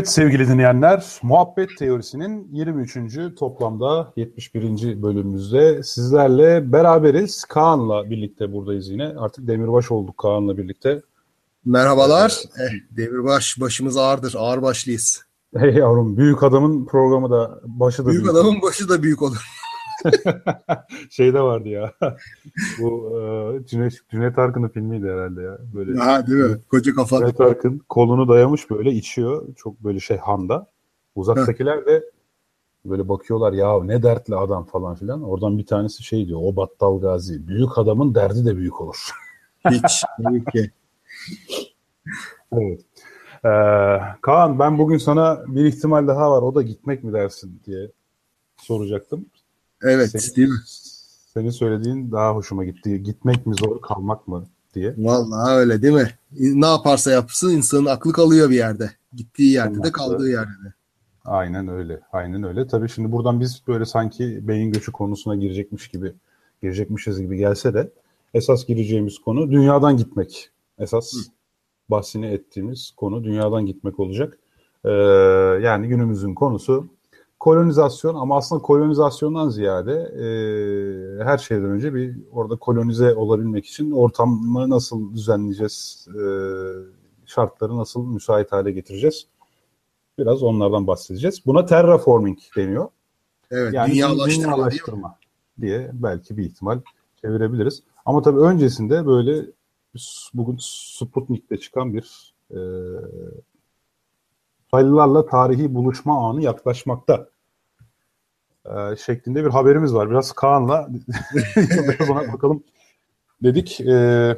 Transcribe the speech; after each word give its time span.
Evet 0.00 0.08
sevgili 0.08 0.48
dinleyenler, 0.48 1.04
Muhabbet 1.22 1.78
Teorisi'nin 1.78 2.48
23. 2.52 2.96
toplamda 3.38 4.12
71. 4.16 5.02
bölümümüzde 5.02 5.82
sizlerle 5.82 6.72
beraberiz. 6.72 7.44
Kaan'la 7.44 8.10
birlikte 8.10 8.52
buradayız 8.52 8.88
yine. 8.88 9.06
Artık 9.06 9.46
demirbaş 9.46 9.90
olduk 9.90 10.18
Kaan'la 10.18 10.56
birlikte. 10.56 11.02
Merhabalar. 11.64 12.42
Eh, 12.58 12.96
demirbaş 12.96 13.60
başımız 13.60 13.96
ağırdır. 13.96 14.34
Ağır 14.38 14.62
başlıyız. 14.62 15.22
Hey 15.56 15.74
yavrum, 15.74 16.16
büyük 16.16 16.42
adamın 16.42 16.86
programı 16.86 17.30
da 17.30 17.60
başı 17.64 18.02
da 18.02 18.08
büyük. 18.08 18.22
Büyük 18.22 18.36
adamın 18.36 18.62
başı 18.62 18.88
da 18.88 19.02
büyük 19.02 19.22
olur. 19.22 19.46
Şeyde 21.10 21.40
vardı 21.40 21.68
ya. 21.68 21.92
Bu 22.80 23.18
e, 23.20 23.66
Cüneyt, 23.66 23.94
Cüneyt 24.10 24.38
Arkın'ın 24.38 24.68
filmiydi 24.68 25.06
herhalde 25.06 25.42
ya. 25.42 25.58
Böyle. 25.74 25.98
Ha 25.98 26.26
değil 26.26 26.38
mi? 26.38 26.56
Koca 26.70 26.94
kafa. 26.94 27.18
Cüneyt 27.18 27.40
Arkın 27.40 27.80
kolunu 27.88 28.28
dayamış 28.28 28.70
böyle 28.70 28.92
içiyor. 28.92 29.54
Çok 29.56 29.84
böyle 29.84 30.00
şey 30.00 30.16
handa. 30.16 30.66
Uzaktakiler 31.14 31.86
de 31.86 32.04
böyle 32.84 33.08
bakıyorlar 33.08 33.52
ya 33.52 33.84
ne 33.84 34.02
dertli 34.02 34.36
adam 34.36 34.64
falan 34.64 34.94
filan. 34.94 35.22
Oradan 35.22 35.58
bir 35.58 35.66
tanesi 35.66 36.02
şey 36.02 36.26
diyor. 36.28 36.40
O 36.42 36.56
Battal 36.56 37.00
Gazi. 37.00 37.48
Büyük 37.48 37.78
adamın 37.78 38.14
derdi 38.14 38.46
de 38.46 38.56
büyük 38.56 38.80
olur. 38.80 39.10
Hiç. 39.70 40.04
Tabii 40.24 40.44
ki. 40.44 40.70
evet. 42.52 42.80
Ee, 43.44 43.98
Kaan 44.20 44.58
ben 44.58 44.78
bugün 44.78 44.98
sana 44.98 45.42
bir 45.46 45.64
ihtimal 45.64 46.06
daha 46.06 46.30
var. 46.30 46.42
O 46.42 46.54
da 46.54 46.62
gitmek 46.62 47.04
mi 47.04 47.12
dersin 47.12 47.62
diye 47.66 47.90
soracaktım. 48.56 49.26
Evet 49.82 50.10
senin, 50.10 50.36
değil 50.36 50.48
mi? 50.48 50.58
Senin 51.34 51.50
söylediğin 51.50 52.12
daha 52.12 52.34
hoşuma 52.34 52.64
gitti. 52.64 53.02
Gitmek 53.02 53.46
mi 53.46 53.54
zor 53.60 53.80
kalmak 53.80 54.28
mı 54.28 54.46
diye. 54.74 54.94
Vallahi 54.98 55.52
öyle 55.52 55.82
değil 55.82 55.94
mi? 55.94 56.10
Ne 56.32 56.66
yaparsa 56.66 57.10
yapsın 57.10 57.50
insanın 57.50 57.86
aklı 57.86 58.12
kalıyor 58.12 58.50
bir 58.50 58.56
yerde. 58.56 58.90
Gittiği 59.14 59.52
yerde 59.52 59.68
Anlattı. 59.70 59.88
de 59.88 59.92
kaldığı 59.92 60.30
yerde 60.30 60.50
de. 60.64 60.74
Aynen 61.24 61.68
öyle. 61.68 62.00
Aynen 62.12 62.42
öyle. 62.42 62.66
Tabii 62.66 62.88
şimdi 62.88 63.12
buradan 63.12 63.40
biz 63.40 63.62
böyle 63.68 63.84
sanki 63.84 64.48
beyin 64.48 64.72
göçü 64.72 64.92
konusuna 64.92 65.36
girecekmiş 65.36 65.88
gibi 65.88 66.12
girecekmişiz 66.62 67.20
gibi 67.20 67.36
gelse 67.36 67.74
de 67.74 67.90
esas 68.34 68.66
gireceğimiz 68.66 69.18
konu 69.18 69.50
dünyadan 69.50 69.96
gitmek. 69.96 70.50
Esas 70.78 71.12
Hı. 71.14 71.18
bahsini 71.90 72.26
ettiğimiz 72.26 72.90
konu 72.96 73.24
dünyadan 73.24 73.66
gitmek 73.66 74.00
olacak. 74.00 74.38
Ee, 74.84 74.90
yani 75.62 75.88
günümüzün 75.88 76.34
konusu 76.34 76.88
kolonizasyon 77.40 78.14
ama 78.14 78.36
aslında 78.36 78.62
kolonizasyondan 78.62 79.48
ziyade 79.48 79.92
e, 79.92 80.24
her 81.24 81.38
şeyden 81.38 81.70
önce 81.70 81.94
bir 81.94 82.16
orada 82.32 82.56
kolonize 82.56 83.14
olabilmek 83.14 83.66
için 83.66 83.90
ortamı 83.90 84.70
nasıl 84.70 85.14
düzenleyeceğiz, 85.14 86.08
e, 86.08 86.22
şartları 87.26 87.76
nasıl 87.76 88.06
müsait 88.06 88.52
hale 88.52 88.72
getireceğiz. 88.72 89.26
Biraz 90.18 90.42
onlardan 90.42 90.86
bahsedeceğiz. 90.86 91.46
Buna 91.46 91.66
terraforming 91.66 92.38
deniyor. 92.56 92.88
Evet, 93.50 93.74
yani 93.74 93.92
dünyalaştırma, 93.92 94.42
dünyalaştırma 94.44 95.18
diye 95.60 95.90
belki 95.92 96.36
bir 96.36 96.44
ihtimal 96.44 96.80
çevirebiliriz. 97.20 97.82
Ama 98.06 98.22
tabii 98.22 98.40
öncesinde 98.40 99.06
böyle 99.06 99.46
bugün 100.34 100.56
Sputnik'te 100.60 101.56
çıkan 101.56 101.94
bir 101.94 102.34
e, 102.50 102.58
uzaylılarla 104.72 105.26
tarihi 105.26 105.74
buluşma 105.74 106.28
anı 106.28 106.42
yaklaşmakta 106.42 107.28
e, 108.64 108.96
şeklinde 108.96 109.44
bir 109.44 109.50
haberimiz 109.50 109.94
var. 109.94 110.10
Biraz 110.10 110.32
Kaan'la 110.32 110.88
biraz 111.56 112.10
ona 112.10 112.32
bakalım 112.32 112.64
dedik. 113.42 113.80
E, 113.80 114.36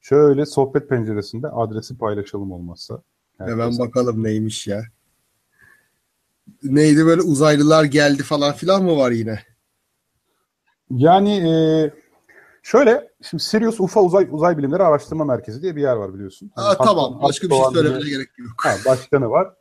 şöyle 0.00 0.46
sohbet 0.46 0.88
penceresinde 0.88 1.48
adresi 1.48 1.98
paylaşalım 1.98 2.52
olmazsa. 2.52 3.02
Herkes. 3.38 3.52
Hemen 3.52 3.78
bakalım 3.78 4.24
neymiş 4.24 4.66
ya. 4.66 4.82
Neydi 6.62 7.06
böyle 7.06 7.22
uzaylılar 7.22 7.84
geldi 7.84 8.22
falan 8.22 8.52
filan 8.52 8.84
mı 8.84 8.96
var 8.96 9.10
yine? 9.10 9.40
Yani 10.90 11.36
e, 11.36 11.50
şöyle 12.68 13.10
şimdi 13.22 13.42
Sirius 13.42 13.80
UFA 13.80 14.02
Uzay 14.02 14.28
Uzay 14.30 14.58
Bilimleri 14.58 14.82
Araştırma 14.82 15.24
Merkezi 15.24 15.62
diye 15.62 15.76
bir 15.76 15.82
yer 15.82 15.96
var 15.96 16.14
biliyorsun. 16.14 16.50
Hani 16.54 16.68
Aa, 16.68 16.76
tamam. 16.76 17.22
Başka 17.22 17.50
bir 17.50 17.54
şey 17.54 17.64
söylemene 17.72 18.10
gerek 18.10 18.28
yok. 18.38 18.50
Ha, 18.56 18.70
başkanı 18.86 19.30
var. 19.30 19.54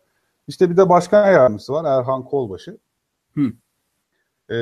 İşte 0.48 0.70
bir 0.70 0.78
de 0.78 0.90
başkan 0.90 1.32
yardımcısı 1.32 1.74
var 1.74 2.00
Erhan 2.00 2.24
Kolbaşı. 2.24 2.78
Hı. 3.36 3.42
Ee, 4.50 4.56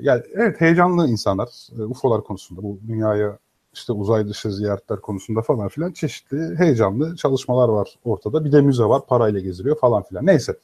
yani 0.00 0.22
evet 0.34 0.60
heyecanlı 0.60 1.08
insanlar 1.08 1.48
e, 1.78 1.82
UFO'lar 1.82 2.24
konusunda 2.24 2.62
bu 2.62 2.78
dünyaya 2.88 3.38
işte 3.72 3.92
uzay 3.92 4.28
dışı 4.28 4.52
ziyaretler 4.52 5.00
konusunda 5.00 5.42
falan 5.42 5.68
filan 5.68 5.92
çeşitli 5.92 6.58
heyecanlı 6.58 7.16
çalışmalar 7.16 7.68
var 7.68 7.94
ortada. 8.04 8.44
Bir 8.44 8.52
de 8.52 8.60
müze 8.60 8.84
var 8.84 9.06
parayla 9.06 9.40
geziliyor 9.40 9.78
falan 9.78 10.02
filan. 10.02 10.26
Neyse. 10.26 10.58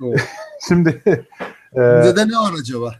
Şimdi 0.68 1.02
e, 1.76 1.80
müzede 1.80 2.28
ne 2.28 2.36
var 2.36 2.52
acaba? 2.60 2.94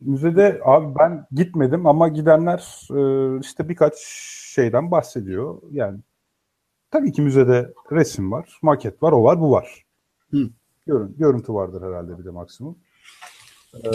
Müzede 0.00 0.60
abi 0.64 0.94
ben 0.98 1.26
gitmedim 1.32 1.86
ama 1.86 2.08
gidenler 2.08 2.88
e, 2.90 3.40
işte 3.40 3.68
birkaç 3.68 3.94
şeyden 4.54 4.90
bahsediyor. 4.90 5.62
Yani 5.70 5.98
tabii 6.90 7.12
ki 7.12 7.22
müzede 7.22 7.72
resim 7.92 8.32
var, 8.32 8.58
maket 8.62 9.02
var, 9.02 9.12
o 9.12 9.24
var, 9.24 9.40
bu 9.40 9.50
var. 9.50 9.84
Hı. 10.30 10.50
Görün, 10.86 11.16
görüntü 11.18 11.54
vardır 11.54 11.82
herhalde 11.82 12.18
bir 12.18 12.24
de 12.24 12.30
maksimum. 12.30 12.78
Ee, 13.74 13.88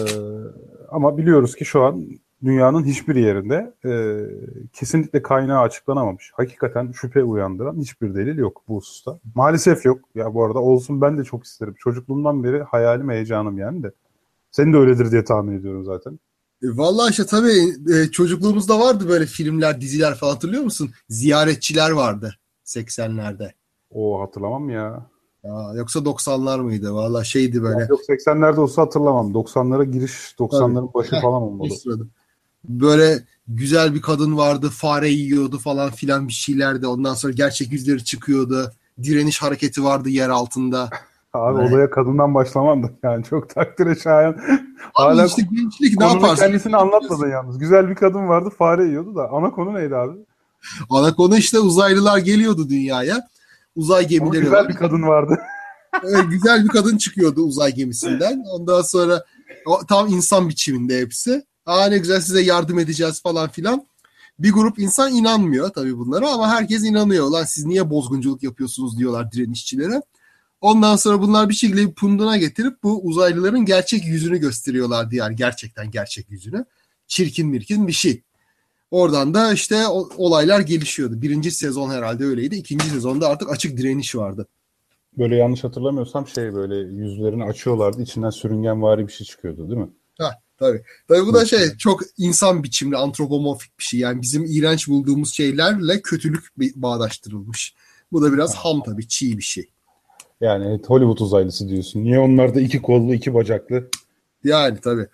ama 0.90 1.18
biliyoruz 1.18 1.56
ki 1.56 1.66
şu 1.66 1.84
an 1.84 2.06
dünyanın 2.44 2.84
hiçbir 2.84 3.16
yerinde 3.16 3.74
e, 3.86 3.92
kesinlikle 4.74 5.22
kaynağı 5.22 5.62
açıklanamamış. 5.62 6.32
Hakikaten 6.36 6.92
şüphe 6.92 7.24
uyandıran 7.24 7.78
hiçbir 7.78 8.16
delil 8.16 8.38
yok 8.38 8.62
bu 8.68 8.76
hususta. 8.76 9.20
Maalesef 9.36 9.86
yok. 9.86 10.00
Ya 10.16 10.34
bu 10.34 10.44
arada 10.44 10.60
olsun 10.60 11.02
ben 11.02 11.18
de 11.18 11.24
çok 11.24 11.44
isterim. 11.44 11.76
Çocukluğumdan 11.80 12.44
beri 12.44 12.64
hayalim, 12.64 13.10
heyecanım 13.10 13.58
yani 13.58 13.84
de. 13.84 13.92
Senin 14.54 14.74
de 14.74 14.78
öyledir 14.78 15.12
diye 15.12 15.24
tahmin 15.24 15.60
ediyorum 15.60 15.86
zaten. 15.86 16.20
E, 16.64 16.68
vallahi 16.78 17.12
işte 17.12 17.26
tabii 17.26 17.74
e, 17.94 18.12
çocukluğumuzda 18.12 18.80
vardı 18.80 19.10
böyle 19.10 19.26
filmler, 19.26 19.82
diziler 19.82 20.16
falan 20.16 20.34
hatırlıyor 20.34 20.64
musun? 20.64 20.92
Ziyaretçiler 21.10 21.92
vardı 21.92 22.36
80'lerde. 22.66 23.52
O 23.92 24.22
hatırlamam 24.22 24.70
ya. 24.70 25.10
Ya, 25.44 25.74
yoksa 25.76 26.00
90'lar 26.00 26.62
mıydı? 26.62 26.94
Valla 26.94 27.24
şeydi 27.24 27.64
böyle. 27.64 27.80
Ya 27.80 27.88
yok 27.90 28.00
80'lerde 28.10 28.60
olsa 28.60 28.82
hatırlamam. 28.82 29.32
90'lara 29.32 29.92
giriş, 29.92 30.36
90'ların 30.40 30.94
başı 30.94 31.22
falan 31.22 31.42
olmalı. 31.42 31.70
Böyle 32.64 33.24
güzel 33.48 33.94
bir 33.94 34.02
kadın 34.02 34.38
vardı. 34.38 34.70
Fare 34.70 35.10
yiyordu 35.10 35.58
falan 35.58 35.92
filan 35.92 36.28
bir 36.28 36.34
şeylerdi. 36.34 36.88
Ondan 36.88 37.14
sonra 37.14 37.34
gerçek 37.34 37.72
yüzleri 37.72 38.04
çıkıyordu. 38.04 38.72
Direniş 39.04 39.42
hareketi 39.42 39.84
vardı 39.84 40.10
yer 40.10 40.30
altında. 40.30 40.90
Abi 41.34 41.62
evet. 41.62 41.72
olaya 41.72 41.90
kadından 41.90 42.34
başlamam 42.34 42.84
da 42.84 42.90
yani 43.04 43.24
çok 43.24 43.50
takdire 43.50 43.96
şayan. 43.96 44.38
Hala 44.94 45.26
işte 45.26 45.42
gençlik 45.42 46.00
ne 46.00 46.06
yaparsın? 46.06 46.46
kendisini 46.46 46.78
anlatmadın 46.78 47.30
yalnız. 47.30 47.58
Güzel 47.58 47.90
bir 47.90 47.96
kadın 47.96 48.28
vardı 48.28 48.50
fare 48.58 48.86
yiyordu 48.86 49.16
da 49.16 49.30
ana 49.32 49.52
konu 49.52 49.74
neydi 49.74 49.96
abi? 49.96 50.18
Ana 50.90 51.16
konu 51.16 51.38
işte 51.38 51.60
uzaylılar 51.60 52.18
geliyordu 52.18 52.70
dünyaya 52.70 53.28
uzay 53.76 54.08
gemileri 54.08 54.48
Ama 54.48 54.60
güzel 54.60 54.70
bir 54.70 54.76
kadın 54.76 55.02
vardı. 55.02 55.40
evet, 56.04 56.26
güzel 56.30 56.64
bir 56.64 56.70
kadın 56.70 56.98
çıkıyordu 56.98 57.42
uzay 57.42 57.74
gemisinden. 57.74 58.44
Ondan 58.52 58.82
sonra 58.82 59.24
tam 59.88 60.08
insan 60.08 60.50
biçiminde 60.50 61.00
hepsi. 61.00 61.44
Aa 61.66 61.86
ne 61.86 61.98
güzel 61.98 62.22
size 62.22 62.42
yardım 62.42 62.80
edeceğiz 62.80 63.22
falan 63.22 63.50
filan. 63.50 63.88
Bir 64.40 64.52
grup 64.52 64.80
insan 64.80 65.14
inanmıyor 65.14 65.70
tabii 65.70 65.98
bunlara 65.98 66.30
ama 66.32 66.50
herkes 66.50 66.84
inanıyor. 66.84 67.28
Lan 67.30 67.44
siz 67.44 67.66
niye 67.66 67.90
bozgunculuk 67.90 68.44
yapıyorsunuz 68.44 68.98
diyorlar 68.98 69.32
direnişçilere. 69.32 70.02
Ondan 70.64 70.96
sonra 70.96 71.22
bunlar 71.22 71.50
bir 71.50 71.54
şekilde 71.54 71.88
bir 71.88 71.94
punduna 71.94 72.38
getirip 72.38 72.84
bu 72.84 73.02
uzaylıların 73.04 73.66
gerçek 73.66 74.06
yüzünü 74.06 74.38
gösteriyorlardı 74.38 75.16
yani 75.16 75.36
gerçekten 75.36 75.92
gerçek 75.92 76.32
yüzünü. 76.32 76.66
Çirkin 77.08 77.48
mirkin 77.48 77.88
bir 77.88 77.94
şey. 77.94 78.22
Oradan 78.92 79.34
da 79.34 79.54
işte 79.54 79.88
olaylar 80.18 80.60
gelişiyordu. 80.60 81.22
Birinci 81.22 81.52
sezon 81.52 81.90
herhalde 81.90 82.26
öyleydi. 82.26 82.56
İkinci 82.56 82.86
sezonda 82.86 83.28
artık 83.28 83.52
açık 83.52 83.78
direniş 83.78 84.16
vardı. 84.16 84.48
Böyle 85.18 85.36
yanlış 85.36 85.64
hatırlamıyorsam 85.64 86.28
şey 86.28 86.54
böyle 86.54 86.76
yüzlerini 86.76 87.44
açıyorlardı. 87.44 88.02
içinden 88.02 88.30
sürüngenvari 88.30 89.08
bir 89.08 89.14
şey 89.14 89.28
çıkıyordu 89.28 89.70
değil 89.70 89.82
mi? 89.82 89.90
Ha 90.20 90.32
tabii. 90.58 90.84
Tabii 91.08 91.26
bu 91.26 91.34
da 91.34 91.46
şey 91.46 91.78
çok 91.78 92.02
insan 92.18 92.64
biçimli 92.64 92.98
antropomorfik 92.98 93.80
bir 93.80 93.84
şey. 93.84 94.00
Yani 94.00 94.22
bizim 94.22 94.46
iğrenç 94.46 94.88
bulduğumuz 94.88 95.34
şeylerle 95.34 96.02
kötülük 96.02 96.44
bağdaştırılmış. 96.58 97.76
Bu 98.12 98.22
da 98.22 98.34
biraz 98.34 98.56
ham 98.56 98.84
tabii 98.84 99.08
çiğ 99.08 99.38
bir 99.38 99.44
şey. 99.44 99.73
Yani 100.44 100.80
Hollywood 100.88 101.18
uzaylısı 101.18 101.70
diyorsun. 101.70 102.04
Niye 102.04 102.20
onlar 102.20 102.56
da 102.56 102.62
iki 102.62 102.82
kollu 102.82 103.14
iki 103.14 103.34
bacaklı? 103.34 103.90
Yani 104.44 104.78
tabii. 104.84 105.08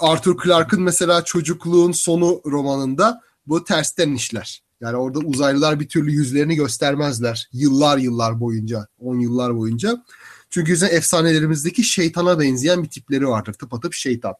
Arthur 0.00 0.42
Clarke'ın 0.44 0.82
mesela 0.82 1.24
çocukluğun 1.24 1.92
sonu 1.92 2.40
romanında 2.46 3.20
bu 3.46 3.64
tersten 3.64 4.14
işler. 4.14 4.62
Yani 4.80 4.96
orada 4.96 5.18
uzaylılar 5.18 5.80
bir 5.80 5.88
türlü 5.88 6.12
yüzlerini 6.12 6.54
göstermezler. 6.54 7.48
Yıllar 7.52 7.98
yıllar 7.98 8.40
boyunca, 8.40 8.86
on 8.98 9.18
yıllar 9.18 9.56
boyunca. 9.56 10.04
Çünkü 10.50 10.72
bizim 10.72 10.88
efsanelerimizdeki 10.92 11.82
şeytana 11.84 12.40
benzeyen 12.40 12.82
bir 12.82 12.88
tipleri 12.88 13.28
vardır. 13.28 13.52
Tıpatıp 13.52 13.94
şeytan. 13.94 14.34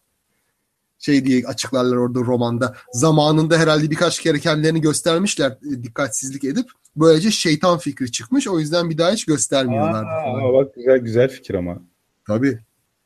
Şey 1.04 1.24
diye 1.24 1.46
açıklarlar 1.46 1.96
orada 1.96 2.20
romanda. 2.20 2.74
Zamanında 2.92 3.58
herhalde 3.58 3.90
birkaç 3.90 4.20
kere 4.20 4.38
kendilerini 4.38 4.80
göstermişler 4.80 5.50
e, 5.50 5.82
dikkatsizlik 5.82 6.44
edip. 6.44 6.66
Böylece 6.96 7.30
şeytan 7.30 7.78
fikri 7.78 8.12
çıkmış. 8.12 8.48
O 8.48 8.58
yüzden 8.58 8.90
bir 8.90 8.98
daha 8.98 9.10
hiç 9.12 9.24
göstermiyorlar. 9.24 10.04
Aa, 10.04 10.52
bak 10.52 10.74
güzel 10.74 10.98
güzel 10.98 11.28
fikir 11.28 11.54
ama. 11.54 11.78
Tabii. 12.26 12.58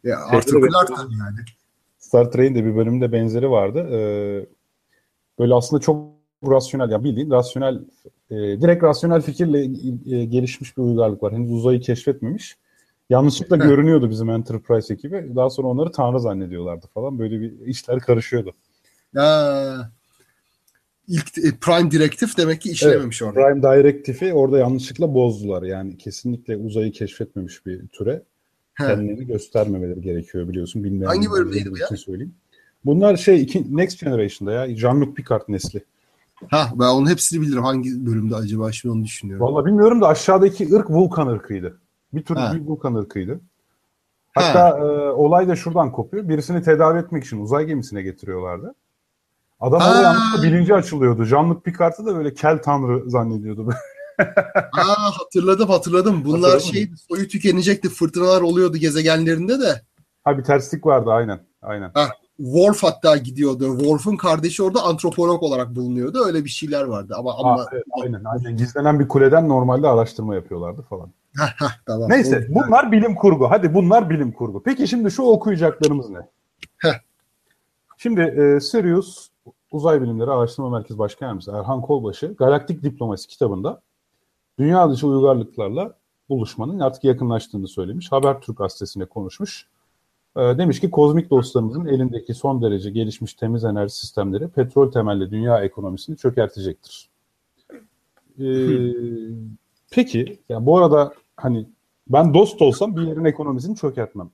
Ya, 0.05 0.19
Arthur 0.19 0.69
Clarke 0.69 0.95
yani. 0.95 1.39
Star 1.99 2.31
Trek'in 2.31 2.55
de 2.55 2.65
bir 2.65 2.77
bölümünde 2.77 3.12
benzeri 3.12 3.50
vardı. 3.50 3.79
Ee, 3.93 4.47
böyle 5.39 5.55
aslında 5.55 5.83
çok 5.83 6.12
rasyonel, 6.49 6.91
yani 6.91 7.05
bildiğin 7.05 7.31
rasyonel, 7.31 7.81
e, 8.31 8.37
direkt 8.37 8.83
rasyonel 8.83 9.23
fikirle 9.23 9.65
e, 10.17 10.25
gelişmiş 10.25 10.77
bir 10.77 10.83
uygarlık 10.83 11.23
var. 11.23 11.33
Henüz 11.33 11.53
uzayı 11.53 11.81
keşfetmemiş. 11.81 12.56
Yanlışlıkla 13.10 13.56
görünüyordu 13.56 14.10
bizim 14.10 14.31
Enterprise 14.31 14.94
ekibi. 14.94 15.32
Daha 15.37 15.50
sonra 15.50 15.69
onları 15.69 15.93
tanrı 15.93 16.20
zannediyorlardı 16.20 16.87
falan. 16.94 17.19
Böyle 17.19 17.40
bir 17.40 17.66
işler 17.66 18.00
karışıyordu. 18.00 18.55
Ya, 19.14 19.90
ilk 21.08 21.38
e, 21.38 21.50
Prime 21.60 21.90
Directive 21.90 22.31
demek 22.37 22.60
ki 22.60 22.70
işlememiş 22.70 23.22
evet, 23.22 23.37
orada. 23.37 23.49
Prime 23.49 23.62
Directive'i 23.62 24.32
orada 24.32 24.58
yanlışlıkla 24.58 25.14
bozdular. 25.14 25.62
Yani 25.62 25.96
kesinlikle 25.99 26.56
uzayı 26.56 26.93
keşfetmemiş 26.93 27.66
bir 27.66 27.88
türe 27.88 28.22
kendilerini 28.78 29.26
göstermemeleri 29.26 30.00
gerekiyor 30.00 30.49
biliyorsun. 30.49 30.84
Bilmeyen 30.84 31.08
Hangi 31.08 31.31
bölümdeydi 31.31 31.70
bu 31.70 31.78
ya? 31.78 31.87
Söyleyeyim. 31.87 32.34
Bunlar 32.84 33.16
şey 33.16 33.43
iki, 33.43 33.76
Next 33.76 34.04
Generation'da 34.04 34.52
ya. 34.52 34.66
Jean-Luc 34.66 35.14
Picard 35.14 35.43
nesli. 35.49 35.84
Ha 36.50 36.72
ben 36.75 36.87
onun 36.87 37.11
hepsini 37.11 37.40
bilirim. 37.40 37.62
Hangi 37.62 38.06
bölümde 38.06 38.37
acaba 38.37 38.72
şimdi 38.72 38.93
onu 38.93 39.04
düşünüyorum. 39.04 39.46
Vallahi 39.46 39.66
bilmiyorum 39.66 40.00
da 40.00 40.08
aşağıdaki 40.08 40.75
ırk 40.75 40.90
Vulkan 40.90 41.26
ırkıydı. 41.26 41.78
Bir 42.12 42.25
tür 42.25 42.37
bir 42.37 42.66
Vulkan 42.66 42.94
ırkıydı. 42.94 43.40
Hatta 44.34 44.78
e, 44.78 44.82
olay 45.10 45.49
da 45.49 45.56
şuradan 45.56 45.93
kopuyor. 45.93 46.28
Birisini 46.28 46.62
tedavi 46.62 46.99
etmek 46.99 47.25
için 47.25 47.40
uzay 47.40 47.64
gemisine 47.64 48.02
getiriyorlardı. 48.02 48.75
Adam 49.60 49.81
yanlışlıkla 50.02 50.43
bilinci 50.43 50.75
açılıyordu. 50.75 51.22
Jean-Luc 51.22 51.62
Picard'ı 51.62 52.06
da 52.06 52.16
böyle 52.16 52.34
kel 52.34 52.62
tanrı 52.62 53.10
zannediyordu. 53.10 53.69
Aa 54.72 55.19
hatırladım 55.19 55.69
hatırladım. 55.69 56.25
Bunlar 56.25 56.50
Hatırladın 56.50 56.72
şey 56.72 56.90
soyu 57.08 57.28
tükenecekti. 57.28 57.88
Fırtınalar 57.88 58.40
oluyordu 58.40 58.76
gezegenlerinde 58.76 59.61
de. 59.61 59.82
Ha 60.25 60.38
bir 60.38 60.44
terslik 60.44 60.87
vardı 60.87 61.11
aynen. 61.11 61.40
Aynen. 61.62 61.90
Ha, 61.94 62.08
Worf 62.37 62.82
hatta 62.82 63.16
gidiyordu. 63.16 63.78
Worf'un 63.78 64.16
kardeşi 64.16 64.62
orada 64.62 64.82
antropolog 64.82 65.43
olarak 65.43 65.76
bulunuyordu. 65.76 66.25
Öyle 66.26 66.44
bir 66.44 66.50
şeyler 66.50 66.84
vardı 66.84 67.14
ama 67.19 67.34
ama 67.38 67.58
ha, 67.58 67.66
evet, 67.72 67.84
aynen 68.02 68.25
aynen 68.25 68.56
gizlenen 68.56 69.00
bir 69.00 69.08
kuleden 69.08 69.49
normalde 69.49 69.88
araştırma 69.88 70.34
yapıyorlardı 70.34 70.82
falan. 70.82 71.12
tamam. 71.87 72.11
Neyse 72.11 72.49
o, 72.50 72.55
bunlar 72.55 72.93
bilim 72.93 73.14
kurgu. 73.14 73.50
Hadi 73.50 73.75
bunlar 73.75 74.11
bilim 74.11 74.32
kurgu. 74.32 74.62
Peki 74.62 74.88
şimdi 74.88 75.11
şu 75.11 75.23
okuyacaklarımız 75.23 76.11
ne? 76.11 76.19
Heh. 76.76 76.94
Şimdi 77.96 78.20
e, 78.20 78.61
Sirius 78.61 79.29
Uzay 79.70 80.02
Bilimleri 80.02 80.31
Araştırma 80.31 80.70
Merkezi 80.70 80.99
Başkan 80.99 81.26
Yardımcısı 81.26 81.52
Erhan 81.52 81.81
Kolbaşı 81.81 82.35
Galaktik 82.38 82.82
Diplomasi 82.82 83.29
kitabında 83.29 83.81
dünya 84.58 84.90
dışı 84.90 85.06
uygarlıklarla 85.06 85.94
buluşmanın 86.29 86.81
artık 86.81 87.05
yakınlaştığını 87.05 87.69
söylemiş. 87.69 88.12
Habertürk 88.12 88.58
gazetesine 88.58 89.05
konuşmuş. 89.05 89.67
E, 90.37 90.40
demiş 90.40 90.81
ki 90.81 90.90
kozmik 90.90 91.31
dostlarımızın 91.31 91.87
elindeki 91.87 92.35
son 92.35 92.62
derece 92.62 92.90
gelişmiş 92.90 93.35
temiz 93.35 93.64
enerji 93.64 93.94
sistemleri 93.94 94.49
petrol 94.49 94.93
temelli 94.93 95.31
dünya 95.31 95.64
ekonomisini 95.64 96.17
çökertecektir. 96.17 97.08
E, 98.38 98.46
peki, 99.90 100.38
yani 100.49 100.67
bu 100.67 100.79
arada 100.79 101.12
hani 101.40 101.69
ben 102.08 102.35
dost 102.35 102.62
olsam 102.62 102.96
bir 102.96 103.02
yerin 103.02 103.25
ekonomisini 103.25 103.76
çökertmem. 103.76 104.31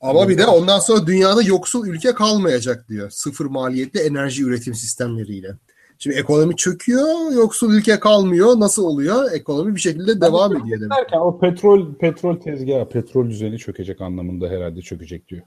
Ama 0.00 0.28
bir 0.28 0.38
de 0.38 0.46
ondan 0.46 0.78
sonra 0.78 1.06
dünyada 1.06 1.42
yoksul 1.42 1.86
ülke 1.86 2.14
kalmayacak 2.14 2.88
diyor. 2.88 3.10
Sıfır 3.10 3.46
maliyetli 3.46 4.00
enerji 4.00 4.42
üretim 4.42 4.74
sistemleriyle. 4.74 5.48
Şimdi 5.98 6.16
ekonomi 6.16 6.56
çöküyor, 6.56 7.32
yoksul 7.34 7.74
ülke 7.74 8.00
kalmıyor. 8.00 8.60
Nasıl 8.60 8.84
oluyor? 8.84 9.32
Ekonomi 9.32 9.74
bir 9.74 9.80
şekilde 9.80 10.20
devam 10.20 10.52
yani 10.52 10.62
ediyor 10.62 10.80
demek. 10.80 10.98
Derken 10.98 11.18
o 11.18 11.38
petrol 11.38 11.94
petrol 11.94 12.36
tezgahı, 12.36 12.88
petrol 12.88 13.30
düzeni 13.30 13.58
çökecek 13.58 14.00
anlamında 14.00 14.48
herhalde 14.48 14.80
çökecek 14.80 15.28
diyor. 15.28 15.42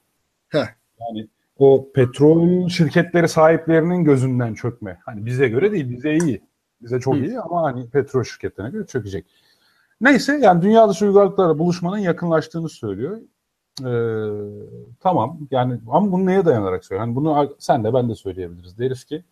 Heh. 0.49 0.67
Yani 0.99 1.27
o 1.57 1.91
petrol 1.95 2.69
şirketleri 2.69 3.29
sahiplerinin 3.29 4.03
gözünden 4.03 4.53
çökme. 4.53 4.99
Hani 5.05 5.25
bize 5.25 5.47
göre 5.47 5.71
değil, 5.71 5.89
bize 5.89 6.17
iyi. 6.17 6.41
Bize 6.81 6.99
çok 6.99 7.15
Hı. 7.15 7.19
iyi 7.19 7.39
ama 7.39 7.63
hani 7.63 7.89
petrol 7.89 8.23
şirketlerine 8.23 8.71
göre 8.71 8.85
çökecek. 8.85 9.25
Neyse 10.01 10.39
yani 10.41 10.61
dünya 10.61 10.89
dışı 10.89 11.05
uygarlıklarla 11.05 11.59
buluşmanın 11.59 11.97
yakınlaştığını 11.97 12.69
söylüyor. 12.69 13.17
Ee, 13.85 14.93
tamam 14.99 15.39
yani 15.51 15.79
ama 15.91 16.11
bunu 16.11 16.25
neye 16.25 16.45
dayanarak 16.45 16.85
söylüyor? 16.85 17.07
Hani 17.07 17.15
bunu 17.15 17.55
sen 17.59 17.83
de 17.83 17.93
ben 17.93 18.09
de 18.09 18.15
söyleyebiliriz. 18.15 18.77
Deriz 18.77 19.03
ki 19.03 19.23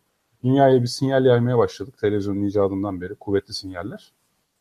dünyaya 0.44 0.81
bir 0.81 0.88
sinyal 0.88 1.25
yaymaya 1.25 1.57
başladık 1.57 1.97
televizyonun 1.97 2.41
icadından 2.41 3.01
beri 3.01 3.15
kuvvetli 3.15 3.53
sinyaller. 3.53 4.13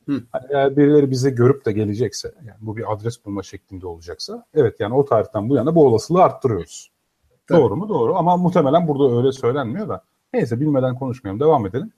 Hı. 0.09 0.23
Hani 0.33 0.47
eğer 0.51 0.77
birileri 0.77 1.11
bize 1.11 1.31
görüp 1.31 1.67
de 1.67 1.73
gelecekse 1.73 2.35
yani 2.47 2.59
bu 2.61 2.77
bir 2.77 2.93
adres 2.93 3.25
bulma 3.25 3.43
şeklinde 3.43 3.87
olacaksa 3.87 4.47
evet 4.55 4.81
yani 4.81 4.95
o 4.95 5.05
tarihten 5.05 5.49
bu 5.49 5.57
yana 5.57 5.75
bu 5.75 5.87
olasılığı 5.87 6.23
arttırıyoruz. 6.23 6.91
Tabii. 7.47 7.61
Doğru 7.61 7.77
mu? 7.77 7.89
Doğru 7.89 8.17
ama 8.17 8.37
muhtemelen 8.37 8.89
burada 8.89 9.17
öyle 9.17 9.33
söylenmiyor 9.33 9.89
da. 9.89 10.05
Neyse 10.35 10.61
bilmeden 10.61 10.99
konuşmayalım 10.99 11.41
devam 11.41 11.67
edelim. 11.67 11.93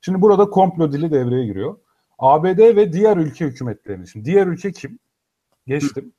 Şimdi 0.00 0.22
burada 0.22 0.44
komplo 0.50 0.92
dili 0.92 1.10
devreye 1.10 1.46
giriyor. 1.46 1.76
ABD 2.18 2.58
ve 2.58 2.92
diğer 2.92 3.16
ülke 3.16 3.46
hükümetlerini. 3.46 4.08
Şimdi 4.08 4.24
diğer 4.24 4.46
ülke 4.46 4.72
kim? 4.72 4.98
Geçtim. 5.66 6.12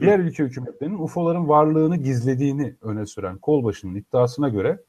Diğer 0.00 0.18
ülke 0.18 0.44
hükümetlerinin 0.44 0.98
UFO'ların 0.98 1.48
varlığını 1.48 1.96
gizlediğini 1.96 2.76
öne 2.82 3.06
süren 3.06 3.38
Kolbaşı'nın 3.38 3.94
iddiasına 3.94 4.48
göre 4.48 4.82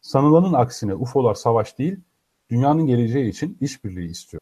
sanılanın 0.00 0.52
aksine 0.52 0.94
UFO'lar 0.94 1.34
savaş 1.34 1.78
değil, 1.78 2.00
dünyanın 2.50 2.86
geleceği 2.86 3.30
için 3.30 3.58
işbirliği 3.60 4.10
istiyor. 4.10 4.40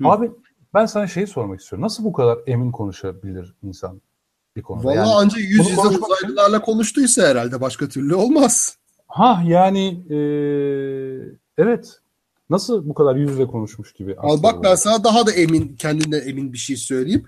Hı. 0.00 0.08
Abi 0.08 0.30
ben 0.74 0.86
sana 0.86 1.06
şeyi 1.06 1.26
sormak 1.26 1.60
istiyorum. 1.60 1.84
Nasıl 1.84 2.04
bu 2.04 2.12
kadar 2.12 2.38
emin 2.46 2.72
konuşabilir 2.72 3.54
insan 3.62 4.00
bir 4.56 4.62
konuda? 4.62 4.88
Valla 4.88 4.94
yani, 4.94 5.12
ancak 5.14 5.40
yüz 5.40 5.70
yüze 5.70 5.80
uzaylılarla 5.80 6.56
için... 6.56 6.64
konuştuysa 6.64 7.28
herhalde 7.28 7.60
başka 7.60 7.88
türlü 7.88 8.14
olmaz. 8.14 8.78
Ha 9.08 9.42
yani 9.46 10.04
e, 10.10 10.18
evet 11.58 12.00
Nasıl 12.50 12.88
bu 12.88 12.94
kadar 12.94 13.16
yüz 13.16 13.30
yüze 13.30 13.46
konuşmuş 13.46 13.92
gibi? 13.92 14.16
Al 14.18 14.42
bak 14.42 14.64
ben 14.64 14.74
sana 14.74 15.04
daha 15.04 15.26
da 15.26 15.32
emin, 15.32 15.76
kendinden 15.76 16.28
emin 16.28 16.52
bir 16.52 16.58
şey 16.58 16.76
söyleyeyim. 16.76 17.24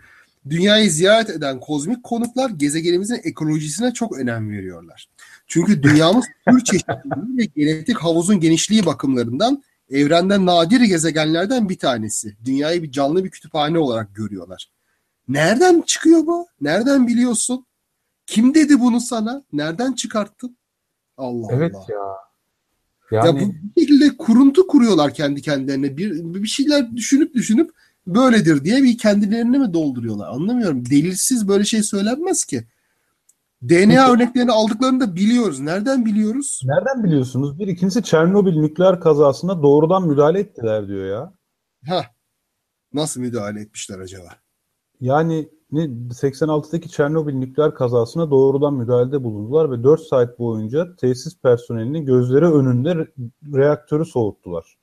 Dünyayı 0.50 0.90
ziyaret 0.90 1.30
eden 1.30 1.60
kozmik 1.60 2.02
konuklar 2.02 2.50
gezegenimizin 2.50 3.20
ekolojisine 3.24 3.92
çok 3.92 4.18
önem 4.18 4.50
veriyorlar. 4.50 5.08
Çünkü 5.46 5.82
dünyamız 5.82 6.24
tür 6.48 6.64
çeşitliliği 6.64 7.38
ve 7.38 7.44
genetik 7.44 7.98
havuzun 7.98 8.40
genişliği 8.40 8.86
bakımlarından 8.86 9.62
evrenden 9.90 10.46
nadir 10.46 10.80
gezegenlerden 10.80 11.68
bir 11.68 11.78
tanesi. 11.78 12.36
Dünyayı 12.44 12.82
bir 12.82 12.92
canlı 12.92 13.24
bir 13.24 13.30
kütüphane 13.30 13.78
olarak 13.78 14.14
görüyorlar. 14.14 14.70
Nereden 15.28 15.80
çıkıyor 15.80 16.26
bu? 16.26 16.46
Nereden 16.60 17.06
biliyorsun? 17.06 17.66
Kim 18.26 18.54
dedi 18.54 18.80
bunu 18.80 19.00
sana? 19.00 19.42
Nereden 19.52 19.92
çıkarttın? 19.92 20.58
Allah 21.16 21.46
evet 21.50 21.74
Allah. 21.74 21.86
ya. 21.88 22.25
Yani... 23.10 23.42
Ya 23.42 23.48
bu 23.74 23.80
şekilde 23.80 24.16
kuruntu 24.16 24.66
kuruyorlar 24.66 25.14
kendi 25.14 25.42
kendilerine. 25.42 25.96
Bir, 25.96 26.10
bir 26.42 26.48
şeyler 26.48 26.96
düşünüp 26.96 27.34
düşünüp 27.34 27.70
böyledir 28.06 28.64
diye 28.64 28.82
bir 28.82 28.98
kendilerini 28.98 29.58
mi 29.58 29.74
dolduruyorlar? 29.74 30.28
Anlamıyorum. 30.28 30.90
Delilsiz 30.90 31.48
böyle 31.48 31.64
şey 31.64 31.82
söylenmez 31.82 32.44
ki. 32.44 32.66
DNA 33.62 34.12
örneklerini 34.12 34.52
aldıklarını 34.52 35.00
da 35.00 35.16
biliyoruz. 35.16 35.60
Nereden 35.60 36.06
biliyoruz? 36.06 36.60
Nereden 36.64 37.04
biliyorsunuz? 37.04 37.58
Bir 37.58 37.66
ikincisi 37.68 38.02
Çernobil 38.02 38.56
nükleer 38.56 39.00
kazasına 39.00 39.62
doğrudan 39.62 40.08
müdahale 40.08 40.40
ettiler 40.40 40.88
diyor 40.88 41.06
ya. 41.06 41.32
Ha. 41.86 42.02
Nasıl 42.92 43.20
müdahale 43.20 43.60
etmişler 43.60 43.98
acaba? 43.98 44.28
Yani 45.00 45.48
86'daki 45.72 46.88
Çernobil 46.88 47.34
nükleer 47.34 47.74
kazasına 47.74 48.30
doğrudan 48.30 48.74
müdahalede 48.74 49.24
bulundular 49.24 49.70
ve 49.70 49.84
4 49.84 50.00
saat 50.00 50.38
boyunca 50.38 50.96
tesis 50.96 51.38
personelinin 51.40 52.06
gözleri 52.06 52.44
önünde 52.44 52.90
re- 52.90 53.30
reaktörü 53.54 54.04
soğuttular. 54.04 54.76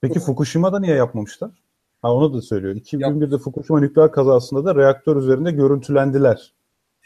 Peki 0.00 0.20
Fukushima'da 0.20 0.80
niye 0.80 0.96
yapmamışlar? 0.96 1.50
Ha 2.02 2.12
onu 2.14 2.34
da 2.34 2.42
söylüyor. 2.42 2.74
2001'de 2.74 3.38
Fukushima 3.38 3.80
nükleer 3.80 4.12
kazasında 4.12 4.64
da 4.64 4.74
reaktör 4.74 5.16
üzerinde 5.16 5.50
görüntülendiler. 5.50 6.52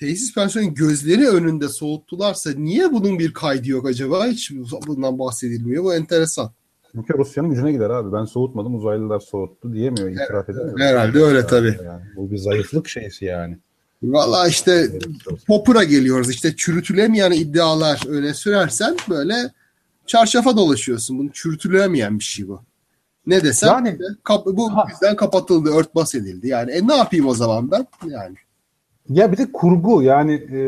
Tesis 0.00 0.34
personelinin 0.34 0.74
gözleri 0.74 1.28
önünde 1.28 1.68
soğuttularsa 1.68 2.50
niye 2.56 2.92
bunun 2.92 3.18
bir 3.18 3.32
kaydı 3.32 3.68
yok 3.68 3.86
acaba? 3.86 4.26
Hiç 4.26 4.52
bundan 4.86 5.18
bahsedilmiyor. 5.18 5.84
Bu 5.84 5.94
enteresan. 5.94 6.50
Çünkü 6.96 7.18
Rusya'nın 7.18 7.50
gücüne 7.50 7.72
gider 7.72 7.90
abi. 7.90 8.12
Ben 8.12 8.24
soğutmadım 8.24 8.74
uzaylılar 8.74 9.20
soğuttu 9.20 9.72
diyemiyor, 9.72 10.10
itiraf 10.10 10.48
edemiyor. 10.48 10.78
Herhalde 10.78 11.18
öyle 11.18 11.46
tabii. 11.46 11.78
Yani. 11.84 12.02
Bu 12.16 12.30
bir 12.30 12.38
zayıflık 12.38 12.88
şeysi 12.88 13.24
yani. 13.24 13.58
Valla 14.02 14.48
işte 14.48 14.88
Popper'a 15.46 15.84
geliyoruz. 15.84 16.30
İşte 16.30 16.56
çürütülemeyen 16.56 17.30
iddialar 17.30 18.02
öyle 18.08 18.34
sürersen 18.34 18.96
böyle 19.08 19.34
çarşafa 20.06 20.56
dolaşıyorsun. 20.56 21.18
Bunu 21.18 21.30
çürütülemeyen 21.32 22.18
bir 22.18 22.24
şey 22.24 22.48
bu. 22.48 22.60
Ne 23.26 23.42
desem 23.42 23.68
yani, 23.68 23.98
kap, 24.24 24.46
bu 24.46 24.76
ha. 24.76 24.84
yüzden 24.90 25.16
kapatıldı, 25.16 25.70
örtbas 25.70 26.14
edildi. 26.14 26.48
Yani 26.48 26.70
e, 26.70 26.86
ne 26.86 26.96
yapayım 26.96 27.26
o 27.26 27.34
zaman 27.34 27.70
ben? 27.70 27.86
Yani. 28.06 28.36
Ya 29.08 29.32
bir 29.32 29.36
de 29.36 29.52
kurgu 29.52 30.02
yani 30.02 30.34
e, 30.34 30.60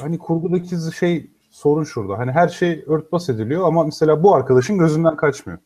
hani 0.00 0.18
kurgudaki 0.18 0.76
şey 0.98 1.30
sorun 1.54 1.84
şurada. 1.84 2.18
Hani 2.18 2.32
her 2.32 2.48
şey 2.48 2.84
örtbas 2.86 3.28
ediliyor 3.28 3.66
ama 3.66 3.84
mesela 3.84 4.22
bu 4.22 4.34
arkadaşın 4.34 4.78
gözünden 4.78 5.16
kaçmıyor. 5.16 5.58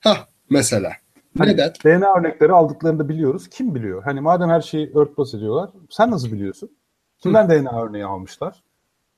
Ha 0.00 0.16
mesela. 0.50 0.92
Hani 1.38 1.52
Neden? 1.52 1.72
DNA 1.84 2.18
örnekleri 2.18 2.52
aldıklarını 2.52 2.98
da 2.98 3.08
biliyoruz. 3.08 3.48
Kim 3.48 3.74
biliyor? 3.74 4.02
Hani 4.02 4.20
madem 4.20 4.48
her 4.48 4.60
şeyi 4.60 4.92
örtbas 4.94 5.34
ediyorlar, 5.34 5.70
sen 5.90 6.10
nasıl 6.10 6.32
biliyorsun? 6.32 6.70
Kimden 7.18 7.50
DNA 7.50 7.82
örneği 7.82 8.04
almışlar? 8.04 8.62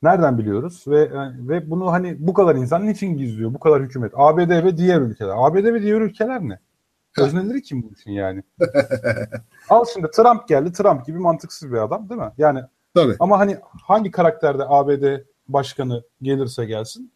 Nereden 0.02 0.38
biliyoruz? 0.38 0.84
Ve 0.86 1.10
ve 1.48 1.70
bunu 1.70 1.92
hani 1.92 2.16
bu 2.18 2.34
kadar 2.34 2.54
insan 2.54 2.86
niçin 2.86 3.16
gizliyor? 3.16 3.54
Bu 3.54 3.60
kadar 3.60 3.82
hükümet. 3.82 4.12
ABD 4.16 4.64
ve 4.64 4.76
diğer 4.76 5.00
ülkeler. 5.00 5.34
ABD 5.36 5.64
ve 5.64 5.82
diğer 5.82 6.00
ülkeler 6.00 6.40
ne? 6.40 6.58
Özneleri 7.18 7.62
kim 7.62 7.82
bu 7.82 7.92
işin 7.98 8.10
yani? 8.10 8.42
Al 9.68 9.84
şimdi 9.94 10.10
Trump 10.10 10.48
geldi. 10.48 10.72
Trump 10.72 11.06
gibi 11.06 11.18
mantıksız 11.18 11.72
bir 11.72 11.76
adam 11.76 12.08
değil 12.08 12.20
mi? 12.20 12.32
Yani 12.38 12.60
Tabii. 12.94 13.16
ama 13.20 13.38
hani 13.38 13.56
hangi 13.86 14.10
karakterde 14.10 14.62
ABD 14.68 15.31
başkanı 15.48 16.02
gelirse 16.22 16.64
gelsin 16.64 17.12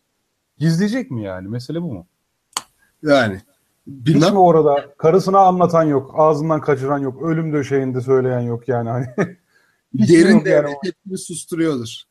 gizleyecek 0.58 1.10
mi 1.10 1.22
yani? 1.22 1.48
Mesele 1.48 1.82
bu 1.82 1.92
mu? 1.92 2.06
Yani. 3.02 3.34
Hiç 3.34 4.06
Bilmem. 4.06 4.32
mi 4.32 4.38
orada 4.38 4.94
karısına 4.98 5.38
anlatan 5.38 5.84
yok, 5.84 6.14
ağzından 6.16 6.60
kaçıran 6.60 6.98
yok, 6.98 7.22
ölüm 7.22 7.52
döşeğinde 7.52 8.00
söyleyen 8.00 8.40
yok 8.40 8.68
yani 8.68 8.88
hani. 8.88 9.06
Hiç 9.98 10.10
Derin 10.10 10.32
yok 10.34 10.46
yani 10.46 10.64
devlet 10.64 10.76
hepsini 10.84 11.18
susturuyordur. 11.18 12.02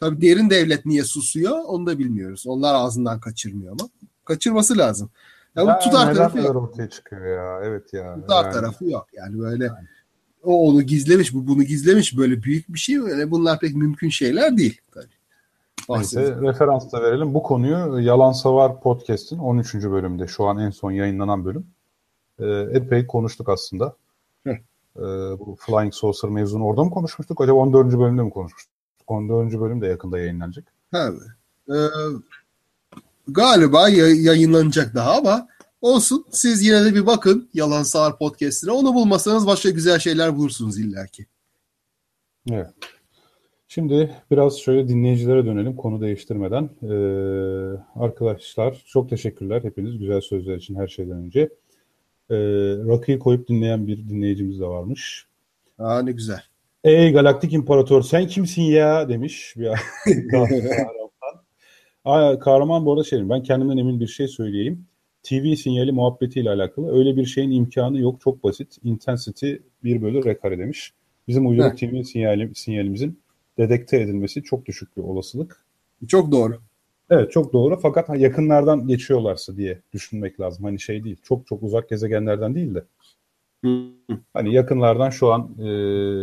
Tabii 0.00 0.20
derin 0.20 0.50
devlet 0.50 0.86
niye 0.86 1.04
susuyor 1.04 1.58
onu 1.66 1.86
da 1.86 1.98
bilmiyoruz. 1.98 2.44
Onlar 2.46 2.74
ağzından 2.74 3.20
kaçırmıyor 3.20 3.72
ama. 3.80 3.90
Kaçırması 4.24 4.78
lazım. 4.78 5.10
Ya 5.56 5.66
bu 5.66 5.84
tutar 5.84 6.14
tarafı 6.14 6.38
yok. 6.38 6.56
ortaya 6.56 6.90
çıkıyor 6.90 7.26
ya. 7.26 7.60
Evet 7.68 7.92
ya. 7.92 8.14
Tutar 8.14 8.44
Yani. 8.44 8.52
tarafı 8.54 8.84
yok. 8.84 9.06
Yani 9.12 9.38
böyle 9.38 9.70
o 10.42 10.68
onu 10.68 10.82
gizlemiş, 10.82 11.34
bu 11.34 11.46
bunu 11.46 11.62
gizlemiş. 11.62 12.16
Böyle 12.16 12.42
büyük 12.42 12.74
bir 12.74 12.78
şey 12.78 13.02
böyle. 13.02 13.30
Bunlar 13.30 13.60
pek 13.60 13.74
mümkün 13.74 14.08
şeyler 14.08 14.56
değil. 14.56 14.80
Tabii. 14.90 15.21
Neyse 15.88 16.36
referans 16.42 16.92
da 16.92 17.02
verelim. 17.02 17.34
Bu 17.34 17.42
konuyu 17.42 18.00
Yalan 18.00 18.32
Savar 18.32 18.80
Podcast'in 18.80 19.38
13. 19.38 19.74
bölümde 19.74 20.26
şu 20.26 20.44
an 20.44 20.58
en 20.58 20.70
son 20.70 20.90
yayınlanan 20.90 21.44
bölüm. 21.44 21.66
Ee, 22.38 22.44
epey 22.72 23.06
konuştuk 23.06 23.48
aslında. 23.48 23.96
Heh. 24.44 24.52
Ee, 24.96 25.00
bu 25.38 25.56
Flying 25.60 25.94
Saucer 25.94 26.30
mevzunu 26.30 26.64
orada 26.64 26.84
mı 26.84 26.90
konuşmuştuk? 26.90 27.40
Acaba 27.40 27.56
14. 27.58 27.98
bölümde 27.98 28.22
mi 28.22 28.30
konuşmuştuk? 28.30 28.72
14. 29.06 29.60
bölüm 29.60 29.80
de 29.80 29.86
yakında 29.86 30.18
yayınlanacak. 30.18 30.64
Ha, 30.92 31.10
e, 31.68 31.76
galiba 33.28 33.88
ya- 33.88 34.14
yayınlanacak 34.14 34.94
daha 34.94 35.16
ama 35.18 35.48
olsun. 35.80 36.24
Siz 36.30 36.62
yine 36.66 36.84
de 36.84 36.94
bir 36.94 37.06
bakın 37.06 37.48
Yalan 37.54 37.82
Sağır 37.82 38.16
Podcast'ine. 38.18 38.70
Onu 38.70 38.94
bulmasanız 38.94 39.46
başka 39.46 39.70
güzel 39.70 39.98
şeyler 39.98 40.36
bulursunuz 40.36 40.78
illaki. 40.78 41.26
Evet. 42.50 42.70
Şimdi 43.74 44.10
biraz 44.30 44.58
şöyle 44.58 44.88
dinleyicilere 44.88 45.46
dönelim 45.46 45.76
konu 45.76 46.00
değiştirmeden. 46.00 46.70
Ee, 46.82 46.86
arkadaşlar 47.94 48.82
çok 48.86 49.10
teşekkürler 49.10 49.64
hepiniz 49.64 49.98
güzel 49.98 50.20
sözler 50.20 50.56
için 50.56 50.74
her 50.74 50.88
şeyden 50.88 51.16
önce. 51.16 51.40
Ee, 52.30 52.36
Rakıyı 52.88 53.18
koyup 53.18 53.48
dinleyen 53.48 53.86
bir 53.86 54.08
dinleyicimiz 54.08 54.60
de 54.60 54.66
varmış. 54.66 55.26
Aa 55.78 56.02
ne 56.02 56.12
güzel. 56.12 56.42
Ey 56.84 57.12
galaktik 57.12 57.52
imparator 57.52 58.02
sen 58.02 58.26
kimsin 58.26 58.62
ya 58.62 59.08
demiş 59.08 59.54
bir 59.56 59.68
kahraman. 60.30 62.38
Kahraman 62.38 62.86
bu 62.86 62.92
arada 62.92 63.04
şey 63.04 63.28
ben 63.28 63.42
kendimden 63.42 63.76
emin 63.76 64.00
bir 64.00 64.06
şey 64.06 64.28
söyleyeyim. 64.28 64.86
TV 65.22 65.54
sinyali 65.54 65.92
muhabbetiyle 65.92 66.50
alakalı 66.50 66.98
öyle 66.98 67.16
bir 67.16 67.26
şeyin 67.26 67.50
imkanı 67.50 68.00
yok 68.00 68.20
çok 68.20 68.44
basit. 68.44 68.78
Intensity 68.84 69.52
1 69.84 70.02
bölü 70.02 70.24
R 70.24 70.38
kare 70.38 70.58
demiş. 70.58 70.92
Bizim 71.28 71.46
uyduruk 71.46 71.78
TV 71.78 72.02
sinyali, 72.02 72.54
sinyalimizin 72.54 73.22
dedekte 73.58 74.00
edilmesi 74.00 74.42
çok 74.42 74.66
düşük 74.66 74.96
bir 74.96 75.02
olasılık. 75.02 75.64
Çok 76.08 76.32
doğru. 76.32 76.58
Evet 77.10 77.32
çok 77.32 77.52
doğru 77.52 77.80
fakat 77.82 78.18
yakınlardan 78.18 78.86
geçiyorlarsa 78.86 79.56
diye 79.56 79.78
düşünmek 79.92 80.40
lazım. 80.40 80.64
Hani 80.64 80.80
şey 80.80 81.04
değil 81.04 81.16
çok 81.22 81.46
çok 81.46 81.62
uzak 81.62 81.88
gezegenlerden 81.88 82.54
değil 82.54 82.74
de 82.74 82.84
hani 84.32 84.54
yakınlardan 84.54 85.10
şu 85.10 85.32
an 85.32 85.50
e, 85.58 85.70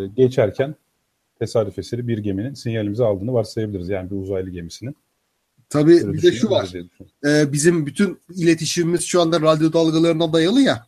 geçerken 0.07 0.75
tesadüf 1.39 1.79
eseri 1.79 2.07
bir 2.07 2.17
geminin 2.17 2.53
sinyalimizi 2.53 3.03
aldığını 3.03 3.33
varsayabiliriz. 3.33 3.89
Yani 3.89 4.11
bir 4.11 4.15
uzaylı 4.15 4.49
gemisinin. 4.49 4.95
Tabii 5.69 5.93
Öyle 5.93 6.13
bir 6.13 6.21
de 6.21 6.31
şu 6.31 6.49
var. 6.49 6.73
Ee, 7.25 7.53
bizim 7.53 7.85
bütün 7.85 8.19
iletişimimiz 8.35 9.03
şu 9.03 9.21
anda 9.21 9.41
radyo 9.41 9.73
dalgalarına 9.73 10.33
dayalı 10.33 10.61
ya. 10.61 10.85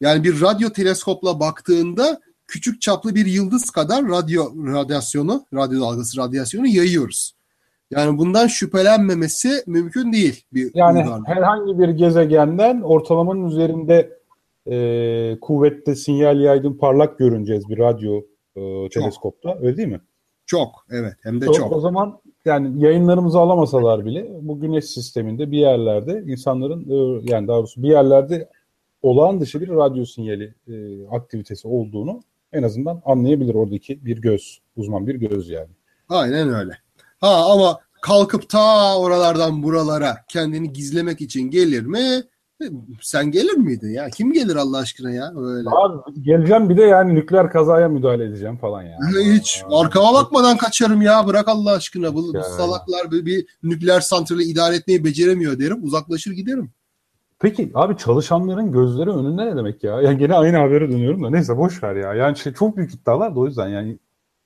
Yani 0.00 0.24
bir 0.24 0.40
radyo 0.40 0.70
teleskopla 0.70 1.40
baktığında 1.40 2.20
küçük 2.52 2.80
çaplı 2.82 3.14
bir 3.14 3.26
yıldız 3.26 3.70
kadar 3.70 4.08
radyo 4.08 4.44
radyasyonu, 4.66 5.44
radyo 5.54 5.80
dalgası 5.80 6.20
radyasyonu 6.20 6.66
yayıyoruz. 6.66 7.32
Yani 7.90 8.18
bundan 8.18 8.46
şüphelenmemesi 8.46 9.48
mümkün 9.66 10.12
değil 10.12 10.44
bir 10.52 10.70
Yani 10.74 10.98
uygarlığın. 10.98 11.24
herhangi 11.26 11.78
bir 11.78 11.88
gezegenden 11.88 12.80
ortalamanın 12.80 13.48
üzerinde 13.48 14.18
e, 14.70 14.76
kuvvette 15.40 15.94
sinyal 15.94 16.40
yaydığın 16.40 16.78
parlak 16.78 17.18
görüneceğiz 17.18 17.68
bir 17.68 17.78
radyo 17.78 18.22
e, 18.56 18.88
teleskopta. 18.88 19.58
Öyle 19.62 19.76
değil 19.76 19.88
mi? 19.88 20.00
Çok 20.46 20.68
evet 20.90 21.14
hem 21.22 21.40
de 21.40 21.48
O, 21.48 21.52
çok. 21.52 21.72
o 21.72 21.80
zaman 21.80 22.20
yani 22.44 22.84
yayınlarımızı 22.84 23.38
alamasalar 23.38 24.04
bile 24.04 24.30
bu 24.40 24.60
güneş 24.60 24.84
sisteminde 24.84 25.50
bir 25.50 25.58
yerlerde 25.58 26.24
insanların 26.26 26.80
e, 26.90 27.20
yani 27.32 27.48
daha 27.48 27.58
doğrusu 27.58 27.82
bir 27.82 27.88
yerlerde 27.88 28.48
olağan 29.02 29.40
dışı 29.40 29.60
bir 29.60 29.68
radyo 29.68 30.04
sinyali 30.04 30.54
e, 30.68 30.72
aktivitesi 31.10 31.68
olduğunu 31.68 32.20
en 32.52 32.62
azından 32.62 33.02
anlayabilir 33.04 33.54
oradaki 33.54 34.04
bir 34.04 34.20
göz, 34.20 34.60
uzman 34.76 35.06
bir 35.06 35.14
göz 35.14 35.50
yani. 35.50 35.70
Aynen 36.08 36.54
öyle. 36.54 36.72
Ha 37.20 37.52
ama 37.52 37.78
kalkıp 38.02 38.48
ta 38.48 38.98
oralardan 38.98 39.62
buralara 39.62 40.16
kendini 40.28 40.72
gizlemek 40.72 41.20
için 41.20 41.50
gelir 41.50 41.82
mi? 41.82 42.22
Sen 43.00 43.30
gelir 43.30 43.56
miydin 43.56 43.90
ya? 43.90 44.10
Kim 44.10 44.32
gelir 44.32 44.56
Allah 44.56 44.78
aşkına 44.78 45.10
ya? 45.10 45.32
Öyle. 45.36 45.68
Abi 45.70 46.22
geleceğim 46.22 46.68
bir 46.68 46.76
de 46.76 46.82
yani 46.82 47.14
nükleer 47.14 47.50
kazaya 47.50 47.88
müdahale 47.88 48.24
edeceğim 48.24 48.56
falan 48.56 48.82
ya. 48.82 48.98
Hiç 49.24 49.62
arkama 49.70 50.14
bakmadan 50.14 50.56
kaçarım 50.56 51.02
ya. 51.02 51.26
Bırak 51.26 51.48
Allah 51.48 51.72
aşkına. 51.72 52.14
Bu, 52.14 52.34
bu 52.34 52.42
salaklar 52.56 53.10
bir, 53.10 53.26
bir 53.26 53.46
nükleer 53.62 54.00
santrali 54.00 54.42
idare 54.42 54.76
etmeyi 54.76 55.04
beceremiyor 55.04 55.58
derim. 55.58 55.84
Uzaklaşır 55.84 56.32
giderim. 56.32 56.70
Peki 57.42 57.70
abi 57.74 57.96
çalışanların 57.96 58.72
gözleri 58.72 59.10
önünde 59.10 59.46
ne 59.46 59.56
demek 59.56 59.84
ya? 59.84 60.00
Yani 60.00 60.18
gene 60.18 60.34
aynı 60.34 60.56
habere 60.56 60.90
dönüyorum 60.90 61.24
da 61.24 61.30
neyse 61.30 61.56
boş 61.56 61.82
ver 61.82 61.96
ya. 61.96 62.14
Yani 62.14 62.36
şey 62.36 62.52
çok 62.52 62.76
büyük 62.76 62.94
iddialar 62.94 63.34
da 63.36 63.40
o 63.40 63.46
yüzden 63.46 63.68
yani 63.68 63.98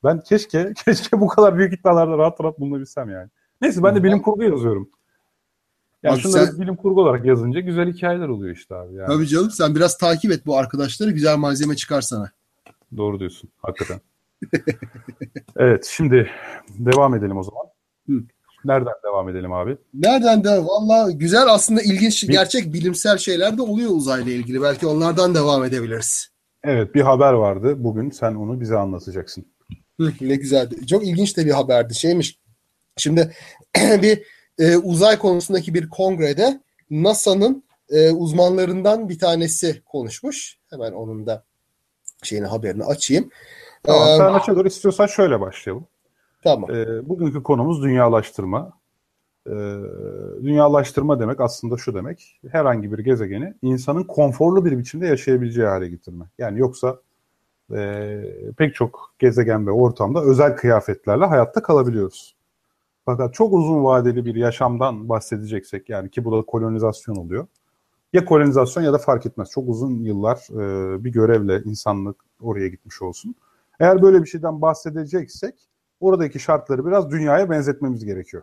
ben 0.05 0.21
keşke 0.21 0.73
keşke 0.85 1.21
bu 1.21 1.27
kadar 1.29 1.59
büyük 1.59 1.73
iddialarda 1.73 2.19
rahat 2.19 2.41
rahat 2.41 2.61
bulunabilsem 2.61 3.11
yani. 3.11 3.29
Neyse 3.61 3.83
ben 3.83 3.97
de 3.97 4.05
bilim 4.05 4.23
kurgu 4.23 4.43
yazıyorum. 4.43 4.91
Yani 6.03 6.15
Abi 6.15 6.21
şunları 6.21 6.47
sen- 6.47 6.61
bilim 6.61 6.77
kurgu 6.77 7.03
olarak 7.03 7.25
yazınca 7.25 7.61
güzel 7.61 7.93
hikayeler 7.93 8.29
oluyor 8.29 8.57
işte 8.57 8.75
abi 8.75 8.95
yani. 8.95 9.07
Tabii 9.07 9.27
canım 9.27 9.51
sen 9.51 9.75
biraz 9.75 9.99
takip 9.99 10.33
et 10.33 10.47
bu 10.47 10.57
arkadaşları. 10.57 11.11
Güzel 11.11 11.37
malzeme 11.37 11.77
çıkar 11.77 12.01
sana. 12.01 12.31
Doğru 12.97 13.21
diyorsun 13.21 13.51
hakikaten. 13.63 14.01
evet 15.57 15.91
şimdi 15.97 16.31
devam 16.79 17.15
edelim 17.15 17.37
o 17.37 17.43
zaman. 17.43 17.65
Hı. 18.09 18.23
Nereden 18.65 18.95
devam 19.05 19.29
edelim 19.29 19.53
abi? 19.53 19.77
Nereden 19.95 20.45
de 20.45 20.65
valla 20.65 21.11
güzel 21.11 21.47
aslında 21.49 21.83
ilginç 21.83 22.23
Bir- 22.29 22.33
gerçek 22.33 22.73
bilimsel 22.73 23.19
şeyler 23.19 23.59
de 23.59 23.63
oluyor 23.63 23.91
uzayla 23.91 24.33
ilgili. 24.33 24.63
Belki 24.63 24.87
onlardan 24.87 25.35
devam 25.35 25.65
edebiliriz. 25.65 26.29
Evet 26.65 26.95
bir 26.95 27.01
haber 27.01 27.33
vardı. 27.33 27.85
Bugün 27.85 28.11
sen 28.11 28.35
onu 28.35 28.61
bize 28.61 28.77
anlatacaksın. 28.77 29.47
Ne 30.21 30.37
güzeldi. 30.37 30.87
Çok 30.87 31.07
ilginç 31.07 31.37
de 31.37 31.47
bir 31.47 31.51
haberdi. 31.51 31.95
Şeymiş. 31.95 32.39
Şimdi 32.97 33.35
bir 34.03 34.23
e, 34.59 34.77
uzay 34.77 35.19
konusundaki 35.19 35.75
bir 35.75 35.89
kongrede 35.89 36.61
NASA'nın 36.91 37.65
e, 37.91 38.11
uzmanlarından 38.11 39.09
bir 39.09 39.19
tanesi 39.19 39.83
konuşmuş. 39.85 40.57
Hemen 40.71 40.93
onun 40.93 41.27
da 41.27 41.45
şeyini 42.23 42.47
haberini 42.47 42.85
açayım. 42.85 43.31
Tamam 43.83 44.09
Ee, 44.09 44.17
sen 44.47 44.57
doğru 44.57 44.69
istiyorsan 44.69 45.07
şöyle 45.07 45.41
başlayalım. 45.41 45.87
Tamam. 46.47 46.71
Ee, 46.71 47.09
bugünkü 47.09 47.43
konumuz 47.43 47.83
dünyalaştırma. 47.83 48.73
Ee, 49.47 49.51
dünyalaştırma 50.43 51.21
demek 51.21 51.41
aslında 51.41 51.77
şu 51.77 51.95
demek. 51.95 52.41
Herhangi 52.51 52.93
bir 52.93 52.99
gezegeni 52.99 53.55
insanın 53.63 54.05
konforlu 54.05 54.65
bir 54.65 54.79
biçimde 54.79 55.07
yaşayabileceği 55.07 55.67
hale 55.67 55.89
getirme. 55.89 56.25
Yani 56.39 56.59
yoksa 56.59 57.01
e, 57.75 58.21
pek 58.59 58.75
çok 58.75 59.15
gezegen 59.19 59.67
ve 59.67 59.71
ortamda 59.71 60.23
özel 60.23 60.57
kıyafetlerle 60.57 61.25
hayatta 61.25 61.63
kalabiliyoruz. 61.63 62.37
Fakat 63.05 63.35
çok 63.35 63.53
uzun 63.53 63.85
vadeli 63.85 64.25
bir 64.25 64.35
yaşamdan 64.35 65.09
bahsedeceksek 65.09 65.89
yani 65.89 66.11
ki 66.11 66.25
bu 66.25 66.39
da 66.39 66.43
kolonizasyon 66.43 67.17
oluyor. 67.17 67.47
Ya 68.13 68.25
kolonizasyon 68.25 68.83
ya 68.83 68.93
da 68.93 68.99
fark 68.99 69.27
etmez. 69.27 69.51
Çok 69.51 69.69
uzun 69.69 70.05
yıllar 70.05 70.37
e, 70.51 71.05
bir 71.05 71.13
görevle 71.13 71.63
insanlık 71.65 72.17
oraya 72.41 72.69
gitmiş 72.69 73.03
olsun. 73.03 73.35
Eğer 73.81 74.03
böyle 74.03 74.23
bir 74.23 74.27
şeyden 74.27 74.63
bahsedeceksek 74.63 75.55
oradaki 76.01 76.41
şartları 76.41 76.87
biraz 76.87 77.11
dünyaya 77.11 77.51
benzetmemiz 77.51 78.05
gerekiyor. 78.05 78.43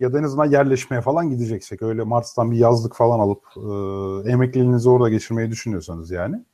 Ya 0.00 0.12
da 0.12 0.18
en 0.18 0.22
azından 0.22 0.50
yerleşmeye 0.50 1.00
falan 1.02 1.30
gideceksek 1.30 1.82
öyle 1.82 2.02
Mars'tan 2.02 2.50
bir 2.50 2.56
yazlık 2.56 2.94
falan 2.96 3.18
alıp 3.18 3.42
e, 3.56 4.30
emekliliğinizi 4.30 4.90
orada 4.90 5.08
geçirmeyi 5.08 5.50
düşünüyorsanız 5.50 6.10
yani 6.10 6.44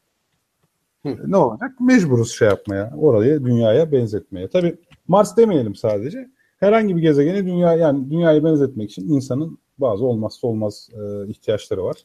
Hı. 1.06 1.16
ne 1.26 1.36
olacak? 1.36 1.80
Mecburuz 1.80 2.32
şey 2.32 2.48
yapmaya, 2.48 2.92
orayı 2.96 3.44
dünyaya 3.44 3.92
benzetmeye. 3.92 4.48
Tabii 4.48 4.76
Mars 5.08 5.36
demeyelim 5.36 5.74
sadece. 5.74 6.30
herhangi 6.60 6.96
bir 6.96 7.02
gezegeni 7.02 7.46
dünya 7.46 7.74
yani 7.74 8.10
dünyaya 8.10 8.44
benzetmek 8.44 8.90
için 8.90 9.08
insanın 9.08 9.58
bazı 9.78 10.04
olmazsa 10.04 10.46
olmaz 10.46 10.88
e, 10.92 11.28
ihtiyaçları 11.28 11.84
var. 11.84 11.96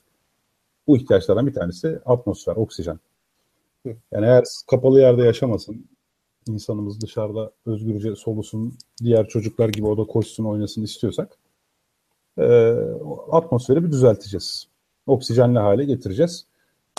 Bu 0.88 0.98
ihtiyaçlardan 0.98 1.48
bir 1.48 1.54
tanesi 1.54 2.00
atmosfer, 2.06 2.56
oksijen. 2.56 3.00
Yani 4.12 4.26
eğer 4.26 4.44
kapalı 4.70 5.00
yerde 5.00 5.24
yaşamasın, 5.24 5.86
insanımız 6.54 7.02
dışarıda 7.02 7.52
özgürce 7.66 8.16
solusun, 8.16 8.74
diğer 9.04 9.28
çocuklar 9.28 9.70
gibi 9.70 9.88
o 9.88 9.98
da 9.98 10.04
koşsun, 10.04 10.46
oynasın 10.46 10.84
istiyorsak 10.84 11.38
e, 12.38 12.74
atmosferi 13.32 13.84
bir 13.84 13.92
düzelteceğiz. 13.92 14.68
Oksijenli 15.08 15.60
hale 15.60 15.86
getireceğiz. 15.86 16.46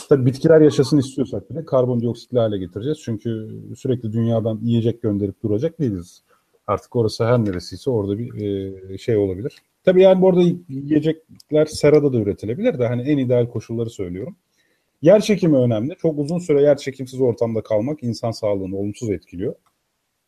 Tabii 0.08 0.26
bitkiler 0.26 0.60
yaşasın 0.60 0.98
istiyorsak 0.98 1.50
bile 1.50 1.64
karbondioksitli 1.64 2.38
hale 2.38 2.58
getireceğiz. 2.58 2.98
Çünkü 3.02 3.48
sürekli 3.76 4.12
dünyadan 4.12 4.60
yiyecek 4.62 5.02
gönderip 5.02 5.42
duracak 5.42 5.80
değiliz. 5.80 6.22
Artık 6.66 6.96
orası 6.96 7.24
her 7.24 7.38
neresiyse 7.38 7.90
orada 7.90 8.18
bir 8.18 8.34
e, 8.90 8.98
şey 8.98 9.16
olabilir. 9.16 9.56
Tabii 9.84 10.02
yani 10.02 10.22
bu 10.22 10.28
arada 10.28 10.42
yiyecekler 10.68 11.66
serada 11.66 12.12
da 12.12 12.16
üretilebilir 12.18 12.78
de 12.78 12.86
hani 12.86 13.02
en 13.02 13.18
ideal 13.18 13.46
koşulları 13.46 13.90
söylüyorum. 13.90 14.36
Yer 15.02 15.20
çekimi 15.20 15.56
önemli. 15.56 15.96
Çok 15.96 16.18
uzun 16.18 16.38
süre 16.38 16.62
yer 16.62 16.76
çekimsiz 16.76 17.20
ortamda 17.20 17.62
kalmak 17.62 18.02
insan 18.02 18.30
sağlığını 18.30 18.76
olumsuz 18.76 19.10
etkiliyor. 19.10 19.54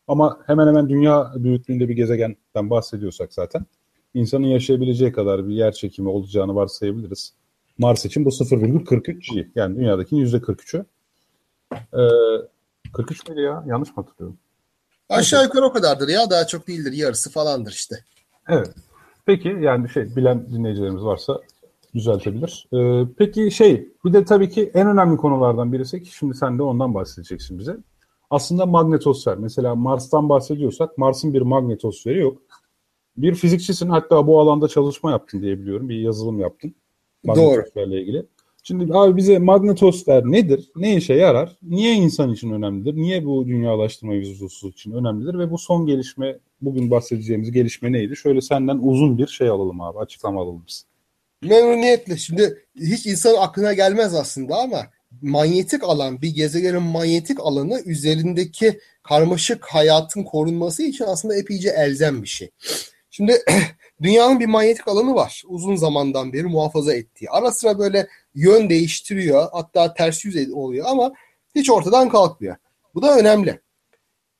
Ama 0.07 0.39
hemen 0.47 0.67
hemen 0.67 0.89
dünya 0.89 1.31
büyüklüğünde 1.35 1.89
bir 1.89 1.95
gezegenden 1.95 2.69
bahsediyorsak 2.69 3.33
zaten 3.33 3.65
insanın 4.13 4.47
yaşayabileceği 4.47 5.11
kadar 5.11 5.47
bir 5.47 5.53
yer 5.53 5.71
çekimi 5.71 6.09
olacağını 6.09 6.55
varsayabiliriz. 6.55 7.33
Mars 7.77 8.05
için 8.05 8.25
bu 8.25 8.29
0,43 8.29 9.35
G. 9.35 9.47
Yani 9.55 9.75
dünyadakinin 9.75 10.25
%43'ü. 10.25 10.85
Ee, 11.73 12.91
43 12.93 13.29
miydi 13.29 13.41
ya? 13.41 13.63
Yanlış 13.67 13.89
mı 13.89 13.95
hatırlıyorum? 13.95 14.37
Aşağı 15.09 15.43
yukarı 15.43 15.65
o 15.65 15.73
kadardır 15.73 16.07
ya. 16.07 16.29
Daha 16.29 16.47
çok 16.47 16.67
değildir. 16.67 16.91
Yarısı 16.93 17.31
falandır 17.31 17.71
işte. 17.71 17.95
Evet. 18.47 18.73
Peki 19.25 19.57
yani 19.61 19.89
şey 19.89 20.15
bilen 20.15 20.49
dinleyicilerimiz 20.51 21.03
varsa 21.03 21.41
düzeltebilir. 21.95 22.67
Ee, 22.73 23.05
peki 23.17 23.51
şey 23.51 23.89
bir 24.05 24.13
de 24.13 24.25
tabii 24.25 24.49
ki 24.49 24.71
en 24.73 24.87
önemli 24.87 25.17
konulardan 25.17 25.73
birisi 25.73 26.03
ki 26.03 26.15
şimdi 26.15 26.33
sen 26.33 26.57
de 26.57 26.63
ondan 26.63 26.93
bahsedeceksin 26.93 27.59
bize. 27.59 27.77
Aslında 28.29 28.65
magnetosfer. 28.65 29.37
Mesela 29.37 29.75
Mars'tan 29.75 30.29
bahsediyorsak 30.29 30.97
Mars'ın 30.97 31.33
bir 31.33 31.41
magnetosferi 31.41 32.19
yok. 32.19 32.37
Bir 33.17 33.35
fizikçisin 33.35 33.89
hatta 33.89 34.27
bu 34.27 34.39
alanda 34.39 34.67
çalışma 34.67 35.11
yaptın 35.11 35.41
diye 35.41 35.59
biliyorum. 35.59 35.89
Bir 35.89 35.99
yazılım 35.99 36.39
yaptın. 36.39 36.75
Magnetosferle 37.23 38.01
ilgili. 38.01 38.25
Şimdi 38.63 38.93
abi 38.93 39.17
bize 39.17 39.39
magnetosfer 39.39 40.23
nedir? 40.25 40.71
Ne 40.75 40.95
işe 40.95 41.13
yarar? 41.13 41.57
Niye 41.63 41.93
insan 41.93 42.33
için 42.33 42.51
önemlidir? 42.51 42.95
Niye 42.95 43.25
bu 43.25 43.47
dünyalaştırma 43.47 44.13
mevzusu 44.13 44.69
için 44.69 44.91
önemlidir? 44.91 45.39
Ve 45.39 45.51
bu 45.51 45.57
son 45.57 45.85
gelişme, 45.85 46.39
bugün 46.61 46.91
bahsedeceğimiz 46.91 47.51
gelişme 47.51 47.91
neydi? 47.91 48.15
Şöyle 48.15 48.41
senden 48.41 48.79
uzun 48.81 49.17
bir 49.17 49.27
şey 49.27 49.49
alalım 49.49 49.81
abi, 49.81 49.99
açıklama 49.99 50.41
alalım 50.41 50.63
biz. 50.67 50.85
Memnuniyetle. 51.43 52.17
Şimdi 52.17 52.65
hiç 52.75 53.05
insan 53.05 53.35
aklına 53.35 53.73
gelmez 53.73 54.15
aslında 54.15 54.55
ama 54.55 54.87
manyetik 55.21 55.83
alan, 55.83 56.21
bir 56.21 56.35
gezegenin 56.35 56.81
manyetik 56.81 57.39
alanı 57.39 57.81
üzerindeki 57.85 58.79
karmaşık 59.03 59.65
hayatın 59.65 60.23
korunması 60.23 60.83
için 60.83 61.05
aslında 61.05 61.35
epeyce 61.35 61.69
elzem 61.69 62.23
bir 62.23 62.27
şey. 62.27 62.51
Şimdi 63.11 63.41
dünyanın 64.01 64.39
bir 64.39 64.45
manyetik 64.45 64.87
alanı 64.87 65.15
var. 65.15 65.43
Uzun 65.47 65.75
zamandan 65.75 66.33
beri 66.33 66.43
muhafaza 66.43 66.93
ettiği. 66.93 67.29
Ara 67.29 67.51
sıra 67.51 67.79
böyle 67.79 68.07
yön 68.35 68.69
değiştiriyor. 68.69 69.49
Hatta 69.51 69.93
ters 69.93 70.25
yüz 70.25 70.51
oluyor 70.53 70.85
ama 70.89 71.13
hiç 71.55 71.69
ortadan 71.69 72.09
kalkmıyor. 72.09 72.55
Bu 72.95 73.01
da 73.01 73.17
önemli. 73.17 73.59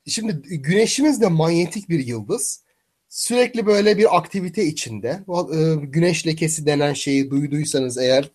Şimdi 0.07 0.33
güneşimiz 0.41 1.21
de 1.21 1.27
manyetik 1.27 1.89
bir 1.89 2.07
yıldız. 2.07 2.63
Sürekli 3.12 3.65
böyle 3.65 3.97
bir 3.97 4.17
aktivite 4.17 4.65
içinde. 4.65 5.10
E, 5.54 5.76
güneş 5.76 6.28
lekesi 6.28 6.65
denen 6.65 6.93
şeyi 6.93 7.32
duyduysanız 7.32 7.97
eğer 7.97 8.32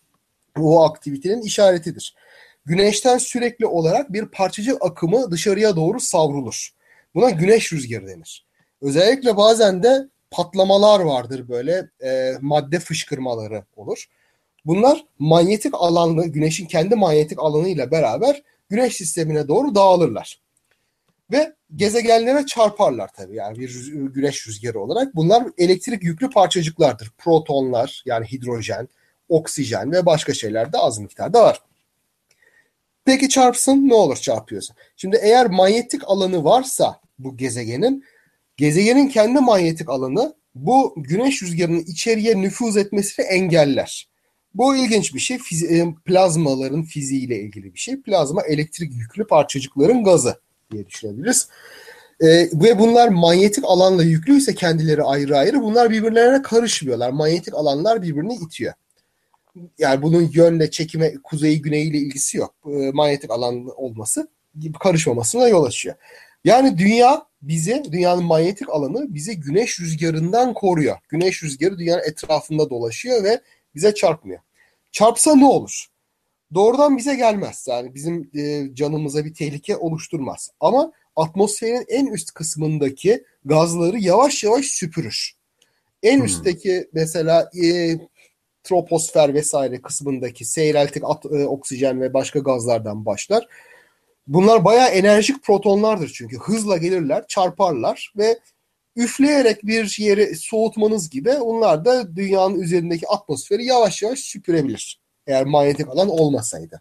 o 0.58 0.82
aktivitenin 0.82 1.42
işaretidir. 1.42 2.14
Güneşten 2.66 3.18
sürekli 3.18 3.66
olarak 3.66 4.12
bir 4.12 4.26
parçacık 4.26 4.84
akımı 4.84 5.30
dışarıya 5.30 5.76
doğru 5.76 6.00
savrulur. 6.00 6.70
Buna 7.14 7.30
güneş 7.30 7.72
rüzgarı 7.72 8.08
denir. 8.08 8.46
Özellikle 8.82 9.36
bazen 9.36 9.82
de 9.82 10.08
patlamalar 10.30 11.00
vardır 11.00 11.48
böyle 11.48 11.90
e, 12.04 12.32
madde 12.40 12.78
fışkırmaları 12.78 13.64
olur. 13.76 14.06
Bunlar 14.64 15.04
manyetik 15.18 15.74
alanlı, 15.74 16.26
güneşin 16.26 16.66
kendi 16.66 16.94
manyetik 16.94 17.38
alanıyla 17.38 17.90
beraber 17.90 18.42
güneş 18.68 18.96
sistemine 18.96 19.48
doğru 19.48 19.74
dağılırlar. 19.74 20.45
Ve 21.30 21.54
gezegenlere 21.76 22.46
çarparlar 22.46 23.10
tabii 23.16 23.36
yani 23.36 23.58
bir 23.58 23.92
güneş 23.92 24.48
rüzgarı 24.48 24.80
olarak. 24.80 25.16
Bunlar 25.16 25.46
elektrik 25.58 26.02
yüklü 26.02 26.30
parçacıklardır. 26.30 27.12
Protonlar 27.18 28.02
yani 28.06 28.26
hidrojen, 28.26 28.88
oksijen 29.28 29.92
ve 29.92 30.06
başka 30.06 30.34
şeyler 30.34 30.72
de 30.72 30.78
az 30.78 30.98
miktarda 30.98 31.42
var. 31.42 31.62
Peki 33.04 33.28
çarpsın 33.28 33.88
ne 33.88 33.94
olur 33.94 34.16
çarpıyorsa. 34.16 34.74
Şimdi 34.96 35.18
eğer 35.22 35.46
manyetik 35.46 36.02
alanı 36.06 36.44
varsa 36.44 37.00
bu 37.18 37.36
gezegenin 37.36 38.04
gezegenin 38.56 39.08
kendi 39.08 39.40
manyetik 39.40 39.90
alanı 39.90 40.34
bu 40.54 40.94
güneş 40.96 41.42
rüzgarının 41.42 41.80
içeriye 41.80 42.42
nüfuz 42.42 42.76
etmesini 42.76 43.26
engeller. 43.26 44.08
Bu 44.54 44.76
ilginç 44.76 45.14
bir 45.14 45.20
şey. 45.20 45.38
Fizi- 45.38 45.66
e, 45.66 45.94
plazmaların 46.04 46.82
fiziğiyle 46.82 47.40
ilgili 47.40 47.74
bir 47.74 47.78
şey. 47.78 48.02
Plazma 48.02 48.42
elektrik 48.42 48.92
yüklü 48.92 49.26
parçacıkların 49.26 50.04
gazı 50.04 50.40
diye 50.72 50.86
düşünebiliriz. 50.86 51.48
E, 52.20 52.26
ve 52.52 52.78
bunlar 52.78 53.08
manyetik 53.08 53.64
alanla 53.64 54.02
yüklüyse 54.02 54.54
kendileri 54.54 55.02
ayrı 55.02 55.38
ayrı 55.38 55.62
bunlar 55.62 55.90
birbirlerine 55.90 56.42
karışmıyorlar. 56.42 57.10
Manyetik 57.10 57.54
alanlar 57.54 58.02
birbirini 58.02 58.34
itiyor. 58.34 58.72
Yani 59.78 60.02
bunun 60.02 60.30
yönle 60.32 60.70
çekime 60.70 61.14
kuzeyi 61.24 61.62
güneyiyle 61.62 61.98
ilgisi 61.98 62.38
yok. 62.38 62.54
E, 62.66 62.90
manyetik 62.90 63.30
alan 63.30 63.66
olması 63.76 64.28
karışmamasına 64.80 65.48
yol 65.48 65.64
açıyor. 65.64 65.96
Yani 66.44 66.78
dünya 66.78 67.26
bize, 67.42 67.84
dünyanın 67.92 68.24
manyetik 68.24 68.70
alanı 68.70 69.14
bize 69.14 69.34
güneş 69.34 69.80
rüzgarından 69.80 70.54
koruyor. 70.54 70.96
Güneş 71.08 71.42
rüzgarı 71.42 71.78
dünyanın 71.78 72.02
etrafında 72.08 72.70
dolaşıyor 72.70 73.24
ve 73.24 73.40
bize 73.74 73.94
çarpmıyor. 73.94 74.40
Çarpsa 74.92 75.34
ne 75.34 75.46
olur? 75.46 75.86
Doğrudan 76.54 76.96
bize 76.96 77.14
gelmez. 77.14 77.66
Yani 77.68 77.94
bizim 77.94 78.30
e, 78.34 78.74
canımıza 78.74 79.24
bir 79.24 79.34
tehlike 79.34 79.76
oluşturmaz. 79.76 80.50
Ama 80.60 80.92
atmosferin 81.16 81.84
en 81.88 82.06
üst 82.06 82.34
kısmındaki 82.34 83.24
gazları 83.44 83.98
yavaş 83.98 84.44
yavaş 84.44 84.64
süpürür. 84.64 85.32
En 86.02 86.18
hmm. 86.18 86.24
üstteki 86.24 86.88
mesela 86.92 87.50
e, 87.64 87.94
troposfer 88.62 89.34
vesaire 89.34 89.82
kısmındaki 89.82 90.44
seyreltik 90.44 91.02
at, 91.06 91.24
e, 91.24 91.46
oksijen 91.46 92.00
ve 92.00 92.14
başka 92.14 92.38
gazlardan 92.38 93.06
başlar. 93.06 93.48
Bunlar 94.26 94.64
bayağı 94.64 94.88
enerjik 94.88 95.42
protonlardır 95.42 96.12
çünkü 96.14 96.38
hızla 96.38 96.76
gelirler, 96.76 97.24
çarparlar 97.28 98.12
ve 98.16 98.38
üfleyerek 98.96 99.66
bir 99.66 99.96
yeri 99.98 100.36
soğutmanız 100.36 101.10
gibi 101.10 101.30
onlar 101.30 101.84
da 101.84 102.16
dünyanın 102.16 102.60
üzerindeki 102.60 103.08
atmosferi 103.08 103.64
yavaş 103.64 104.02
yavaş 104.02 104.18
süpürebilir. 104.18 105.00
Eğer 105.26 105.44
manyetik 105.44 105.88
alan 105.88 106.08
olmasaydı. 106.08 106.80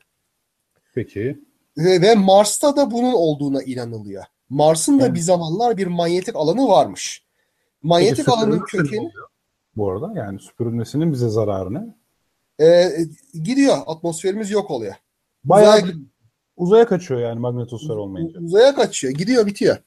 Peki. 0.95 1.39
Ve, 1.77 2.01
ve 2.01 2.15
Mars'ta 2.15 2.75
da 2.75 2.91
bunun 2.91 3.13
olduğuna 3.13 3.63
inanılıyor. 3.63 4.23
Mars'ın 4.49 4.99
da 4.99 5.05
evet. 5.05 5.15
bir 5.15 5.19
zamanlar 5.19 5.77
bir 5.77 5.87
manyetik 5.87 6.35
alanı 6.35 6.67
varmış. 6.67 7.25
Manyetik 7.83 8.25
Peki, 8.25 8.31
alanın 8.31 8.59
kökeni... 8.59 9.11
Bu 9.75 9.91
arada 9.91 10.13
yani 10.15 10.39
süpürülmesinin 10.39 11.13
bize 11.13 11.29
zararı 11.29 11.73
ne? 11.73 11.95
Ee, 12.65 12.91
gidiyor. 13.43 13.77
Atmosferimiz 13.85 14.51
yok 14.51 14.71
oluyor. 14.71 14.95
Bayağı 15.43 15.77
uzaya, 15.77 15.93
uzaya 16.57 16.87
kaçıyor 16.87 17.19
yani 17.19 17.39
magnetosfer 17.39 17.95
olmayınca. 17.95 18.39
Uzaya 18.39 18.75
kaçıyor. 18.75 19.13
Gidiyor 19.13 19.45
bitiyor. 19.45 19.77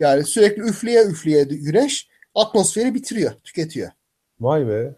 Yani 0.00 0.24
sürekli 0.24 0.62
üfleye 0.62 1.04
üfleye 1.04 1.44
güneş 1.44 2.08
atmosferi 2.34 2.94
bitiriyor, 2.94 3.32
tüketiyor. 3.44 3.90
Vay 4.40 4.68
be. 4.68 4.96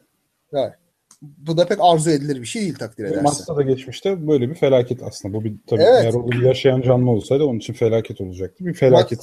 Yani, 0.53 0.73
bu 1.22 1.57
da 1.57 1.66
pek 1.66 1.79
arzu 1.81 2.11
edilir 2.11 2.40
bir 2.40 2.46
şey 2.46 2.62
değil 2.62 2.74
takdir 2.74 3.05
edersen. 3.05 3.22
Mars'ta 3.22 3.57
da 3.57 3.62
geçmişte 3.62 4.27
böyle 4.29 4.50
bir 4.50 4.55
felaket 4.55 5.03
aslında. 5.03 5.35
Bu 5.35 5.44
bir 5.44 5.55
tabii 5.66 5.83
evet. 5.83 6.05
eğer 6.05 6.14
o 6.14 6.31
bir 6.31 6.42
yaşayan 6.42 6.83
canlı 6.83 7.11
olsaydı 7.11 7.44
onun 7.44 7.59
için 7.59 7.72
felaket 7.72 8.20
olacaktı. 8.20 8.66
Bir 8.66 8.74
felaket. 8.74 9.20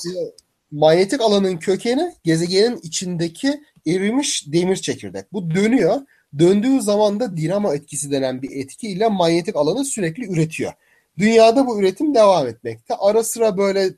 Manyetik 0.72 1.22
alanın 1.22 1.58
kökeni 1.58 2.14
gezegenin 2.24 2.80
içindeki 2.84 3.62
erimiş 3.88 4.54
demir 4.54 4.76
çekirdek. 4.76 5.34
Bu 5.34 5.52
dönüyor. 5.52 5.96
Döndüğü 6.40 6.82
zaman 6.82 7.20
da 7.20 7.38
dinamo 7.38 7.74
etkisi 7.74 8.12
denen 8.12 8.42
bir 8.42 8.52
etkiyle 8.52 9.08
manyetik 9.08 9.56
alanı 9.56 9.86
sürekli 9.86 10.34
üretiyor. 10.34 10.74
Dünyada 11.18 11.68
bu 11.68 11.80
üretim 11.80 12.16
devam 12.16 12.48
etmekte. 12.48 12.96
Ara 13.00 13.24
sıra 13.24 13.58
böyle 13.58 13.90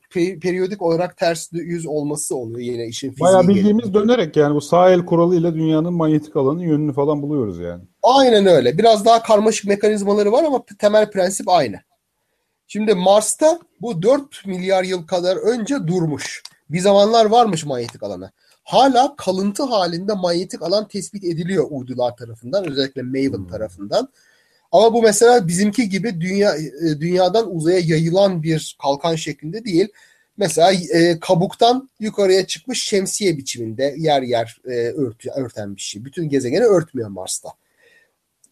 periyodik 0.42 0.82
olarak 0.82 1.18
ters 1.18 1.50
yüz 1.52 1.86
olması 1.86 2.36
oluyor 2.36 2.60
yine 2.60 2.86
işin 2.88 3.10
fiziği. 3.10 3.24
Bayağı 3.26 3.48
bildiğimiz 3.48 3.86
gelince. 3.92 4.00
dönerek 4.00 4.36
yani 4.38 4.56
bu 4.56 4.62
sağ 4.62 4.90
el 4.90 5.06
kuralıyla 5.06 5.54
dünyanın 5.54 5.94
manyetik 5.94 6.36
alanı 6.36 6.64
yönünü 6.66 6.94
falan 6.94 7.22
buluyoruz 7.22 7.60
yani. 7.60 7.84
Aynen 8.04 8.46
öyle. 8.46 8.78
Biraz 8.78 9.06
daha 9.06 9.24
karmaşık 9.24 9.66
mekanizmaları 9.68 10.32
var 10.32 10.44
ama 10.44 10.64
temel 10.80 11.12
prensip 11.12 11.50
aynı. 11.50 11.80
Şimdi 12.68 12.94
Mars'ta 12.94 13.60
bu 13.82 14.02
4 14.02 14.46
milyar 14.46 14.84
yıl 14.84 15.08
kadar 15.08 15.36
önce 15.38 15.76
durmuş. 15.88 16.44
Bir 16.70 16.80
zamanlar 16.80 17.26
varmış 17.26 17.66
manyetik 17.66 18.04
alanı. 18.04 18.32
hala 18.64 19.16
kalıntı 19.16 19.64
halinde 19.64 20.14
manyetik 20.14 20.62
alan 20.62 20.88
tespit 20.88 21.24
ediliyor 21.24 21.68
uydular 21.70 22.16
tarafından. 22.18 22.66
Özellikle 22.72 23.02
Maven 23.02 23.38
Hmm. 23.38 23.48
tarafından. 23.48 24.08
Ama 24.74 24.94
bu 24.94 25.02
mesela 25.02 25.48
bizimki 25.48 25.90
gibi 25.90 26.22
dünya 26.22 26.56
e, 26.56 27.00
dünyadan 27.00 27.56
uzaya 27.56 27.80
yayılan 27.80 28.44
bir 28.44 28.78
kalkan 28.82 29.16
şeklinde 29.16 29.66
değil. 29.66 29.88
Mesela 30.38 30.72
e, 30.72 31.20
kabuktan 31.20 31.90
yukarıya 32.00 32.48
çıkmış 32.48 32.84
şemsiye 32.84 33.38
biçiminde 33.38 33.96
yer 33.98 34.22
yer 34.22 34.58
e, 34.66 34.74
ört, 34.74 35.26
örten 35.36 35.76
bir 35.76 35.82
şey. 35.82 36.06
Bütün 36.06 36.30
gezegeni 36.30 36.64
örtmüyor 36.64 37.10
Mars'ta. 37.10 37.50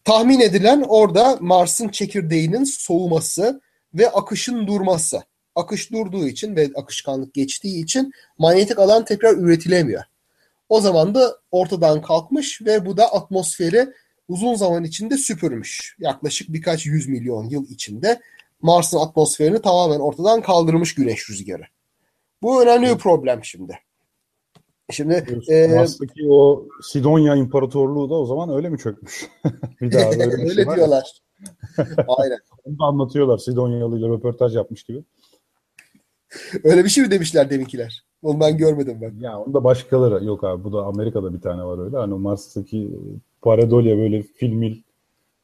Tahmin 0.04 0.40
edilen 0.40 0.84
orada 0.88 1.38
Mars'ın 1.40 1.88
çekirdeğinin 1.88 2.64
soğuması 2.64 3.60
ve 3.94 4.10
akışın 4.10 4.66
durması. 4.66 5.22
Akış 5.54 5.92
durduğu 5.92 6.28
için 6.28 6.56
ve 6.56 6.70
akışkanlık 6.74 7.34
geçtiği 7.34 7.84
için 7.84 8.12
manyetik 8.38 8.78
alan 8.78 9.04
tekrar 9.04 9.36
üretilemiyor. 9.36 10.02
O 10.68 10.80
zaman 10.80 11.14
da 11.14 11.36
ortadan 11.50 12.02
kalkmış 12.02 12.62
ve 12.62 12.86
bu 12.86 12.96
da 12.96 13.12
atmosferi 13.12 13.88
uzun 14.32 14.54
zaman 14.54 14.84
içinde 14.84 15.16
süpürmüş. 15.16 15.96
Yaklaşık 15.98 16.52
birkaç 16.52 16.86
yüz 16.86 17.08
milyon 17.08 17.44
yıl 17.44 17.68
içinde 17.68 18.20
Mars'ın 18.62 18.98
atmosferini 18.98 19.62
tamamen 19.62 20.00
ortadan 20.00 20.42
kaldırmış 20.42 20.94
güneş 20.94 21.30
rüzgarı. 21.30 21.62
Bu 22.42 22.62
önemli 22.62 22.86
bir 22.86 22.98
problem 22.98 23.44
şimdi. 23.44 23.78
Şimdi 24.90 25.42
e, 25.48 25.68
Mars'taki 25.68 26.28
o 26.30 26.66
Sidonya 26.82 27.36
İmparatorluğu 27.36 28.10
da 28.10 28.14
o 28.14 28.26
zaman 28.26 28.50
öyle 28.50 28.68
mi 28.68 28.78
çökmüş? 28.78 29.30
bir 29.80 29.92
daha 29.92 30.10
böyle, 30.10 30.32
bir 30.32 30.38
öyle 30.50 30.64
şey 30.64 30.74
diyorlar. 30.74 31.22
Aynen. 32.08 32.38
Onu 32.64 32.78
da 32.78 32.84
anlatıyorlar. 32.84 33.38
Sidonyalı 33.38 33.98
ile 33.98 34.08
röportaj 34.08 34.56
yapmış 34.56 34.82
gibi. 34.82 35.02
Öyle 36.64 36.84
bir 36.84 36.88
şey 36.88 37.04
mi 37.04 37.10
demişler 37.10 37.50
deminkiler? 37.50 38.04
Onu 38.22 38.40
ben 38.40 38.56
görmedim 38.56 38.98
ben. 39.00 39.20
Ya 39.20 39.40
onu 39.40 39.54
da 39.54 39.64
başkaları. 39.64 40.24
Yok 40.24 40.44
abi 40.44 40.64
bu 40.64 40.72
da 40.72 40.82
Amerika'da 40.82 41.34
bir 41.34 41.40
tane 41.40 41.64
var 41.64 41.84
öyle. 41.84 41.96
Hani 41.96 42.14
Mars'taki 42.14 42.90
Pareidolia 43.42 43.96
böyle 43.96 44.22
filmil 44.22 44.76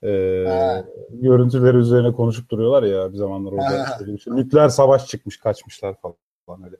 e, 0.03 0.45
Ha. 0.49 0.85
görüntüleri 1.11 1.77
üzerine 1.77 2.13
konuşup 2.13 2.51
duruyorlar 2.51 2.83
ya 2.83 3.13
bir 3.13 3.17
zamanlar 3.17 3.53
orada. 3.53 3.99
Şey. 4.19 4.35
Nükleer 4.35 4.69
savaş 4.69 5.07
çıkmış 5.07 5.37
kaçmışlar 5.37 5.95
falan 6.47 6.65
öyle. 6.65 6.77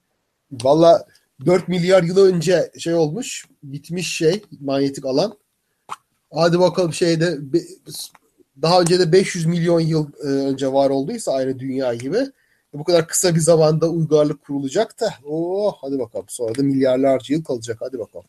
Valla 0.53 1.07
4 1.47 1.69
milyar 1.69 2.03
yıl 2.03 2.19
önce 2.19 2.71
şey 2.79 2.95
olmuş. 2.95 3.47
Bitmiş 3.63 4.17
şey 4.17 4.43
manyetik 4.61 5.07
alan. 5.07 5.39
Hadi 6.33 6.61
bakalım 6.61 6.93
şeyde 6.93 7.39
daha 8.63 8.81
önce 8.81 8.99
de 8.99 9.13
500 9.13 9.47
milyon 9.47 9.81
yıl 9.81 10.07
e, 10.23 10.27
önce 10.27 10.73
var 10.73 10.91
olduysa 10.91 11.33
aynı 11.33 11.59
dünya 11.59 11.95
gibi. 11.95 12.19
Bu 12.75 12.85
kadar 12.85 13.07
kısa 13.09 13.35
bir 13.35 13.41
zamanda 13.41 13.89
uygarlık 13.89 14.45
kurulacak 14.45 15.01
da 15.01 15.15
oh 15.25 15.75
hadi 15.81 15.99
bakalım. 15.99 16.27
Sonra 16.29 16.55
da 16.55 16.63
milyarlarca 16.63 17.35
yıl 17.35 17.45
kalacak. 17.45 17.77
Hadi 17.81 17.99
bakalım. 17.99 18.27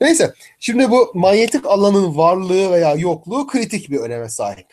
Neyse. 0.00 0.34
Şimdi 0.58 0.90
bu 0.90 1.12
manyetik 1.14 1.66
alanın 1.66 2.16
varlığı 2.16 2.72
veya 2.72 2.94
yokluğu 2.94 3.46
kritik 3.46 3.90
bir 3.90 3.98
öneme 3.98 4.28
sahip. 4.28 4.66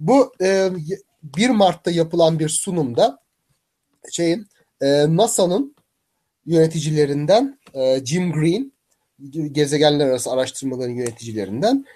Bu 0.00 0.32
e, 0.42 0.70
1 1.22 1.50
Mart'ta 1.50 1.90
yapılan 1.90 2.38
bir 2.38 2.48
sunumda 2.48 3.18
şeyin 4.10 4.46
e, 4.80 5.16
NASA'nın 5.16 5.76
yöneticilerinden 6.46 7.58
e, 7.74 8.04
Jim 8.04 8.32
Green 8.32 8.72
gezegenler 9.52 10.06
arası 10.06 10.30
araştırmaların 10.30 10.94
yöneticilerinden 10.94 11.86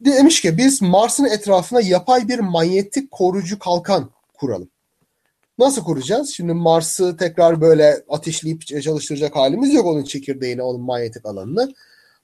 demiş 0.00 0.40
ki 0.40 0.56
biz 0.58 0.82
Mars'ın 0.82 1.24
etrafına 1.24 1.80
yapay 1.80 2.28
bir 2.28 2.38
manyetik 2.38 3.10
koruyucu 3.10 3.58
kalkan 3.58 4.10
kuralım. 4.34 4.70
Nasıl 5.58 5.84
kuracağız? 5.84 6.30
Şimdi 6.30 6.52
Mars'ı 6.52 7.16
tekrar 7.16 7.60
böyle 7.60 8.02
ateşleyip 8.08 8.66
çalıştıracak 8.66 9.36
halimiz 9.36 9.74
yok 9.74 9.86
onun 9.86 10.04
çekirdeğini, 10.04 10.62
onun 10.62 10.80
manyetik 10.80 11.26
alanını. 11.26 11.74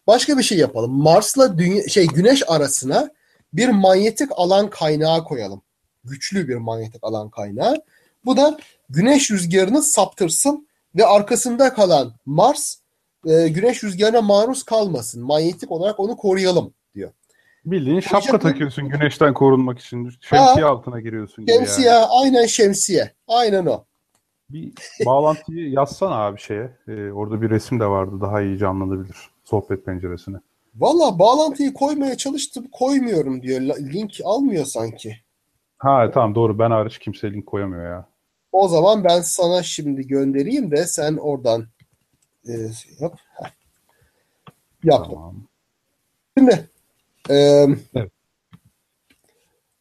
Başka 0.07 0.39
bir 0.39 0.43
şey 0.43 0.59
yapalım. 0.59 0.93
Mars'la 0.93 1.59
dünya, 1.59 1.89
şey 1.89 2.07
Güneş 2.07 2.43
arasına 2.51 3.11
bir 3.53 3.69
manyetik 3.69 4.29
alan 4.37 4.71
kaynağı 4.71 5.25
koyalım. 5.25 5.63
Güçlü 6.05 6.49
bir 6.49 6.57
manyetik 6.57 7.05
alan 7.05 7.31
kaynağı. 7.31 7.83
Bu 8.25 8.37
da 8.37 8.59
güneş 8.91 9.31
rüzgarını 9.31 9.83
saptırsın 9.83 10.69
ve 10.97 11.07
arkasında 11.07 11.75
kalan 11.75 12.13
Mars 12.27 12.77
e, 13.27 13.49
güneş 13.49 13.85
rüzgarına 13.85 14.23
maruz 14.23 14.63
kalmasın. 14.63 15.23
Manyetik 15.23 15.71
olarak 15.73 16.01
onu 16.01 16.17
koruyalım 16.17 16.75
diyor. 16.95 17.11
Bildiğin 17.65 18.01
şapka 18.01 18.33
Hocam- 18.33 18.41
takıyorsun 18.41 18.89
güneşten 18.89 19.35
korunmak 19.35 19.79
için. 19.79 20.11
Şemsiye 20.21 20.67
altına 20.67 21.01
giriyorsun 21.01 21.47
Şemsiye, 21.47 21.89
yani. 21.89 22.07
aynen 22.11 22.47
şemsiye. 22.47 23.13
Aynen 23.29 23.67
o. 23.67 23.85
Bir 24.51 24.73
bağlantıyı 25.07 25.71
yazsana 25.71 26.15
abi 26.15 26.41
şeye. 26.41 26.71
Ee, 26.89 27.11
orada 27.13 27.43
bir 27.43 27.51
resim 27.51 27.81
de 27.81 27.87
vardı. 27.87 28.21
Daha 28.21 28.43
iyi 28.43 28.59
canlanabilir. 28.59 29.17
Sohbet 29.45 29.87
penceresine. 29.87 30.37
Valla 30.75 31.19
bağlantıyı 31.19 31.75
koymaya 31.75 32.17
çalıştım, 32.17 32.67
koymuyorum 32.73 33.43
diyor. 33.43 33.61
Link 33.61 34.21
almıyor 34.25 34.65
sanki. 34.65 35.17
Ha 35.79 36.11
tamam 36.15 36.35
doğru. 36.35 36.59
Ben 36.59 36.71
hariç 36.71 36.99
kimse 36.99 37.33
link 37.33 37.47
koyamıyor 37.47 37.85
ya. 37.85 38.09
O 38.53 38.69
zaman 38.69 39.05
ben 39.05 39.21
sana 39.21 39.63
şimdi 39.63 40.07
göndereyim 40.07 40.71
de 40.71 40.87
sen 40.87 41.17
oradan 41.17 41.67
e, 42.49 42.53
yap. 43.01 43.19
Yaptım. 44.85 45.15
Tamam. 45.15 45.37
Şimdi 46.39 46.69
e, 47.31 47.35
Evet. 47.95 48.13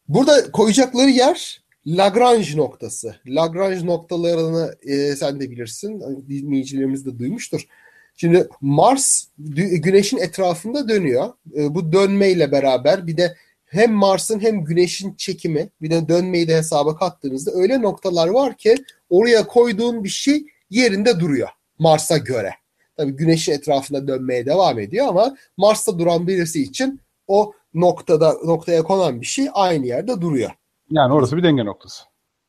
burada 0.08 0.52
koyacakları 0.52 1.10
yer 1.10 1.64
Lagrange 1.86 2.56
noktası. 2.56 3.16
Lagrange 3.26 3.86
noktalarını 3.86 4.74
e, 4.82 5.16
sen 5.16 5.40
de 5.40 5.50
bilirsin. 5.50 6.00
Dinleyicilerimiz 6.28 7.06
de 7.06 7.18
duymuştur. 7.18 7.68
Şimdi 8.16 8.48
Mars 8.60 9.24
Güneş'in 9.38 10.18
etrafında 10.18 10.88
dönüyor. 10.88 11.32
E, 11.56 11.74
bu 11.74 11.92
dönmeyle 11.92 12.52
beraber 12.52 13.06
bir 13.06 13.16
de 13.16 13.36
hem 13.64 13.92
Mars'ın 13.92 14.40
hem 14.40 14.64
Güneş'in 14.64 15.14
çekimi 15.14 15.68
bir 15.82 15.90
de 15.90 16.08
dönmeyi 16.08 16.48
de 16.48 16.56
hesaba 16.56 16.96
kattığınızda 16.96 17.50
öyle 17.54 17.82
noktalar 17.82 18.28
var 18.28 18.56
ki 18.56 18.74
oraya 19.10 19.46
koyduğun 19.46 20.04
bir 20.04 20.08
şey 20.08 20.46
yerinde 20.70 21.20
duruyor 21.20 21.48
Mars'a 21.78 22.16
göre. 22.16 22.50
Tabii 22.96 23.12
Güneş'in 23.12 23.52
etrafında 23.52 24.08
dönmeye 24.08 24.46
devam 24.46 24.78
ediyor 24.78 25.06
ama 25.08 25.36
Mars'ta 25.56 25.98
duran 25.98 26.26
birisi 26.26 26.62
için 26.62 27.00
o 27.26 27.52
noktada 27.74 28.32
noktaya 28.44 28.82
konan 28.82 29.20
bir 29.20 29.26
şey 29.26 29.48
aynı 29.52 29.86
yerde 29.86 30.20
duruyor. 30.20 30.50
Yani 30.90 31.14
orası 31.14 31.36
bir 31.36 31.42
denge 31.42 31.64
noktası. 31.64 32.04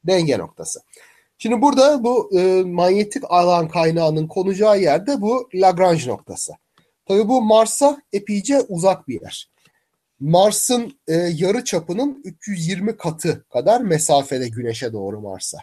Denge 0.07 0.39
noktası. 0.39 0.79
Şimdi 1.37 1.61
burada 1.61 2.03
bu 2.03 2.39
e, 2.39 2.63
manyetik 2.63 3.23
alan 3.29 3.67
kaynağının 3.67 4.27
konacağı 4.27 4.81
yerde 4.81 5.21
bu 5.21 5.49
Lagrange 5.53 6.07
noktası. 6.07 6.53
Tabii 7.05 7.27
bu 7.27 7.41
Mars'a 7.41 8.01
epeyce 8.13 8.61
uzak 8.61 9.07
bir 9.07 9.21
yer. 9.21 9.49
Mars'ın 10.19 10.99
e, 11.07 11.13
yarı 11.13 11.63
çapının 11.63 12.21
320 12.23 12.97
katı 12.97 13.45
kadar 13.49 13.81
mesafede 13.81 14.47
Güneş'e 14.47 14.93
doğru 14.93 15.21
Mars'a. 15.21 15.57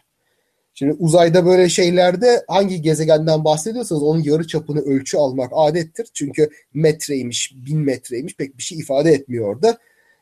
Şimdi 0.75 0.93
uzayda 0.93 1.47
böyle 1.47 1.69
şeylerde 1.69 2.45
hangi 2.49 2.83
gezegenden 2.83 3.45
bahsediyorsanız 3.45 4.03
onun 4.03 4.23
yarı 4.23 4.47
çapını 4.47 4.81
ölçü 4.81 5.17
almak 5.17 5.53
adettir. 5.55 6.09
Çünkü 6.15 6.51
metreymiş, 6.75 7.53
bin 7.57 7.79
metreymiş 7.79 8.37
pek 8.37 8.59
bir 8.59 8.63
şey 8.63 8.79
ifade 8.79 9.13
etmiyor 9.13 9.55
orada. 9.55 9.79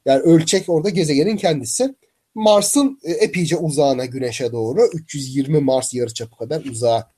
Yani 0.06 0.20
ölçek 0.20 0.68
orada 0.68 0.90
gezegenin 0.90 1.36
kendisi. 1.36 1.94
Mars'ın 2.34 2.98
e, 3.02 3.12
epeyce 3.12 3.56
uzağına 3.56 4.04
Güneş'e 4.04 4.52
doğru 4.52 4.80
320 4.94 5.60
Mars 5.60 5.94
yarıçapı 5.94 6.36
kadar 6.36 6.64
uzağa 6.64 7.12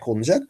konacak. 0.00 0.42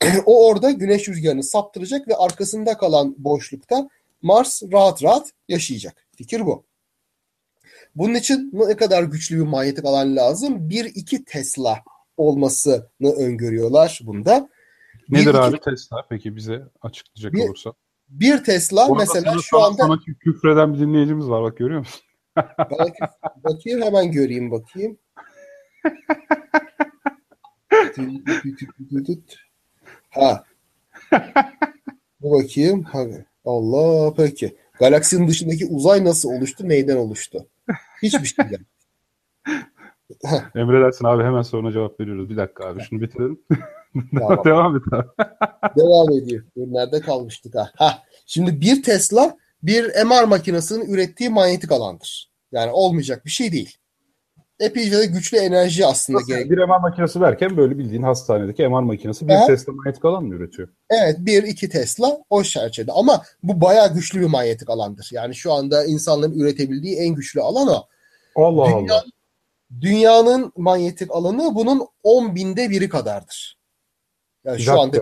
o 0.26 0.46
orada 0.48 0.70
Güneş 0.70 1.08
rüzgarını 1.08 1.42
saptıracak 1.42 2.08
ve 2.08 2.16
arkasında 2.16 2.78
kalan 2.78 3.14
boşlukta 3.18 3.88
Mars 4.22 4.62
rahat 4.72 5.02
rahat 5.02 5.32
yaşayacak. 5.48 6.06
Fikir 6.16 6.46
bu. 6.46 6.64
Bunun 7.94 8.14
için 8.14 8.50
ne 8.52 8.76
kadar 8.76 9.02
güçlü 9.02 9.36
bir 9.36 9.42
manyetik 9.42 9.84
alan 9.84 10.16
lazım? 10.16 10.68
1-2 10.68 11.24
Tesla 11.24 11.78
olmasını 12.16 13.12
öngörüyorlar 13.18 14.00
bunda. 14.04 14.48
Nedir 15.08 15.34
1-2 15.34 15.38
abi 15.38 15.60
Tesla? 15.60 16.06
Peki 16.10 16.36
bize 16.36 16.62
açıklayacak 16.82 17.32
Bir- 17.32 17.48
olursa. 17.48 17.72
Bir 18.08 18.44
Tesla 18.44 18.88
Orada 18.88 18.98
mesela 18.98 19.30
sana- 19.32 19.42
şu 19.42 19.58
anda 19.62 19.82
Sana 19.82 19.98
küfreden 20.20 20.74
bir 20.74 20.78
dinleyicimiz 20.78 21.28
var 21.28 21.42
bak 21.42 21.56
görüyor 21.56 21.78
musun? 21.78 22.00
Bakayım, 22.58 22.94
bakayım 23.44 23.82
hemen 23.82 24.12
göreyim 24.12 24.50
bakayım. 24.50 24.98
Ha. 30.10 30.44
Bu 32.20 32.30
bakayım. 32.42 32.82
Ha, 32.82 33.04
Allah 33.44 34.14
peki. 34.14 34.56
Galaksinin 34.78 35.28
dışındaki 35.28 35.66
uzay 35.66 36.04
nasıl 36.04 36.28
oluştu? 36.28 36.68
Neyden 36.68 36.96
oluştu? 36.96 37.46
Hiçbir 38.02 38.24
şeyden. 38.24 38.66
Emredersin 40.54 41.04
abi 41.04 41.22
hemen 41.22 41.42
soruna 41.42 41.72
cevap 41.72 42.00
veriyoruz. 42.00 42.30
Bir 42.30 42.36
dakika 42.36 42.68
abi 42.68 42.82
şunu 42.82 43.00
bitirelim. 43.00 43.40
Tamam. 44.18 44.40
Devam 44.44 44.76
et 44.76 44.82
abi. 44.92 45.08
Devam. 45.76 46.06
Dur, 46.56 46.66
nerede 46.74 47.00
kalmıştık 47.00 47.54
ha? 47.54 47.70
ha? 47.76 48.02
Şimdi 48.26 48.60
bir 48.60 48.82
Tesla 48.82 49.36
bir 49.62 50.04
MR 50.04 50.24
makinesinin 50.24 50.86
ürettiği 50.94 51.30
manyetik 51.30 51.72
alandır. 51.72 52.30
Yani 52.52 52.70
olmayacak 52.72 53.24
bir 53.24 53.30
şey 53.30 53.52
değil. 53.52 53.76
epeyce 54.60 54.98
de 54.98 55.06
güçlü 55.06 55.38
enerji 55.38 55.86
aslında 55.86 56.18
Nasıl 56.18 56.32
gerek. 56.32 56.50
Bir 56.50 56.58
MR 56.58 56.80
makinesi 56.80 57.20
verken 57.20 57.56
böyle 57.56 57.78
bildiğin 57.78 58.02
hastanedeki 58.02 58.68
MR 58.68 58.80
makinesi 58.82 59.28
bir 59.28 59.32
Aha. 59.32 59.46
Tesla 59.46 59.72
manyetik 59.72 60.04
alan 60.04 60.24
mı 60.24 60.34
üretiyor? 60.34 60.68
Evet 60.90 61.18
1-2 61.18 61.68
Tesla 61.68 62.18
o 62.30 62.42
çerçevede 62.42 62.92
ama 62.92 63.22
bu 63.42 63.60
bayağı 63.60 63.94
güçlü 63.94 64.20
bir 64.20 64.26
manyetik 64.26 64.70
alandır. 64.70 65.08
Yani 65.12 65.34
şu 65.34 65.52
anda 65.52 65.84
insanların 65.84 66.38
üretebildiği 66.40 66.96
en 66.96 67.14
güçlü 67.14 67.40
alan 67.40 67.68
o. 67.68 67.86
Allah 68.36 68.66
Dünya- 68.66 68.94
Allah. 68.94 69.04
Dünyanın 69.80 70.52
manyetik 70.56 71.10
alanı 71.10 71.54
bunun 71.54 71.86
10 72.02 72.34
binde 72.34 72.70
biri 72.70 72.88
kadardır. 72.88 73.58
Yani 74.44 74.58
Bir 74.58 74.62
şu 74.62 74.80
anda. 74.80 74.98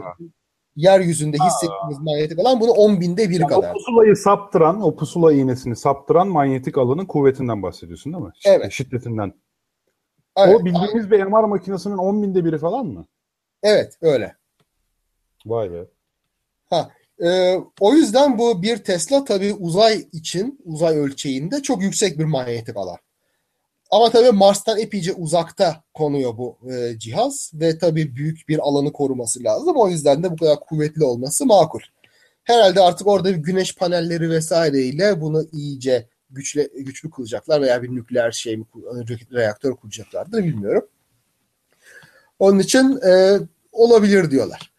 Yeryüzünde 0.77 1.37
hissettiğimiz 1.37 1.99
manyetik 1.99 2.39
alan 2.39 2.61
bunun 2.61 2.73
10 2.73 3.01
binde 3.01 3.31
biri 3.31 3.43
Yani 3.43 3.55
o 3.55 3.61
kadar. 3.61 3.73
pusulayı 3.73 4.17
saptıran, 4.17 4.83
o 4.83 4.97
pusula 4.97 5.33
iğnesini 5.33 5.77
saptıran 5.77 6.29
manyetik 6.29 6.79
alanın 6.79 7.07
kuvvetinden 7.07 7.63
bahsediyorsun 7.63 8.13
değil 8.13 8.25
mi? 8.25 8.33
Evet. 8.47 8.73
Şiddetinden. 8.73 9.33
Evet, 10.37 10.61
o 10.61 10.65
bildiğimiz 10.65 11.11
bir 11.11 11.23
MR 11.23 11.45
makinesinin 11.45 11.97
10 11.97 12.23
binde 12.23 12.45
biri 12.45 12.59
falan 12.59 12.87
mı? 12.87 13.07
evet 13.63 13.99
öyle. 14.03 14.37
Vay 15.47 15.73
be. 15.73 15.85
Ee, 17.25 17.57
o 17.81 17.95
yüzden 17.95 18.39
bu 18.39 18.63
bir 18.63 18.77
Tesla 18.77 19.25
tabii 19.25 19.55
uzay 19.55 20.05
için, 20.13 20.61
uzay 20.65 20.99
ölçeğinde 20.99 21.63
çok 21.63 21.83
yüksek 21.83 22.19
bir 22.19 22.25
manyetik 22.25 22.77
alan. 22.77 22.97
Ama 23.91 24.11
tabii 24.11 24.31
Mars'tan 24.31 24.79
epeyce 24.79 25.13
uzakta 25.13 25.85
konuyor 25.95 26.37
bu 26.37 26.59
e, 26.73 26.99
cihaz 26.99 27.51
ve 27.55 27.79
tabii 27.79 28.17
büyük 28.17 28.49
bir 28.49 28.59
alanı 28.59 28.93
koruması 28.93 29.45
lazım. 29.45 29.77
O 29.77 29.89
yüzden 29.89 30.23
de 30.23 30.31
bu 30.31 30.37
kadar 30.37 30.61
kuvvetli 30.61 31.05
olması 31.05 31.47
makul. 31.47 31.81
Herhalde 32.45 32.81
artık 32.81 33.07
orada 33.07 33.29
bir 33.29 33.37
güneş 33.37 33.77
panelleri 33.77 34.31
vesaireyle 34.31 35.21
bunu 35.21 35.47
iyice 35.53 36.09
güçlü, 36.31 36.71
güçlü 36.85 37.11
kılacaklar 37.11 37.63
veya 37.63 37.83
bir 37.83 37.95
nükleer 37.95 38.33
şey 38.33 38.57
mi, 38.57 38.65
reaktör 39.33 39.77
kuracaklardır 39.77 40.45
bilmiyorum. 40.45 40.89
Onun 42.39 42.59
için 42.59 43.01
e, 43.09 43.39
olabilir 43.73 44.31
diyorlar. 44.31 44.76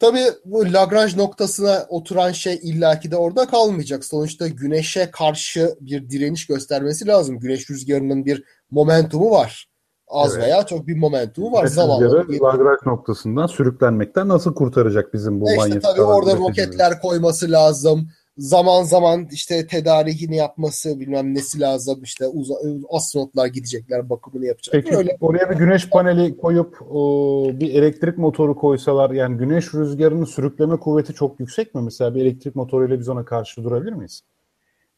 Tabii 0.00 0.24
bu 0.44 0.72
Lagrange 0.72 1.16
noktasına 1.16 1.86
oturan 1.88 2.32
şey 2.32 2.60
illaki 2.62 3.10
de 3.10 3.16
orada 3.16 3.46
kalmayacak. 3.46 4.04
Sonuçta 4.04 4.48
güneşe 4.48 5.10
karşı 5.10 5.74
bir 5.80 6.10
direniş 6.10 6.46
göstermesi 6.46 7.06
lazım. 7.06 7.38
Güneş 7.38 7.70
rüzgarının 7.70 8.24
bir 8.24 8.44
momentumu 8.70 9.30
var. 9.30 9.66
Az 10.08 10.34
Evet. 10.34 10.44
veya 10.44 10.66
çok 10.66 10.86
bir 10.86 10.96
momentumu 10.96 11.52
var. 11.52 11.66
Zamanla 11.66 12.04
rüzgarı 12.04 12.32
Lagrange 12.32 12.80
noktasından 12.86 13.46
sürüklenmekten 13.46 14.28
nasıl 14.28 14.54
kurtaracak 14.54 15.14
bizim 15.14 15.40
bu 15.40 15.48
E 15.48 15.50
işte 15.50 15.58
manyetik 15.58 15.82
tabii 15.82 16.02
orada 16.02 16.36
roketler 16.36 17.00
koyması 17.00 17.50
lazım. 17.50 18.08
Zaman 18.40 18.82
zaman 18.82 19.28
işte 19.32 19.66
tedarikini 19.66 20.36
yapması 20.36 21.00
bilmem 21.00 21.34
nesi 21.34 21.60
lazım. 21.60 22.02
İşte 22.02 22.24
uza- 22.24 22.58
astronotlar 22.90 23.46
gidecekler 23.46 24.10
bakımını 24.10 24.46
yapacaklar. 24.46 24.82
Peki 24.82 24.96
Öyle 24.96 25.16
oraya 25.20 25.50
bir 25.50 25.56
güneş 25.56 25.88
paneli 25.90 26.36
koyup 26.36 26.82
o, 26.90 27.44
bir 27.54 27.74
elektrik 27.74 28.18
motoru 28.18 28.54
koysalar 28.56 29.10
yani 29.10 29.36
güneş 29.36 29.74
rüzgarının 29.74 30.24
sürükleme 30.24 30.76
kuvveti 30.76 31.14
çok 31.14 31.40
yüksek 31.40 31.74
mi? 31.74 31.82
Mesela 31.82 32.14
bir 32.14 32.22
elektrik 32.22 32.56
motoruyla 32.56 32.98
biz 33.00 33.08
ona 33.08 33.24
karşı 33.24 33.64
durabilir 33.64 33.92
miyiz? 33.92 34.22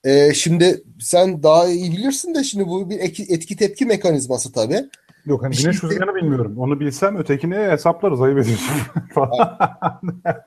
Ee, 0.05 0.35
şimdi 0.35 0.85
sen 1.00 1.42
daha 1.42 1.68
iyi 1.68 1.92
bilirsin 1.92 2.35
de 2.35 2.44
şimdi 2.44 2.68
bu 2.68 2.90
bir 2.90 2.98
etki 3.28 3.57
tepki 3.57 3.87
mekanizması 3.87 4.52
tabii. 4.52 4.85
Yok 5.26 5.42
hani 5.42 5.55
güneş 5.57 5.85
rüzgarını 5.85 6.14
bilmiyorum. 6.14 6.55
Onu 6.59 6.81
bilsem 6.81 7.16
ötekini 7.16 7.57
hesaplarız 7.57 8.20
ayıp 8.20 8.38
ediyorsun. 8.38 8.76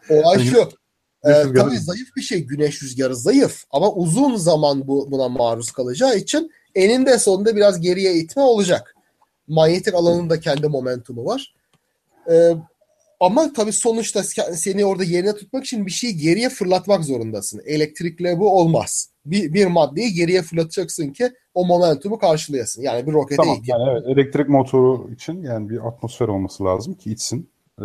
Olay 0.09 0.39
şu. 0.43 0.69
Güneş 1.25 1.45
rüzgarı- 1.45 1.67
tabii 1.69 1.77
zayıf 1.79 2.15
bir 2.17 2.21
şey 2.21 2.39
güneş 2.43 2.83
rüzgarı 2.83 3.15
zayıf 3.15 3.63
ama 3.71 3.91
uzun 3.93 4.35
zaman 4.35 4.87
bu 4.87 5.11
buna 5.11 5.29
maruz 5.29 5.71
kalacağı 5.71 6.17
için 6.17 6.51
eninde 6.75 7.19
sonunda 7.19 7.55
biraz 7.55 7.81
geriye 7.81 8.13
itme 8.15 8.41
olacak. 8.41 8.95
Manyetik 9.47 9.93
alanın 9.93 10.29
da 10.29 10.39
kendi 10.39 10.67
momentumu 10.67 11.25
var. 11.25 11.55
Ee, 12.31 12.51
ama 13.19 13.53
tabii 13.53 13.71
sonuçta 13.71 14.19
se- 14.19 14.53
seni 14.55 14.85
orada 14.85 15.03
yerine 15.03 15.35
tutmak 15.35 15.65
için 15.65 15.85
bir 15.85 15.91
şeyi 15.91 16.17
geriye 16.17 16.49
fırlatmak 16.49 17.03
zorundasın. 17.03 17.61
Elektrikle 17.65 18.39
bu 18.39 18.59
olmaz. 18.59 19.09
Bir, 19.25 19.53
bir 19.53 19.65
maddeyi 19.65 20.13
geriye 20.13 20.41
fırlatacaksın 20.41 21.09
ki 21.09 21.31
o 21.53 21.65
momentumu 21.65 22.17
karşılayasın. 22.19 22.81
Yani 22.81 23.07
bir 23.07 23.13
rokete 23.13 23.35
Tamam 23.35 23.57
ihtiyaç. 23.57 23.79
yani 23.79 23.89
evet 23.91 24.03
elektrik 24.17 24.49
motoru 24.49 25.09
için 25.13 25.43
yani 25.43 25.69
bir 25.69 25.87
atmosfer 25.87 26.27
olması 26.27 26.63
lazım 26.63 26.93
ki 26.93 27.11
itsin. 27.11 27.49
Ee, 27.81 27.83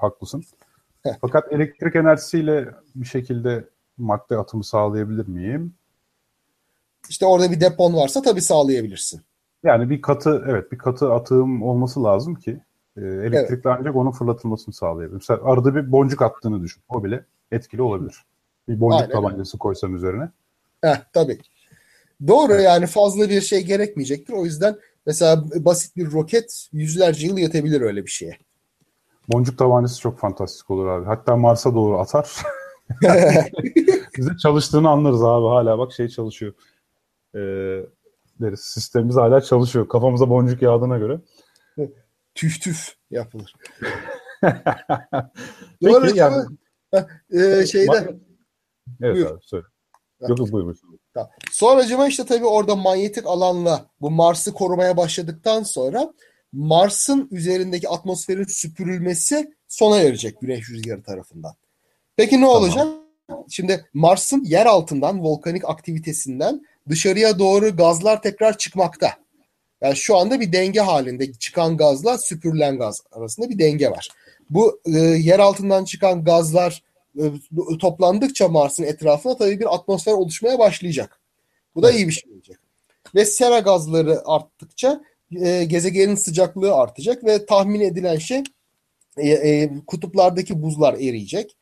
haklısın. 0.00 0.44
Fakat 1.20 1.52
elektrik 1.52 1.96
enerjisiyle 1.96 2.68
bir 2.94 3.06
şekilde 3.06 3.64
madde 3.98 4.36
atımı 4.36 4.64
sağlayabilir 4.64 5.28
miyim? 5.28 5.74
İşte 7.08 7.26
orada 7.26 7.50
bir 7.50 7.60
depon 7.60 7.94
varsa 7.94 8.22
tabii 8.22 8.42
sağlayabilirsin. 8.42 9.20
Yani 9.62 9.90
bir 9.90 10.02
katı 10.02 10.44
evet 10.48 10.72
bir 10.72 10.78
katı 10.78 11.12
atığım 11.12 11.62
olması 11.62 12.04
lazım 12.04 12.34
ki 12.34 12.60
e, 12.96 13.00
elektrikle 13.00 13.70
ancak 13.70 13.96
onun 13.96 14.10
fırlatılmasını 14.10 14.74
sağlayabilir. 14.74 15.16
Mesela 15.16 15.40
arada 15.44 15.74
bir 15.74 15.92
boncuk 15.92 16.22
attığını 16.22 16.62
düşün. 16.62 16.82
O 16.88 17.04
bile 17.04 17.24
etkili 17.52 17.82
olabilir. 17.82 18.24
Bir 18.68 18.80
boncuk 18.80 19.00
Aynen. 19.00 19.12
tabancası 19.12 19.58
koysam 19.58 19.96
üzerine. 19.96 20.28
Heh, 20.82 20.96
tabii. 21.12 21.38
Doğru 22.26 22.52
Evet. 22.52 22.64
yani 22.64 22.86
fazla 22.86 23.28
bir 23.28 23.40
şey 23.40 23.64
gerekmeyecektir. 23.64 24.32
O 24.32 24.44
yüzden 24.44 24.76
mesela 25.06 25.44
basit 25.54 25.96
bir 25.96 26.12
roket 26.12 26.68
yüzlerce 26.72 27.26
yıl 27.26 27.38
yetebilir 27.38 27.80
öyle 27.80 28.06
bir 28.06 28.10
şeye. 28.10 28.38
Boncuk 29.28 29.58
tabancası 29.58 30.00
çok 30.00 30.18
fantastik 30.18 30.70
olur 30.70 30.86
abi. 30.86 31.06
Hatta 31.06 31.36
Mars'a 31.36 31.74
doğru 31.74 31.98
atar. 31.98 32.36
Bize 34.18 34.36
çalıştığını 34.42 34.90
anlarız 34.90 35.24
abi 35.24 35.46
hala 35.46 35.78
bak 35.78 35.92
şey 35.92 36.08
çalışıyor. 36.08 36.52
Ee, 37.34 37.38
deriz 38.40 38.60
sistemimiz 38.60 39.16
hala 39.16 39.40
çalışıyor. 39.40 39.88
Kafamıza 39.88 40.30
boncuk 40.30 40.62
yağdığına 40.62 40.98
göre. 40.98 41.20
tüf 42.34 42.60
tüf 42.62 42.94
yapılır. 43.10 43.54
Peki 45.80 45.94
Doğru, 45.94 46.16
yani 46.16 46.44
Ee, 47.32 47.66
şeyde 47.66 48.18
evet 49.00 49.14
Buyur. 49.16 49.26
abi 49.30 49.40
söyle. 49.42 49.66
Yok 50.28 50.38
yok 50.38 50.52
buyur. 50.52 50.76
Tamam. 51.14 51.30
Sonracıma 51.52 52.06
işte 52.08 52.24
tabii 52.26 52.46
orada 52.46 52.76
manyetik 52.76 53.26
alanla 53.26 53.86
bu 54.00 54.10
Mars'ı 54.10 54.52
korumaya 54.52 54.96
başladıktan 54.96 55.62
sonra 55.62 56.12
Mars'ın 56.52 57.28
üzerindeki 57.30 57.88
atmosferin 57.88 58.44
süpürülmesi 58.44 59.54
sona 59.68 59.98
erecek 60.00 60.40
güneş 60.40 60.70
rüzgarı 60.70 61.02
tarafından. 61.02 61.54
Peki 62.16 62.36
ne 62.36 62.40
Tamam. 62.40 62.56
olacak? 62.56 62.88
Şimdi 63.48 63.86
Mars'ın 63.94 64.44
yer 64.44 64.66
altından 64.66 65.24
volkanik 65.24 65.68
aktivitesinden 65.68 66.66
dışarıya 66.88 67.38
doğru 67.38 67.76
gazlar 67.76 68.22
tekrar 68.22 68.58
çıkmakta. 68.58 69.14
Yani 69.80 69.96
şu 69.96 70.16
anda 70.16 70.40
bir 70.40 70.52
denge 70.52 70.80
halinde 70.80 71.32
çıkan 71.32 71.76
gazla 71.76 72.18
süpürülen 72.18 72.78
gaz 72.78 73.02
arasında 73.12 73.48
bir 73.48 73.58
denge 73.58 73.90
var. 73.90 74.08
Bu 74.50 74.80
e, 74.86 74.98
yer 74.98 75.38
altından 75.38 75.84
çıkan 75.84 76.24
gazlar 76.24 76.82
e, 77.18 77.22
toplandıkça 77.80 78.48
Mars'ın 78.48 78.84
etrafına 78.84 79.36
tabii 79.36 79.60
bir 79.60 79.74
atmosfer 79.74 80.12
oluşmaya 80.12 80.58
başlayacak. 80.58 81.20
Bu 81.74 81.82
da 81.82 81.92
iyi 81.92 82.08
bir 82.08 82.12
şey 82.12 82.32
olacak. 82.32 82.60
Ve 83.14 83.24
sera 83.24 83.58
gazları 83.58 84.22
arttıkça 84.24 85.00
e, 85.36 85.64
gezegenin 85.64 86.14
sıcaklığı 86.14 86.74
artacak 86.74 87.24
ve 87.24 87.46
tahmin 87.46 87.80
edilen 87.80 88.16
şey 88.16 88.42
e, 89.16 89.28
e, 89.28 89.70
kutuplardaki 89.86 90.62
buzlar 90.62 90.94
eriyecek 90.94 91.56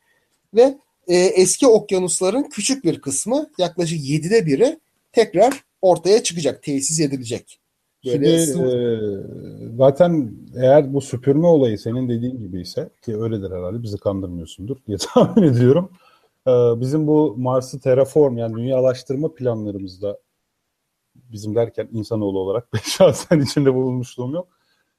ve 0.55 0.77
e, 1.07 1.15
eski 1.15 1.67
okyanusların 1.67 2.43
küçük 2.43 2.83
bir 2.83 3.01
kısmı 3.01 3.49
yaklaşık 3.57 3.99
7'de 3.99 4.45
biri 4.45 4.79
tekrar 5.11 5.63
ortaya 5.81 6.23
çıkacak, 6.23 6.63
tesis 6.63 6.99
edilecek. 6.99 7.59
Şimdi 8.03 8.25
Böyle 8.25 8.33
e, 8.33 8.45
sıvı- 8.45 9.77
zaten 9.77 10.31
eğer 10.55 10.93
bu 10.93 11.01
süpürme 11.01 11.47
olayı 11.47 11.79
senin 11.79 12.09
dediğin 12.09 12.37
gibi 12.39 12.61
ise 12.61 12.89
ki 13.01 13.17
öyledir 13.17 13.51
herhalde 13.51 13.83
bizi 13.83 13.97
kandırmıyorsundur 13.97 14.77
diye 14.87 14.97
tahmin 15.13 15.43
ediyorum. 15.43 15.91
E, 16.47 16.51
bizim 16.51 17.07
bu 17.07 17.35
Mars'ı 17.37 17.79
terraform 17.79 18.37
yani 18.37 18.55
dünyalaştırma 18.57 19.33
planlarımızda 19.33 20.17
bizim 21.31 21.55
derken 21.55 21.89
insanoğlu 21.91 22.39
olarak 22.39 22.73
ben 22.73 22.79
şahsen 22.83 23.39
içinde 23.39 23.73
bulunmuşluğum 23.73 24.33
yok. 24.33 24.47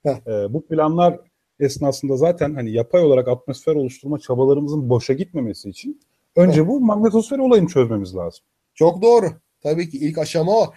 E, 0.07 0.31
bu 0.53 0.67
planlar 0.67 1.21
esnasında 1.61 2.17
zaten 2.17 2.55
hani 2.55 2.73
yapay 2.73 3.03
olarak 3.03 3.29
atmosfer 3.29 3.75
oluşturma 3.75 4.19
çabalarımızın 4.19 4.91
boşa 4.91 5.13
gitmemesi 5.13 5.71
için 5.71 6.01
önce 6.37 6.69
bu 6.69 6.81
magnetosfer 6.81 7.39
olayını 7.39 7.69
çözmemiz 7.69 8.17
lazım. 8.17 8.45
Çok 8.75 9.03
doğru. 9.03 9.31
Tabii 9.63 9.91
ki 9.91 9.99
ilk 9.99 10.19
aşama 10.19 10.53
o. 10.53 10.73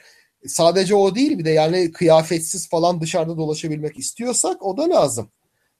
Sadece 0.45 0.95
o 0.95 1.15
değil 1.15 1.39
bir 1.39 1.45
de 1.45 1.49
yani 1.49 1.91
kıyafetsiz 1.91 2.69
falan 2.69 3.01
dışarıda 3.01 3.37
dolaşabilmek 3.37 3.99
istiyorsak 3.99 4.65
o 4.65 4.77
da 4.77 4.89
lazım. 4.89 5.29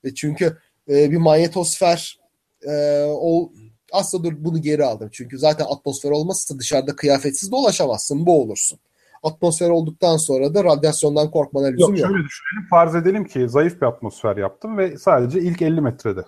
E 0.03 0.13
çünkü 0.13 0.57
e, 0.89 1.11
bir 1.11 1.17
manyetosfer 1.17 2.19
e, 2.67 3.03
o 3.07 3.51
aslında 3.91 4.23
dur 4.23 4.33
bunu 4.37 4.61
geri 4.61 4.85
aldım. 4.85 5.09
Çünkü 5.11 5.39
zaten 5.39 5.65
atmosfer 5.65 6.11
olmazsa 6.11 6.59
dışarıda 6.59 6.95
kıyafetsiz 6.95 7.51
dolaşamazsın. 7.51 8.25
Boğulursun. 8.25 8.79
Atmosfer 9.23 9.69
olduktan 9.69 10.17
sonra 10.17 10.53
da 10.53 10.63
radyasyondan 10.63 11.31
korkmana 11.31 11.67
lüzum 11.67 11.95
Yok 11.95 11.99
yok. 11.99 12.09
şöyle 12.09 12.23
düşünelim 12.23 12.67
farz 12.69 12.95
edelim 12.95 13.25
ki 13.25 13.49
zayıf 13.49 13.81
bir 13.81 13.85
atmosfer 13.85 14.37
yaptım 14.37 14.77
ve 14.77 14.97
sadece 14.97 15.41
ilk 15.41 15.61
50 15.61 15.81
metrede. 15.81 16.25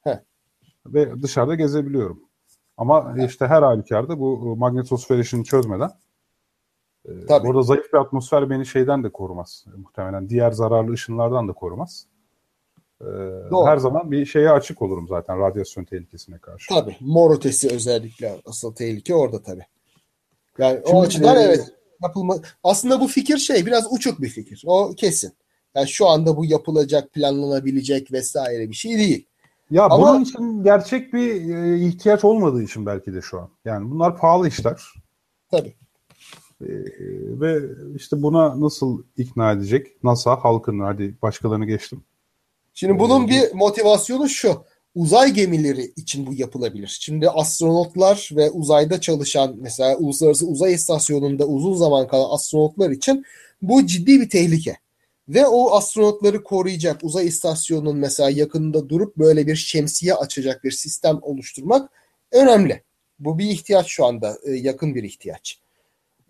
Heh. 0.00 0.18
Ve 0.86 1.22
dışarıda 1.22 1.54
gezebiliyorum. 1.54 2.22
Ama 2.76 3.14
işte 3.26 3.46
her 3.46 3.62
halükarda 3.62 4.18
bu 4.18 4.56
magnetosfer 4.56 5.18
işini 5.18 5.44
çözmeden 5.44 5.90
Ee, 7.08 7.26
Tabii. 7.28 7.46
Burada 7.46 7.62
zayıf 7.62 7.92
bir 7.92 7.98
atmosfer 7.98 8.50
beni 8.50 8.66
şeyden 8.66 9.04
de 9.04 9.12
korumaz. 9.12 9.64
Muhtemelen 9.76 10.28
diğer 10.28 10.50
zararlı 10.50 10.92
ışınlardan 10.92 11.48
da 11.48 11.52
korumaz. 11.52 12.06
Doğru. 13.00 13.66
Her 13.66 13.76
zaman 13.76 14.10
bir 14.10 14.26
şeye 14.26 14.50
açık 14.50 14.82
olurum 14.82 15.08
zaten 15.08 15.40
radyasyon 15.40 15.84
tehlikesine 15.84 16.38
karşı. 16.38 16.74
Tabii. 16.74 16.96
Mor 17.00 17.36
ötesi 17.36 17.68
özellikle 17.74 18.40
asıl 18.46 18.74
tehlike 18.74 19.14
orada 19.14 19.42
tabii. 19.42 19.66
Yani 20.58 20.80
Şimdi, 20.86 20.96
o 20.96 21.02
açıdan 21.02 21.36
e, 21.36 21.40
evet 21.40 21.74
yapılma 22.02 22.36
aslında 22.64 23.00
bu 23.00 23.06
fikir 23.06 23.38
şey 23.38 23.66
biraz 23.66 23.92
uçuk 23.92 24.22
bir 24.22 24.28
fikir. 24.28 24.62
O 24.66 24.94
kesin. 24.96 25.32
Yani 25.74 25.88
şu 25.88 26.08
anda 26.08 26.36
bu 26.36 26.44
yapılacak, 26.44 27.12
planlanabilecek 27.12 28.12
vesaire 28.12 28.70
bir 28.70 28.74
şey 28.74 28.98
değil. 28.98 29.26
Ya 29.70 29.84
Ama, 29.84 29.98
bunun 29.98 30.24
için 30.24 30.64
gerçek 30.64 31.12
bir 31.12 31.54
e, 31.56 31.78
ihtiyaç 31.86 32.24
olmadığı 32.24 32.62
için 32.62 32.86
belki 32.86 33.14
de 33.14 33.20
şu 33.20 33.40
an. 33.40 33.48
Yani 33.64 33.90
bunlar 33.90 34.18
pahalı 34.18 34.48
işler. 34.48 34.82
Tabii. 35.50 35.74
E, 36.60 36.68
ve 37.40 37.60
işte 37.96 38.22
buna 38.22 38.60
nasıl 38.60 39.02
ikna 39.16 39.52
edecek? 39.52 40.04
NASA 40.04 40.36
halkını 40.36 40.84
hadi 40.84 41.14
başkalarını 41.22 41.66
geçtim. 41.66 42.04
Şimdi 42.74 42.98
bunun 42.98 43.24
ee, 43.24 43.28
bir 43.28 43.54
motivasyonu 43.54 44.28
şu. 44.28 44.64
Uzay 44.96 45.32
gemileri 45.32 45.92
için 45.96 46.26
bu 46.26 46.34
yapılabilir. 46.34 46.98
Şimdi 47.00 47.30
astronotlar 47.30 48.30
ve 48.32 48.50
uzayda 48.50 49.00
çalışan 49.00 49.56
mesela 49.58 49.96
Uluslararası 49.96 50.46
Uzay 50.46 50.74
İstasyonu'nda 50.74 51.46
uzun 51.46 51.74
zaman 51.74 52.08
kalan 52.08 52.34
astronotlar 52.34 52.90
için 52.90 53.24
bu 53.62 53.86
ciddi 53.86 54.20
bir 54.20 54.30
tehlike. 54.30 54.76
Ve 55.28 55.46
o 55.46 55.70
astronotları 55.70 56.42
koruyacak 56.42 57.04
uzay 57.04 57.26
istasyonunun 57.26 57.96
mesela 57.96 58.30
yakınında 58.30 58.88
durup 58.88 59.16
böyle 59.16 59.46
bir 59.46 59.56
şemsiye 59.56 60.14
açacak 60.14 60.64
bir 60.64 60.70
sistem 60.70 61.18
oluşturmak 61.22 61.90
önemli. 62.32 62.82
Bu 63.18 63.38
bir 63.38 63.50
ihtiyaç 63.50 63.86
şu 63.86 64.04
anda, 64.04 64.38
e, 64.44 64.52
yakın 64.52 64.94
bir 64.94 65.04
ihtiyaç. 65.04 65.60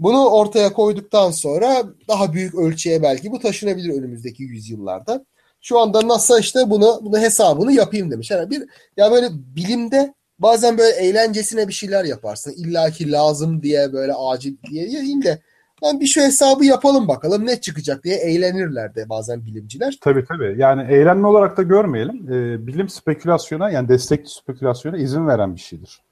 Bunu 0.00 0.29
ortaya 0.29 0.72
koyduktan 0.72 1.31
sonra 1.31 1.85
daha 2.09 2.33
büyük 2.33 2.55
ölçüye 2.55 3.02
belki 3.02 3.33
bu 3.33 3.38
taşınabilir 3.38 3.88
önümüzdeki 3.88 4.42
yüzyıllarda. 4.42 5.24
Şu 5.61 5.79
anda 5.79 6.09
NASA 6.09 6.38
işte 6.38 6.71
bunu 6.71 7.01
bunu 7.03 7.19
hesabını 7.19 7.73
yapayım 7.73 8.11
demiş. 8.11 8.31
Yani 8.31 8.51
bir 8.51 8.62
ya 8.97 9.11
böyle 9.11 9.29
bilimde 9.33 10.14
bazen 10.38 10.79
böyle 10.79 10.97
eğlencesine 10.97 11.69
bir 11.69 11.73
şeyler 11.73 12.05
yaparsın. 12.05 12.55
İlla 12.57 12.90
ki 12.90 13.12
lazım 13.12 13.62
diye 13.62 13.92
böyle 13.92 14.12
acil 14.14 14.57
diye 14.71 14.90
değil 14.90 15.23
de 15.23 15.42
yani 15.83 16.01
bir 16.01 16.07
şu 16.07 16.21
hesabı 16.21 16.64
yapalım 16.64 17.09
bakalım 17.09 17.47
ne 17.47 17.61
çıkacak 17.61 18.05
diye 18.05 18.16
eğlenirler 18.16 18.95
de 18.95 19.09
bazen 19.09 19.47
bilimciler. 19.47 19.99
Tabii 20.01 20.25
tabii. 20.25 20.55
Yani 20.59 20.92
eğlenme 20.92 21.27
olarak 21.27 21.57
da 21.57 21.62
görmeyelim. 21.62 22.33
Ee, 22.33 22.66
bilim 22.66 22.88
spekülasyona 22.88 23.71
yani 23.71 23.88
destekli 23.88 24.29
spekülasyona 24.29 24.97
izin 24.97 25.27
veren 25.27 25.55
bir 25.55 25.61
şeydir. 25.61 26.03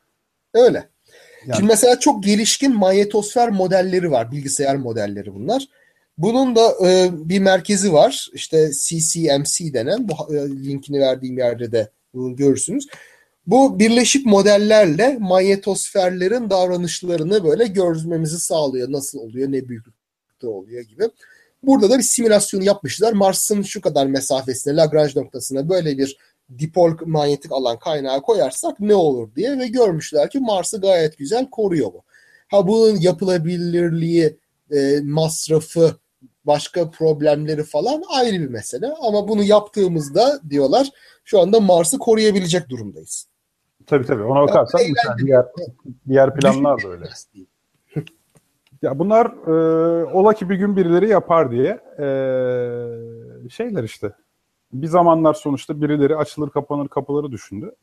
Öyle. 0.54 0.88
Yani... 1.46 1.56
Şimdi 1.56 1.68
mesela 1.68 1.98
çok 1.98 2.24
gelişkin 2.24 2.76
manyetosfer 2.76 3.50
modelleri 3.50 4.10
var. 4.10 4.30
Bilgisayar 4.30 4.76
modelleri 4.76 5.34
bunlar. 5.34 5.68
Bunun 6.18 6.56
da 6.56 6.88
e, 6.88 7.10
bir 7.12 7.38
merkezi 7.38 7.92
var. 7.92 8.28
İşte 8.32 8.70
CCMC 8.72 9.74
denen 9.74 10.08
bu 10.08 10.36
e, 10.36 10.48
linkini 10.48 11.00
verdiğim 11.00 11.38
yerde 11.38 11.72
de 11.72 11.90
bunu 12.14 12.36
görürsünüz. 12.36 12.86
Bu 13.46 13.78
birleşik 13.78 14.26
modellerle 14.26 15.18
manyetosferlerin 15.20 16.50
davranışlarını 16.50 17.44
böyle 17.44 17.66
görmemizi 17.66 18.38
sağlıyor. 18.38 18.92
Nasıl 18.92 19.18
oluyor, 19.18 19.52
ne 19.52 19.68
büyüklükte 19.68 20.46
oluyor 20.46 20.82
gibi. 20.82 21.04
Burada 21.62 21.90
da 21.90 21.98
bir 21.98 22.02
simülasyonu 22.02 22.64
yapmışlar. 22.64 23.12
Mars'ın 23.12 23.62
şu 23.62 23.80
kadar 23.80 24.06
mesafesine, 24.06 24.76
Lagrange 24.76 25.12
noktasına 25.20 25.68
böyle 25.68 25.98
bir 25.98 26.18
dipol 26.58 26.92
manyetik 27.06 27.52
alan 27.52 27.78
kaynağı 27.78 28.22
koyarsak 28.22 28.80
ne 28.80 28.94
olur 28.94 29.34
diye 29.36 29.58
ve 29.58 29.68
görmüşler 29.68 30.30
ki 30.30 30.40
Mars'ı 30.40 30.80
gayet 30.80 31.18
güzel 31.18 31.50
koruyor 31.50 31.92
bu. 31.92 32.02
Ha 32.48 32.68
bunun 32.68 32.96
yapılabilirliği, 33.00 34.38
e, 34.70 35.00
masrafı, 35.02 35.96
başka 36.46 36.90
problemleri 36.90 37.62
falan 37.62 38.02
ayrı 38.14 38.40
bir 38.40 38.48
mesele. 38.48 38.94
Ama 39.02 39.28
bunu 39.28 39.42
yaptığımızda 39.42 40.40
diyorlar 40.50 40.90
şu 41.24 41.40
anda 41.40 41.60
Mars'ı 41.60 41.98
koruyabilecek 41.98 42.68
durumdayız. 42.68 43.28
Tabii 43.86 44.06
tabii 44.06 44.22
ona 44.22 44.40
bakarsan 44.40 44.78
yani 44.78 45.26
diğer, 45.26 45.46
diğer 46.08 46.34
planlar 46.34 46.82
da 46.82 46.88
öyle. 46.88 47.04
ya 48.82 48.98
bunlar 48.98 49.26
e, 49.26 50.04
ola 50.04 50.34
ki 50.34 50.50
bir 50.50 50.56
gün 50.56 50.76
birileri 50.76 51.08
yapar 51.08 51.50
diye 51.50 51.80
e, 51.98 52.06
şeyler 53.48 53.84
işte. 53.84 54.12
Bir 54.72 54.86
zamanlar 54.86 55.34
sonuçta 55.34 55.82
birileri 55.82 56.16
açılır 56.16 56.50
kapanır 56.50 56.88
kapıları 56.88 57.32
düşündü. 57.32 57.74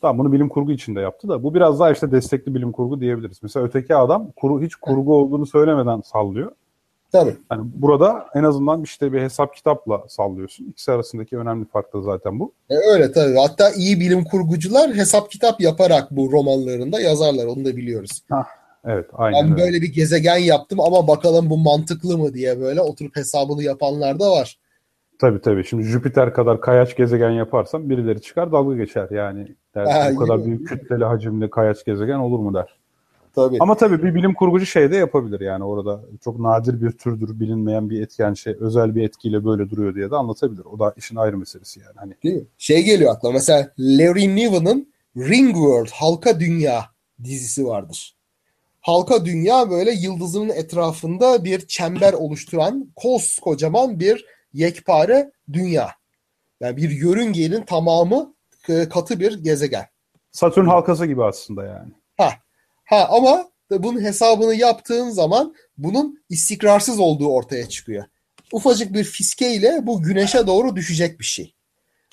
Tamam 0.00 0.18
bunu 0.18 0.32
bilim 0.32 0.48
kurgu 0.48 0.72
içinde 0.72 1.00
yaptı 1.00 1.28
da 1.28 1.42
bu 1.42 1.54
biraz 1.54 1.80
daha 1.80 1.90
işte 1.90 2.10
destekli 2.10 2.54
bilim 2.54 2.72
kurgu 2.72 3.00
diyebiliriz. 3.00 3.42
Mesela 3.42 3.66
öteki 3.66 3.96
adam 3.96 4.30
kuru 4.36 4.62
hiç 4.62 4.74
kurgu 4.74 5.14
olduğunu 5.16 5.46
söylemeden 5.46 6.00
sallıyor. 6.00 6.52
Tabii. 7.14 7.36
Yani 7.52 7.70
burada 7.74 8.26
en 8.34 8.44
azından 8.44 8.82
işte 8.82 9.12
bir 9.12 9.20
hesap 9.20 9.54
kitapla 9.54 10.02
sallıyorsun. 10.08 10.64
İkisi 10.64 10.92
arasındaki 10.92 11.38
önemli 11.38 11.64
fark 11.64 11.94
da 11.94 12.00
zaten 12.00 12.40
bu. 12.40 12.52
E 12.70 12.74
öyle 12.74 13.12
tabii. 13.12 13.36
Hatta 13.36 13.70
iyi 13.70 14.00
bilim 14.00 14.24
kurgucular 14.24 14.94
hesap 14.94 15.30
kitap 15.30 15.60
yaparak 15.60 16.10
bu 16.10 16.32
romanlarında 16.32 17.00
yazarlar. 17.00 17.46
Onu 17.46 17.64
da 17.64 17.76
biliyoruz. 17.76 18.10
Hah, 18.30 18.44
evet 18.84 19.06
aynen 19.12 19.44
Ben 19.44 19.52
öyle. 19.52 19.62
böyle 19.62 19.82
bir 19.82 19.92
gezegen 19.92 20.36
yaptım 20.36 20.80
ama 20.80 21.08
bakalım 21.08 21.50
bu 21.50 21.58
mantıklı 21.58 22.18
mı 22.18 22.34
diye 22.34 22.60
böyle 22.60 22.80
oturup 22.80 23.16
hesabını 23.16 23.62
yapanlar 23.62 24.20
da 24.20 24.30
var. 24.30 24.58
Tabii 25.18 25.40
tabii. 25.40 25.64
Şimdi 25.64 25.82
Jüpiter 25.82 26.34
kadar 26.34 26.60
kayaç 26.60 26.96
gezegen 26.96 27.30
yaparsan 27.30 27.90
birileri 27.90 28.20
çıkar 28.20 28.52
dalga 28.52 28.76
geçer 28.76 29.08
yani. 29.10 29.56
Der, 29.74 29.86
ha, 29.86 30.08
bu 30.14 30.18
kadar 30.18 30.44
büyük 30.44 30.68
kütleli 30.68 31.04
hacimli 31.04 31.50
kayaç 31.50 31.84
gezegen 31.84 32.18
olur 32.18 32.38
mu 32.38 32.54
der. 32.54 32.78
Tabii. 33.34 33.56
Ama 33.60 33.76
tabii 33.76 34.02
bir 34.02 34.14
bilim 34.14 34.34
kurgucu 34.34 34.66
şey 34.66 34.90
de 34.90 34.96
yapabilir 34.96 35.40
yani 35.40 35.64
orada 35.64 36.00
çok 36.24 36.38
nadir 36.38 36.82
bir 36.82 36.90
türdür 36.90 37.40
bilinmeyen 37.40 37.90
bir 37.90 38.02
etken 38.02 38.34
şey 38.34 38.56
özel 38.60 38.94
bir 38.94 39.02
etkiyle 39.02 39.44
böyle 39.44 39.70
duruyor 39.70 39.94
diye 39.94 40.10
de 40.10 40.16
anlatabilir. 40.16 40.64
O 40.64 40.78
da 40.78 40.94
işin 40.96 41.16
ayrı 41.16 41.38
meselesi 41.38 41.80
yani. 41.80 41.94
Hani... 41.96 42.14
Değil 42.24 42.34
mi? 42.34 42.46
Şey 42.58 42.82
geliyor 42.82 43.14
aklıma 43.14 43.32
mesela 43.32 43.72
Larry 43.78 44.36
Niven'ın 44.36 44.94
Ringworld 45.16 45.90
Halka 45.92 46.40
Dünya 46.40 46.84
dizisi 47.24 47.66
vardır. 47.66 48.16
Halka 48.80 49.24
Dünya 49.24 49.70
böyle 49.70 49.90
yıldızının 49.90 50.48
etrafında 50.48 51.44
bir 51.44 51.66
çember 51.66 52.12
oluşturan 52.12 52.88
koskocaman 52.96 54.00
bir 54.00 54.24
yekpare 54.52 55.32
dünya. 55.52 55.90
Yani 56.60 56.76
bir 56.76 56.90
yörüngenin 56.90 57.62
tamamı 57.62 58.34
e, 58.68 58.88
katı 58.88 59.20
bir 59.20 59.42
gezegen. 59.42 59.86
Satürn 60.30 60.66
halkası 60.66 61.06
gibi 61.06 61.24
aslında 61.24 61.64
yani. 61.64 61.92
Ha, 62.16 62.30
Ha 62.84 63.08
ama 63.10 63.48
bunun 63.70 64.00
hesabını 64.00 64.54
yaptığın 64.54 65.10
zaman 65.10 65.54
bunun 65.78 66.24
istikrarsız 66.28 67.00
olduğu 67.00 67.28
ortaya 67.28 67.68
çıkıyor. 67.68 68.04
Ufacık 68.52 68.92
bir 68.92 69.04
fiskeyle 69.04 69.80
bu 69.82 70.02
güneşe 70.02 70.46
doğru 70.46 70.76
düşecek 70.76 71.20
bir 71.20 71.24
şey. 71.24 71.54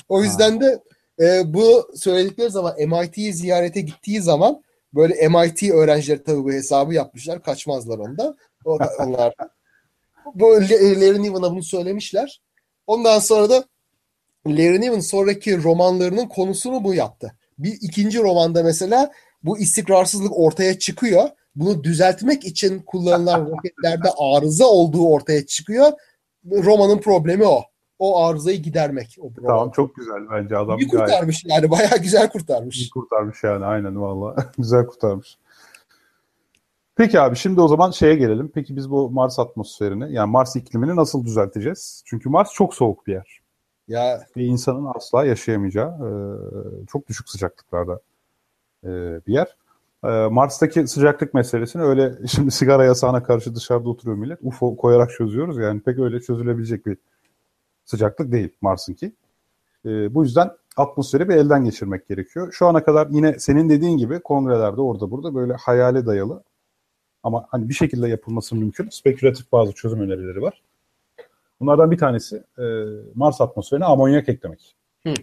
O 0.09 0.23
yüzden 0.23 0.51
ha. 0.51 0.61
de 0.61 0.83
e, 1.19 1.53
bu 1.53 1.91
söyledikleri 1.95 2.49
zaman 2.49 2.75
MIT'yi 2.77 3.33
ziyarete 3.33 3.81
gittiği 3.81 4.21
zaman 4.21 4.63
böyle 4.93 5.27
MIT 5.27 5.63
öğrencileri 5.63 6.23
tabii 6.23 6.43
bu 6.43 6.51
hesabı 6.51 6.93
yapmışlar. 6.93 7.43
Kaçmazlar 7.43 7.99
onda. 7.99 8.35
O 8.65 8.77
onlar 8.99 9.33
bu 10.35 10.45
Larry 10.45 11.21
Niven'a 11.21 11.51
bunu 11.51 11.63
söylemişler. 11.63 12.41
Ondan 12.87 13.19
sonra 13.19 13.49
da 13.49 13.63
Larry 14.47 14.81
Niven 14.81 14.99
sonraki 14.99 15.63
romanlarının 15.63 16.27
konusunu 16.27 16.83
bu 16.83 16.93
yaptı. 16.93 17.35
Bir 17.59 17.77
ikinci 17.81 18.19
romanda 18.19 18.63
mesela 18.63 19.11
bu 19.43 19.59
istikrarsızlık 19.59 20.39
ortaya 20.39 20.79
çıkıyor. 20.79 21.29
Bunu 21.55 21.83
düzeltmek 21.83 22.45
için 22.45 22.79
kullanılan 22.79 23.45
roketlerde 23.51 24.07
arıza 24.19 24.65
olduğu 24.65 25.07
ortaya 25.07 25.45
çıkıyor. 25.45 25.91
Romanın 26.51 26.97
problemi 26.97 27.45
o. 27.45 27.61
O 27.99 28.23
arızayı 28.23 28.61
gidermek. 28.61 29.17
O 29.19 29.23
roman. 29.23 29.47
tamam 29.47 29.71
çok 29.71 29.95
güzel 29.95 30.29
bence 30.31 30.57
adam. 30.57 30.79
İyi 30.79 30.87
kurtarmış 30.87 31.43
gayet. 31.43 31.63
yani 31.63 31.71
bayağı 31.71 31.97
güzel 32.01 32.29
kurtarmış. 32.29 32.77
İyi 32.79 32.89
kurtarmış 32.89 33.43
yani 33.43 33.65
aynen 33.65 34.01
valla. 34.01 34.35
güzel 34.57 34.85
kurtarmış. 34.85 35.37
Peki 36.95 37.19
abi 37.19 37.35
şimdi 37.35 37.61
o 37.61 37.67
zaman 37.67 37.91
şeye 37.91 38.15
gelelim. 38.15 38.51
Peki 38.53 38.75
biz 38.75 38.91
bu 38.91 39.09
Mars 39.09 39.39
atmosferini 39.39 40.13
yani 40.13 40.31
Mars 40.31 40.55
iklimini 40.55 40.95
nasıl 40.95 41.25
düzelteceğiz? 41.25 42.03
Çünkü 42.05 42.29
Mars 42.29 42.53
çok 42.53 42.73
soğuk 42.73 43.07
bir 43.07 43.13
yer. 43.13 43.39
Ya 43.87 44.21
bir 44.35 44.45
insanın 44.45 44.91
asla 44.95 45.25
yaşayamayacağı 45.25 45.97
çok 46.91 47.07
düşük 47.07 47.29
sıcaklıklarda 47.29 47.99
e, 48.83 48.89
bir 49.27 49.33
yer. 49.33 49.57
E, 50.03 50.07
Mars'taki 50.27 50.87
sıcaklık 50.87 51.33
meselesini 51.33 51.81
öyle 51.81 52.17
şimdi 52.27 52.51
sigara 52.51 52.85
yasağına 52.85 53.23
karşı 53.23 53.55
dışarıda 53.55 53.89
oturuyor 53.89 54.17
millet. 54.17 54.39
UFO 54.41 54.77
koyarak 54.77 55.11
çözüyoruz. 55.11 55.57
Yani 55.57 55.81
pek 55.81 55.99
öyle 55.99 56.21
çözülebilecek 56.21 56.85
bir 56.85 56.97
sıcaklık 57.85 58.31
değil 58.31 58.49
Mars'ınki. 58.61 59.11
E, 59.85 60.15
bu 60.15 60.23
yüzden 60.23 60.51
atmosferi 60.77 61.29
bir 61.29 61.35
elden 61.35 61.65
geçirmek 61.65 62.07
gerekiyor. 62.07 62.51
Şu 62.51 62.67
ana 62.67 62.83
kadar 62.83 63.07
yine 63.11 63.39
senin 63.39 63.69
dediğin 63.69 63.97
gibi 63.97 64.19
kongrelerde 64.19 64.81
orada 64.81 65.11
burada 65.11 65.35
böyle 65.35 65.53
hayale 65.53 66.05
dayalı 66.05 66.43
ama 67.23 67.45
hani 67.49 67.69
bir 67.69 67.73
şekilde 67.73 68.07
yapılması 68.07 68.55
mümkün. 68.55 68.89
Spekülatif 68.89 69.51
bazı 69.51 69.73
çözüm 69.73 70.01
önerileri 70.01 70.41
var. 70.41 70.61
Bunlardan 71.59 71.91
bir 71.91 71.97
tanesi 71.97 72.43
e, 72.59 72.63
Mars 73.15 73.41
atmosferine 73.41 73.85
amonyak 73.85 74.29
eklemek. 74.29 74.75
Hı. 75.03 75.13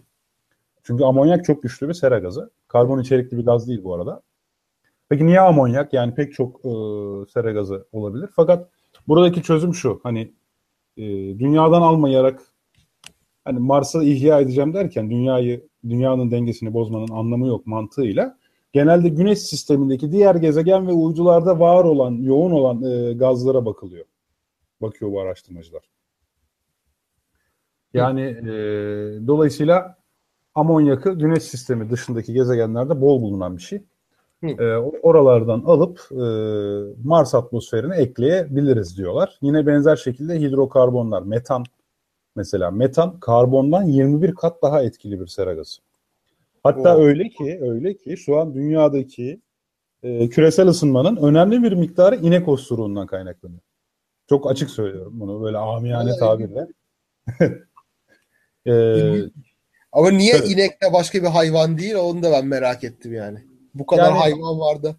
Çünkü 0.82 1.04
amonyak 1.04 1.44
çok 1.44 1.62
güçlü 1.62 1.88
bir 1.88 1.94
sera 1.94 2.18
gazı. 2.18 2.50
Karbon 2.69 3.01
içerikli 3.01 3.39
bir 3.39 3.45
gaz 3.45 3.69
değil 3.69 3.85
bu 3.85 3.95
arada. 3.95 4.23
Peki 5.09 5.27
niye 5.27 5.41
amonyak? 5.41 5.93
Yani 5.93 6.14
pek 6.14 6.33
çok 6.33 6.57
e, 6.57 6.71
sera 7.33 7.53
gazı 7.53 7.87
olabilir. 7.93 8.29
Fakat 8.37 8.69
buradaki 9.09 9.43
çözüm 9.43 9.75
şu. 9.75 10.01
Hani 10.03 10.33
e, 10.97 11.05
dünyadan 11.39 11.83
almayarak 11.83 12.43
hani 13.45 13.59
Mars'ı 13.59 14.05
ihya 14.05 14.41
edeceğim 14.41 14.75
derken 14.75 15.11
dünyayı 15.11 15.69
dünyanın 15.89 16.31
dengesini 16.31 16.75
bozmanın 16.75 17.09
anlamı 17.09 17.47
yok 17.47 17.66
mantığıyla 17.66 18.39
genelde 18.73 19.09
güneş 19.09 19.39
sistemindeki 19.39 20.12
diğer 20.12 20.35
gezegen 20.35 20.87
ve 20.89 20.93
uydularda 20.93 21.61
var 21.61 21.85
olan, 21.85 22.12
yoğun 22.12 22.51
olan 22.51 22.83
e, 22.83 23.12
gazlara 23.12 23.66
bakılıyor. 23.66 24.05
Bakıyor 24.83 25.12
bu 25.12 25.21
araştırmacılar. 25.21 25.83
Yani 27.95 28.21
e, 28.23 28.53
dolayısıyla 29.27 29.97
amonyakı 30.59 31.12
güneş 31.12 31.42
sistemi 31.42 31.90
dışındaki 31.90 32.32
gezegenlerde 32.32 33.00
bol 33.00 33.22
bulunan 33.22 33.56
bir 33.56 33.62
şey. 33.62 33.82
E, 34.42 34.76
oralardan 35.02 35.62
alıp 35.66 36.00
e, 36.12 36.24
Mars 37.04 37.34
atmosferine 37.34 37.96
ekleyebiliriz 37.96 38.98
diyorlar. 38.98 39.38
Yine 39.42 39.66
benzer 39.66 39.96
şekilde 39.96 40.40
hidrokarbonlar, 40.40 41.22
metan 41.22 41.64
mesela 42.36 42.70
metan 42.70 43.20
karbondan 43.20 43.82
21 43.82 44.34
kat 44.34 44.62
daha 44.62 44.82
etkili 44.82 45.20
bir 45.20 45.26
sera 45.26 45.54
gazı. 45.54 45.80
Hatta 46.62 46.96
oh. 46.96 47.00
öyle 47.00 47.28
ki 47.28 47.59
öyle 47.62 47.96
ki 47.96 48.16
şu 48.16 48.38
an 48.38 48.54
dünyadaki 48.54 49.40
e, 50.02 50.28
küresel 50.28 50.68
ısınmanın 50.68 51.16
önemli 51.16 51.62
bir 51.62 51.72
miktarı 51.72 52.16
inek 52.16 52.48
osuruğundan 52.48 53.06
kaynaklanıyor. 53.06 53.61
Çok 54.28 54.50
açık 54.50 54.70
söylüyorum 54.70 55.12
bunu 55.16 55.42
böyle 55.42 55.59
amiyane 55.59 56.16
tabirle. 56.16 56.66
ee, 58.66 59.20
Ama 59.93 60.11
niye 60.11 60.39
tabii. 60.39 60.49
inek 60.49 60.82
de 60.82 60.93
başka 60.93 61.22
bir 61.22 61.28
hayvan 61.28 61.78
değil 61.78 61.95
onu 61.95 62.22
da 62.22 62.32
ben 62.32 62.47
merak 62.47 62.84
ettim 62.84 63.14
yani. 63.14 63.39
Bu 63.74 63.86
kadar 63.86 64.05
yani, 64.05 64.18
hayvan 64.18 64.61
vardı. 64.61 64.97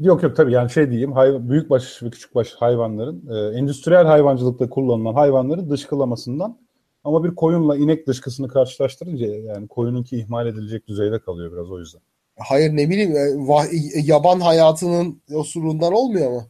Yok 0.00 0.22
yok 0.22 0.36
tabii 0.36 0.52
yani 0.52 0.70
şey 0.70 0.90
diyeyim 0.90 1.12
hayvan, 1.12 1.50
büyükbaş 1.50 2.02
ve 2.02 2.10
küçükbaş 2.10 2.52
hayvanların 2.52 3.24
e, 3.30 3.58
endüstriyel 3.58 4.06
hayvancılıkta 4.06 4.70
kullanılan 4.70 5.14
hayvanların 5.14 5.70
dışkılamasından 5.70 6.58
ama 7.04 7.24
bir 7.24 7.34
koyunla 7.34 7.76
inek 7.76 8.06
dışkısını 8.06 8.48
karşılaştırınca 8.48 9.26
yani 9.26 9.68
koyununki 9.68 10.16
ihmal 10.16 10.46
edilecek 10.46 10.88
düzeyde 10.88 11.18
kalıyor 11.18 11.52
biraz 11.52 11.70
o 11.70 11.78
yüzden. 11.78 12.00
Hayır 12.38 12.76
ne 12.76 12.90
bileyim 12.90 13.16
e, 13.16 14.00
yaban 14.00 14.40
hayatının 14.40 15.22
osurundan 15.34 15.92
olmuyor 15.92 16.30
mu? 16.30 16.42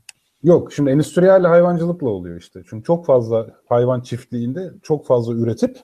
Yok 0.42 0.72
şimdi 0.72 0.90
endüstriyel 0.90 1.42
hayvancılıkla 1.42 2.08
oluyor 2.08 2.40
işte. 2.40 2.62
Çünkü 2.70 2.84
çok 2.84 3.06
fazla 3.06 3.46
hayvan 3.68 4.00
çiftliğinde 4.00 4.70
çok 4.82 5.06
fazla 5.06 5.34
üretip 5.34 5.78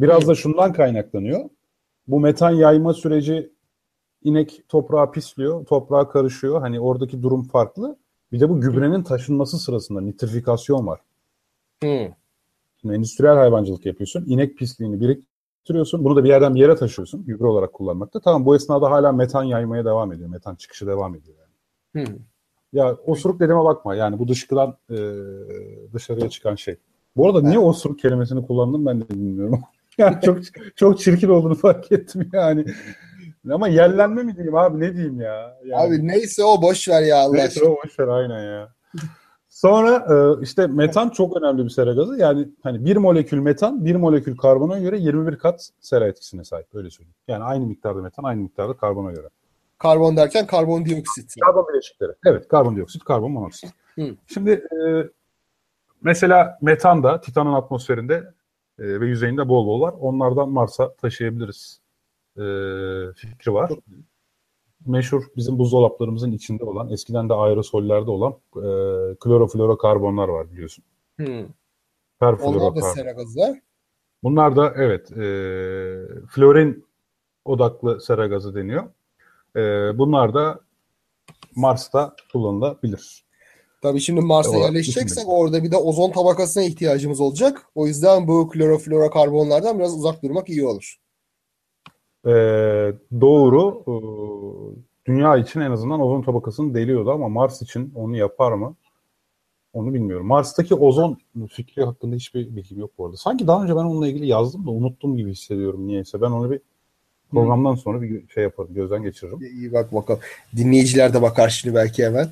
biraz 0.00 0.28
da 0.28 0.34
şundan 0.34 0.72
kaynaklanıyor. 0.72 1.50
Bu 2.08 2.20
metan 2.20 2.50
yayma 2.50 2.94
süreci 2.94 3.52
inek 4.24 4.62
toprağa 4.68 5.10
pisliyor, 5.10 5.66
toprağa 5.66 6.08
karışıyor. 6.08 6.60
Hani 6.60 6.80
oradaki 6.80 7.22
durum 7.22 7.42
farklı. 7.42 7.96
Bir 8.32 8.40
de 8.40 8.48
bu 8.48 8.60
gübrenin 8.60 9.02
taşınması 9.02 9.58
sırasında 9.58 10.00
nitrifikasyon 10.00 10.86
var. 10.86 11.00
Hmm. 11.82 12.14
Şimdi 12.80 12.94
endüstriyel 12.94 13.34
hayvancılık 13.34 13.86
yapıyorsun. 13.86 14.24
İnek 14.26 14.58
pisliğini 14.58 15.00
biriktiriyorsun. 15.00 16.04
Bunu 16.04 16.16
da 16.16 16.24
bir 16.24 16.28
yerden 16.28 16.54
bir 16.54 16.60
yere 16.60 16.76
taşıyorsun. 16.76 17.24
Gübre 17.24 17.46
olarak 17.46 17.72
kullanmakta. 17.72 18.20
Tamam 18.20 18.46
bu 18.46 18.56
esnada 18.56 18.90
hala 18.90 19.12
metan 19.12 19.44
yaymaya 19.44 19.84
devam 19.84 20.12
ediyor. 20.12 20.28
Metan 20.28 20.54
çıkışı 20.54 20.86
devam 20.86 21.14
ediyor 21.14 21.36
yani. 21.38 22.06
Hmm. 22.06 22.16
Ya 22.72 22.96
osuruk 23.06 23.40
dediğime 23.40 23.64
bakma. 23.64 23.94
Yani 23.94 24.18
bu 24.18 24.28
dışkıdan 24.28 24.76
e, 24.90 24.96
dışarıya 25.92 26.28
çıkan 26.28 26.54
şey. 26.54 26.76
Bu 27.16 27.26
arada 27.26 27.42
niye 27.42 27.58
osuruk 27.58 27.98
kelimesini 27.98 28.46
kullandım 28.46 28.86
ben 28.86 29.00
de 29.00 29.08
bilmiyorum. 29.08 29.60
yani 29.98 30.16
çok 30.24 30.38
çok 30.76 30.98
çirkin 30.98 31.28
olduğunu 31.28 31.54
fark 31.54 31.92
ettim 31.92 32.30
yani. 32.32 32.64
Ama 33.52 33.68
yerlenme 33.68 34.22
mi 34.22 34.36
diyeyim 34.36 34.54
abi 34.54 34.80
ne 34.80 34.94
diyeyim 34.94 35.20
ya? 35.20 35.58
Yani, 35.64 35.82
abi 35.82 36.06
neyse 36.06 36.44
o 36.44 36.62
boş 36.62 36.88
ver 36.88 37.02
ya 37.02 37.16
Allah 37.16 37.36
Neyse 37.36 37.64
o 37.64 37.76
boş 37.84 37.98
ver 37.98 38.08
aynen 38.08 38.42
ya. 38.44 38.74
Sonra 39.48 40.06
e, 40.10 40.42
işte 40.42 40.66
metan 40.66 41.08
çok 41.08 41.36
önemli 41.36 41.64
bir 41.64 41.70
sera 41.70 41.92
gazı. 41.92 42.16
Yani 42.16 42.48
hani 42.62 42.84
bir 42.84 42.96
molekül 42.96 43.38
metan 43.38 43.84
bir 43.84 43.96
molekül 43.96 44.36
karbona 44.36 44.78
göre 44.78 44.98
21 44.98 45.36
kat 45.36 45.70
sera 45.80 46.08
etkisine 46.08 46.44
sahip. 46.44 46.66
Öyle 46.74 46.90
söyleyeyim. 46.90 47.14
Yani 47.28 47.44
aynı 47.44 47.66
miktarda 47.66 48.02
metan 48.02 48.24
aynı 48.24 48.40
miktarda 48.40 48.76
karbona 48.76 49.12
göre. 49.12 49.28
Karbon 49.78 50.16
derken 50.16 50.46
karbondioksit. 50.46 51.34
Karbon 51.40 51.66
bileşikleri. 51.72 52.12
Evet 52.26 52.48
karbondioksit, 52.48 53.04
karbon 53.04 53.32
monoksit. 53.32 53.70
Hı. 53.94 54.14
Şimdi 54.26 54.50
e, 54.50 54.78
mesela 56.02 56.58
metan 56.62 57.02
da 57.02 57.20
Titan'ın 57.20 57.52
atmosferinde 57.52 58.24
e, 58.78 59.00
ve 59.00 59.06
yüzeyinde 59.06 59.48
bol 59.48 59.66
bol 59.66 59.80
var. 59.80 59.94
Onlardan 60.00 60.50
Mars'a 60.50 60.94
taşıyabiliriz 60.94 61.80
e, 62.36 62.42
fikri 63.14 63.52
var. 63.52 63.72
Meşhur 64.86 65.22
bizim 65.36 65.58
buzdolaplarımızın 65.58 66.32
içinde 66.32 66.64
olan, 66.64 66.90
eskiden 66.90 67.28
de 67.28 67.34
aerosollerde 67.34 68.10
olan 68.10 68.32
e, 68.56 68.68
kloroflorokarbonlar 69.20 70.28
var 70.28 70.52
biliyorsun. 70.52 70.84
Hmm. 71.16 71.46
Onlar 72.20 72.76
da 72.76 72.80
sera 72.82 73.12
gazı 73.12 73.60
Bunlar 74.22 74.56
da 74.56 74.72
evet 74.76 75.12
e, 75.12 75.24
florin 76.28 76.86
odaklı 77.44 78.00
sera 78.00 78.26
gazı 78.26 78.54
deniyor. 78.54 78.84
E, 79.56 79.60
bunlar 79.98 80.34
da 80.34 80.60
Mars'ta 81.56 82.16
kullanılabilir. 82.32 83.27
Tabii 83.82 84.00
şimdi 84.00 84.20
Mars'a 84.20 84.56
e, 84.56 84.60
yerleşeceksek 84.60 85.24
orada 85.28 85.62
bir 85.62 85.70
de 85.70 85.76
ozon 85.76 86.10
tabakasına 86.10 86.62
ihtiyacımız 86.62 87.20
olacak. 87.20 87.66
O 87.74 87.86
yüzden 87.86 88.28
bu 88.28 88.48
kloroflorokarbonlardan 88.48 89.78
biraz 89.78 89.94
uzak 89.94 90.22
durmak 90.22 90.48
iyi 90.48 90.66
olur. 90.66 90.96
Ee, 92.26 92.30
doğru. 93.20 93.82
Ee, 93.86 93.94
dünya 95.06 95.36
için 95.36 95.60
en 95.60 95.70
azından 95.70 96.00
ozon 96.00 96.22
tabakasını 96.22 96.74
deliyordu 96.74 97.10
ama 97.10 97.28
Mars 97.28 97.62
için 97.62 97.92
onu 97.94 98.16
yapar 98.16 98.52
mı? 98.52 98.74
Onu 99.72 99.94
bilmiyorum. 99.94 100.26
Mars'taki 100.26 100.74
ozon 100.74 101.18
fikri 101.50 101.84
hakkında 101.84 102.16
hiçbir 102.16 102.56
bilgim 102.56 102.78
yok 102.78 102.90
bu 102.98 103.06
arada. 103.06 103.16
Sanki 103.16 103.46
daha 103.46 103.62
önce 103.62 103.72
ben 103.72 103.80
onunla 103.80 104.08
ilgili 104.08 104.26
yazdım 104.26 104.66
da 104.66 104.70
unuttum 104.70 105.16
gibi 105.16 105.30
hissediyorum 105.30 105.86
niyeyse. 105.86 106.20
Ben 106.20 106.30
onu 106.30 106.50
bir 106.50 106.60
programdan 107.30 107.74
sonra 107.74 108.02
bir 108.02 108.28
şey 108.28 108.42
yaparım, 108.42 108.74
gözden 108.74 109.02
geçiririm. 109.02 109.40
İyi 109.40 109.72
bak 109.72 109.94
bakalım. 109.94 110.20
Dinleyiciler 110.56 111.14
de 111.14 111.22
bakar 111.22 111.48
şimdi 111.48 111.74
belki 111.74 112.04
hemen. 112.04 112.28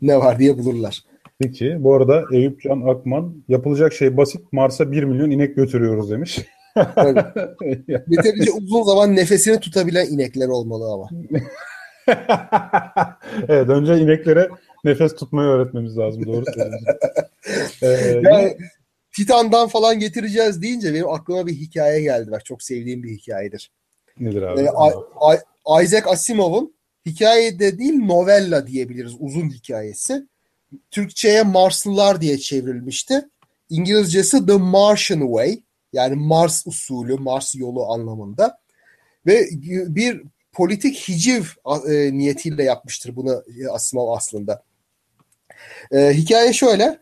Ne 0.00 0.16
var 0.16 0.38
diye 0.38 0.58
bulurlar. 0.58 1.02
Peki. 1.40 1.76
Bu 1.78 1.94
arada 1.94 2.24
Eyüp 2.32 2.62
Can 2.62 2.80
Akman 2.80 3.44
yapılacak 3.48 3.92
şey 3.92 4.16
basit. 4.16 4.52
Mars'a 4.52 4.92
1 4.92 5.02
milyon 5.02 5.30
inek 5.30 5.56
götürüyoruz 5.56 6.10
demiş. 6.10 6.38
Yeterince 7.88 8.52
uzun 8.52 8.82
zaman 8.82 9.16
nefesini 9.16 9.60
tutabilen 9.60 10.06
inekler 10.06 10.48
olmalı 10.48 10.92
ama. 10.92 11.08
evet 13.48 13.68
önce 13.68 13.98
ineklere 13.98 14.48
nefes 14.84 15.14
tutmayı 15.14 15.48
öğretmemiz 15.48 15.98
lazım. 15.98 16.26
Doğru 16.26 16.44
söylüyorsun. 16.44 16.86
ee, 17.82 18.20
yani, 18.30 18.56
Titan'dan 19.16 19.68
falan 19.68 19.98
getireceğiz 19.98 20.62
deyince 20.62 20.94
benim 20.94 21.08
aklıma 21.08 21.46
bir 21.46 21.52
hikaye 21.52 22.00
geldi. 22.00 22.30
Bak 22.30 22.44
çok 22.44 22.62
sevdiğim 22.62 23.02
bir 23.02 23.10
hikayedir. 23.10 23.70
Nedir 24.20 24.42
abi? 24.42 24.60
Ee, 24.60 25.84
Isaac 25.84 26.06
Asimov'un 26.06 26.77
hikayede 27.08 27.78
değil 27.78 27.94
novella 27.94 28.66
diyebiliriz 28.66 29.12
uzun 29.18 29.50
hikayesi. 29.50 30.26
Türkçe'ye 30.90 31.42
Marslılar 31.42 32.20
diye 32.20 32.38
çevrilmişti. 32.38 33.28
İngilizcesi 33.70 34.46
The 34.46 34.56
Martian 34.56 35.20
Way. 35.20 35.62
Yani 35.92 36.14
Mars 36.14 36.66
usulü, 36.66 37.16
Mars 37.16 37.54
yolu 37.54 37.92
anlamında. 37.92 38.58
Ve 39.26 39.48
bir 39.86 40.22
politik 40.52 41.08
hiciv 41.08 41.44
e, 41.88 42.12
niyetiyle 42.12 42.64
yapmıştır 42.64 43.16
bunu 43.16 43.44
e, 43.60 43.68
Asimov 43.68 44.08
aslında. 44.08 44.62
E, 45.92 46.10
hikaye 46.12 46.52
şöyle. 46.52 46.98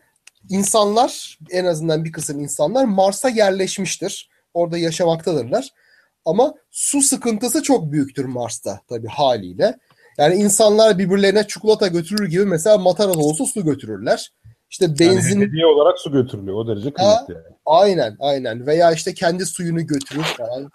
İnsanlar 0.49 1.39
en 1.51 1.65
azından 1.65 2.05
bir 2.05 2.11
kısım 2.11 2.39
insanlar 2.39 2.85
Mars'a 2.85 3.29
yerleşmiştir. 3.29 4.29
Orada 4.53 4.77
yaşamaktadırlar. 4.77 5.73
Ama 6.25 6.53
su 6.71 7.01
sıkıntısı 7.01 7.63
çok 7.63 7.91
büyüktür 7.91 8.25
Mars'ta 8.25 8.81
tabii 8.87 9.07
haliyle. 9.07 9.77
Yani 10.17 10.35
insanlar 10.35 10.97
birbirlerine 10.97 11.47
çikolata 11.47 11.87
götürür 11.87 12.29
gibi 12.29 12.45
mesela 12.45 12.77
matara 12.77 13.13
dolusu 13.13 13.45
su 13.45 13.65
götürürler. 13.65 14.31
İşte 14.69 14.99
benzin... 14.99 15.39
Yani 15.39 15.47
hediye 15.47 15.65
olarak 15.65 15.99
su 15.99 16.11
götürülüyor. 16.11 16.57
O 16.57 16.67
derece 16.67 16.93
kıymetli 16.93 17.33
yani. 17.33 17.55
Aynen 17.65 18.15
aynen. 18.19 18.67
Veya 18.67 18.91
işte 18.91 19.13
kendi 19.13 19.45
suyunu 19.45 19.87
götürür 19.87 20.23
falan. 20.23 20.69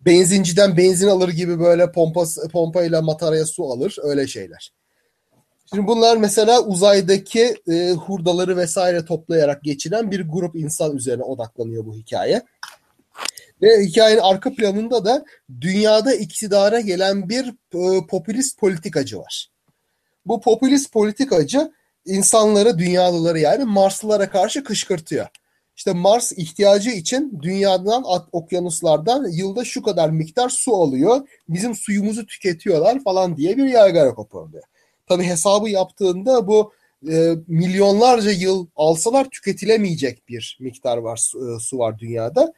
Benzinciden 0.00 0.76
benzin 0.76 1.08
alır 1.08 1.28
gibi 1.28 1.60
böyle 1.60 1.92
pompa, 1.92 2.24
pompayla 2.52 3.02
mataraya 3.02 3.44
su 3.44 3.64
alır. 3.64 3.96
Öyle 4.02 4.26
şeyler. 4.26 4.72
Şimdi 5.70 5.86
bunlar 5.86 6.16
mesela 6.16 6.60
uzaydaki 6.60 7.54
e, 7.70 7.90
hurdaları 7.92 8.56
vesaire 8.56 9.04
toplayarak 9.04 9.62
geçiren 9.62 10.10
bir 10.10 10.28
grup 10.28 10.56
insan 10.56 10.96
üzerine 10.96 11.22
odaklanıyor 11.22 11.86
bu 11.86 11.94
hikaye. 11.94 12.42
Ve 13.62 13.84
hikayenin 13.84 14.20
arka 14.20 14.54
planında 14.54 15.04
da 15.04 15.24
dünyada 15.60 16.14
iktidara 16.14 16.80
gelen 16.80 17.28
bir 17.28 17.46
e, 17.74 18.06
popülist 18.06 18.58
politikacı 18.58 19.18
var. 19.18 19.50
Bu 20.26 20.40
popülist 20.40 20.92
politikacı 20.92 21.72
insanları, 22.06 22.78
dünyalıları 22.78 23.38
yani 23.38 23.64
Marslılara 23.64 24.30
karşı 24.30 24.64
kışkırtıyor. 24.64 25.26
İşte 25.76 25.92
Mars 25.92 26.32
ihtiyacı 26.32 26.90
için 26.90 27.38
dünyadan, 27.42 28.04
okyanuslardan 28.32 29.28
yılda 29.30 29.64
şu 29.64 29.82
kadar 29.82 30.10
miktar 30.10 30.48
su 30.48 30.74
alıyor. 30.74 31.28
Bizim 31.48 31.74
suyumuzu 31.74 32.26
tüketiyorlar 32.26 33.04
falan 33.04 33.36
diye 33.36 33.56
bir 33.56 33.64
yaygara 33.64 34.14
koparılıyor. 34.14 34.62
tabii 35.08 35.24
hesabı 35.24 35.70
yaptığında 35.70 36.46
bu 36.46 36.72
e, 37.10 37.34
milyonlarca 37.46 38.30
yıl 38.30 38.66
alsalar 38.76 39.30
tüketilemeyecek 39.30 40.28
bir 40.28 40.58
miktar 40.60 40.96
var 40.96 41.16
su, 41.16 41.56
e, 41.56 41.60
su 41.60 41.78
var 41.78 41.98
dünyada. 41.98 42.52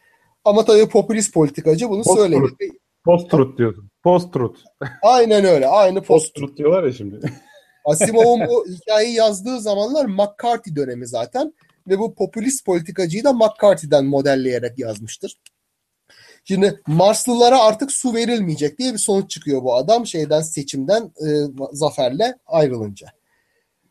Ama 0.46 0.64
tabii 0.64 0.88
popülist 0.88 1.34
politikacı 1.34 1.90
bunu 1.90 2.02
Post 2.02 2.18
söyledi. 2.18 2.72
Post-truth 3.04 3.58
diyorsun. 3.58 3.90
Post-truth. 4.02 4.58
Aynen 5.02 5.44
öyle. 5.44 5.66
Aynı 5.66 6.02
post. 6.02 6.08
Post-truth 6.08 6.56
diyorlar 6.56 6.84
ya 6.84 6.92
şimdi. 6.92 7.20
Asimov'un 7.84 8.40
bu 8.48 8.66
hikayeyi 8.68 9.14
yazdığı 9.14 9.60
zamanlar 9.60 10.04
McCarthy 10.04 10.76
dönemi 10.76 11.06
zaten 11.06 11.54
ve 11.88 11.98
bu 11.98 12.14
popülist 12.14 12.66
politikacıyı 12.66 13.24
da 13.24 13.32
McCarthy'den 13.32 14.04
modelleyerek 14.04 14.78
yazmıştır. 14.78 15.36
Şimdi 16.44 16.80
Marslılara 16.86 17.62
artık 17.62 17.92
su 17.92 18.14
verilmeyecek 18.14 18.78
diye 18.78 18.92
bir 18.92 18.98
sonuç 18.98 19.30
çıkıyor 19.30 19.62
bu 19.62 19.74
adam 19.74 20.06
şeyden 20.06 20.40
seçimden 20.40 21.02
e, 21.02 21.28
zaferle 21.72 22.34
ayrılınca. 22.46 23.06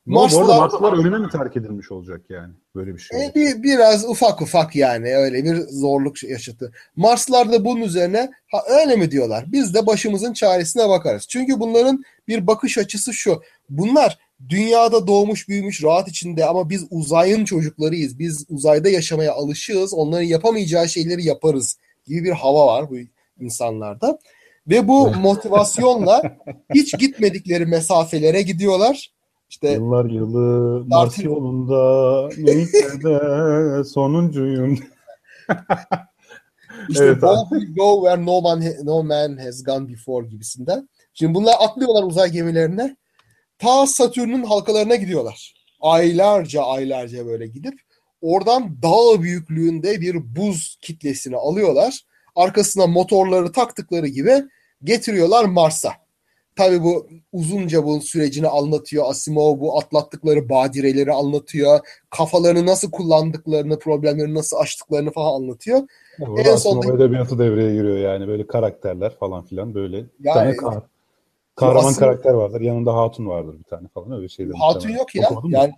Oldu 0.10 0.36
orada 0.36 0.58
Marslılar 0.58 0.94
ölüme 0.94 1.18
mi 1.18 1.30
terk 1.30 1.58
edilmiş 1.58 1.92
olacak 1.92 2.22
yani? 2.30 2.54
Böyle 2.76 2.94
bir 2.94 3.00
şey. 3.00 3.26
E, 3.26 3.36
bir, 3.36 3.64
biraz 3.64 4.10
ufak 4.10 4.42
ufak 4.42 4.76
yani 4.76 5.16
öyle 5.16 5.44
bir 5.44 5.56
zorluk 5.56 6.24
yaşatı. 6.24 6.72
Marslılar 6.96 7.52
da 7.52 7.66
bunun 7.66 7.82
üzerine 7.82 8.32
ha, 8.52 8.64
öyle 8.70 8.96
mi 8.96 9.12
diyorlar? 9.12 9.46
Biz 9.48 9.74
de 9.74 9.88
başımızın 9.88 10.34
çaresine 10.34 10.90
bakarız. 10.90 11.28
Çünkü 11.28 11.60
bunların 11.60 12.04
bir 12.28 12.48
bakış 12.48 12.78
açısı 12.78 13.14
şu. 13.14 13.42
Bunlar 13.70 14.20
dünyada 14.50 15.08
doğmuş 15.08 15.50
büyümüş 15.50 15.84
rahat 15.84 16.08
içinde 16.08 16.46
ama 16.46 16.70
biz 16.70 16.86
uzayın 16.90 17.46
çocuklarıyız. 17.46 18.20
Biz 18.20 18.46
uzayda 18.50 18.90
yaşamaya 18.90 19.34
alışığız. 19.34 19.94
Onların 19.94 20.26
yapamayacağı 20.26 20.90
şeyleri 20.90 21.26
yaparız 21.26 21.78
gibi 22.06 22.24
bir 22.24 22.32
hava 22.32 22.68
var 22.68 22.90
bu 22.90 22.96
insanlarda. 23.40 24.20
Ve 24.68 24.88
bu 24.88 25.10
motivasyonla 25.22 26.38
hiç 26.74 26.98
gitmedikleri 26.98 27.66
mesafelere 27.66 28.42
gidiyorlar. 28.42 29.15
İşte 29.50 29.72
Yıllar 29.72 30.06
yılı 30.06 30.84
Mars 30.88 31.20
yolunda 31.20 32.30
neyse 32.38 32.90
sonuncuyum. 33.84 34.74
işte 36.90 37.06
evet, 37.06 37.22
will 37.50 37.76
go 37.76 38.02
where 38.04 38.26
no 38.26 38.42
man, 38.42 38.64
no 38.84 39.04
man 39.04 39.38
has 39.38 39.64
gone 39.64 39.90
before 39.90 40.28
gibisinden. 40.28 40.90
Şimdi 41.14 41.34
bunlar 41.34 41.56
atlıyorlar 41.60 42.04
uzay 42.04 42.32
gemilerine. 42.32 42.96
Ta 43.60 43.88
Satürn'ün 43.88 44.44
halkalarına 44.44 44.96
gidiyorlar. 44.96 45.54
Aylarca 45.82 46.64
aylarca 46.64 47.26
böyle 47.26 47.48
gidip 47.48 47.80
oradan 48.22 48.82
dağ 48.82 49.22
büyüklüğünde 49.22 50.02
bir 50.02 50.36
buz 50.36 50.78
kitlesini 50.82 51.36
alıyorlar. 51.38 52.02
Arkasına 52.36 52.88
motorları 52.88 53.52
taktıkları 53.52 54.08
gibi 54.08 54.44
getiriyorlar 54.84 55.46
Mars'a. 55.46 56.05
Tabii 56.56 56.84
bu 56.84 57.08
uzunca 57.32 57.84
bu 57.86 58.02
sürecini 58.02 58.48
anlatıyor. 58.48 59.06
Asimov 59.10 59.60
bu 59.60 59.78
atlattıkları 59.78 60.50
badireleri 60.50 61.12
anlatıyor. 61.12 61.80
Kafalarını 62.10 62.66
nasıl 62.66 62.92
kullandıklarını, 62.92 63.80
problemleri 63.80 64.34
nasıl 64.34 64.58
aştıklarını 64.58 65.12
falan 65.12 65.36
anlatıyor. 65.42 65.82
Burada 66.20 66.52
en 66.52 66.56
sonunda 66.56 66.94
edebiyatı 66.94 67.40
devreye 67.40 67.74
giriyor 67.76 67.98
yani 67.98 68.28
böyle 68.28 68.48
karakterler 68.48 69.16
falan 69.16 69.46
filan 69.46 69.76
böyle. 69.76 69.98
Yani, 69.98 70.08
bir 70.20 70.34
tane 70.34 70.56
kah 70.56 70.82
kahraman 71.56 71.90
Asimov... 71.90 72.00
karakter 72.00 72.34
vardır. 72.34 72.62
Yanında 72.62 72.96
hatun 72.96 73.28
vardır 73.28 73.60
bir 73.60 73.64
tane 73.64 73.88
falan 73.88 74.12
öyle 74.12 74.30
şeyler. 74.30 74.56
Hatun 74.56 74.90
yok 74.90 75.16
ya. 75.16 75.30
Yani 75.48 75.74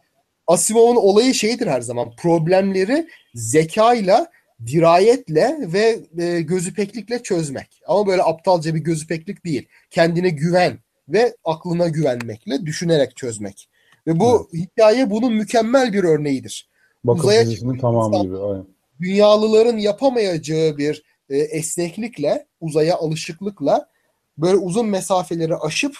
Asimov'un 0.48 0.96
olayı 0.96 1.34
şeydir 1.34 1.68
her 1.68 1.82
zaman. 1.82 2.12
Problemleri 2.18 3.08
zekayla 3.34 4.28
dirayetle 4.66 5.58
ve 5.62 5.99
e, 6.24 6.41
gözüpeklikle 6.41 7.24
çözmek. 7.24 7.82
Ama 7.88 8.08
böyle 8.08 8.24
aptalca 8.24 8.76
bir 8.76 8.80
gözüpeklik 8.80 9.45
değil. 9.45 9.68
Kendine 9.89 10.30
güven 10.30 10.80
ve 11.10 11.36
aklına 11.43 11.88
güvenmekle 11.88 12.66
düşünerek 12.66 13.16
çözmek. 13.16 13.70
Ve 14.08 14.20
bu 14.20 14.49
evet. 14.53 14.64
hikaye 14.64 15.10
bunun 15.10 15.34
mükemmel 15.34 15.93
bir 15.93 16.03
örneğidir. 16.03 16.70
Bakım 17.03 17.20
Uzaya 17.20 17.45
dizisinin 17.45 17.78
tamamı 17.78 18.22
gibi. 18.24 18.38
Aynen. 18.38 18.66
Dünyalıların 19.01 19.78
yapamayacağı 19.78 20.78
bir 20.78 21.03
e, 21.30 21.38
esneklikle, 21.38 22.45
uzaya 22.62 22.95
alışıklıkla 22.95 23.89
böyle 24.38 24.58
uzun 24.58 24.88
mesafeleri 24.88 25.55
aşıp 25.55 25.97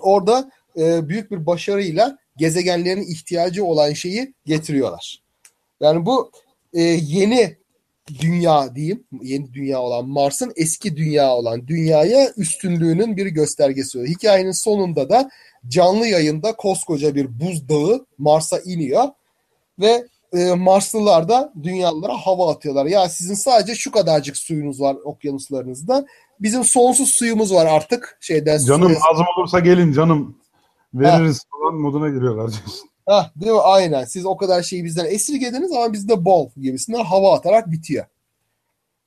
orada 0.00 0.50
e, 0.76 1.08
büyük 1.08 1.30
bir 1.30 1.46
başarıyla 1.46 2.18
gezegenlerin 2.36 3.02
ihtiyacı 3.02 3.64
olan 3.64 3.92
şeyi 3.92 4.34
getiriyorlar. 4.46 5.22
Yani 5.80 6.06
bu 6.06 6.30
e, 6.72 6.82
yeni 6.82 7.56
dünya 8.20 8.74
diyeyim, 8.74 9.04
yeni 9.22 9.54
dünya 9.54 9.80
olan 9.80 10.08
Mars'ın 10.08 10.52
eski 10.56 10.96
dünya 10.96 11.30
olan 11.30 11.68
dünyaya 11.68 12.32
üstünlüğünün 12.36 13.16
bir 13.16 13.26
göstergesi 13.26 13.98
oluyor. 13.98 14.14
Hikayenin 14.14 14.50
sonunda 14.50 15.10
da 15.10 15.30
canlı 15.68 16.06
yayında 16.06 16.52
koskoca 16.52 17.14
bir 17.14 17.40
buzdağı 17.40 18.06
Mars'a 18.18 18.58
iniyor 18.58 19.04
ve 19.78 20.06
e, 20.32 20.54
Marslılar 20.54 21.28
da 21.28 21.52
dünyalılara 21.62 22.16
hava 22.16 22.52
atıyorlar. 22.52 22.86
Ya 22.86 23.08
sizin 23.08 23.34
sadece 23.34 23.74
şu 23.74 23.90
kadarcık 23.90 24.36
suyunuz 24.36 24.80
var 24.80 24.96
okyanuslarınızda. 25.04 26.06
Bizim 26.40 26.64
sonsuz 26.64 27.08
suyumuz 27.08 27.54
var 27.54 27.66
artık. 27.66 28.18
Şeyden 28.20 28.58
canım 28.58 28.92
lazım 28.92 29.26
olursa 29.38 29.58
gelin 29.58 29.92
canım. 29.92 30.36
Veririz 30.94 31.38
ha. 31.38 31.58
falan 31.58 31.74
moduna 31.80 32.08
giriyorlar 32.08 32.50
diyorsun. 33.08 33.24
Ha, 33.24 33.32
değil 33.40 33.52
mi? 33.52 33.60
Aynen. 33.60 34.04
Siz 34.04 34.26
o 34.26 34.36
kadar 34.36 34.62
şeyi 34.62 34.84
bizden 34.84 35.04
esirgediniz 35.04 35.72
ama 35.72 35.92
bizde 35.92 36.24
bol 36.24 36.50
gibisinden 36.56 37.04
hava 37.04 37.36
atarak 37.36 37.70
bitiyor. 37.70 38.04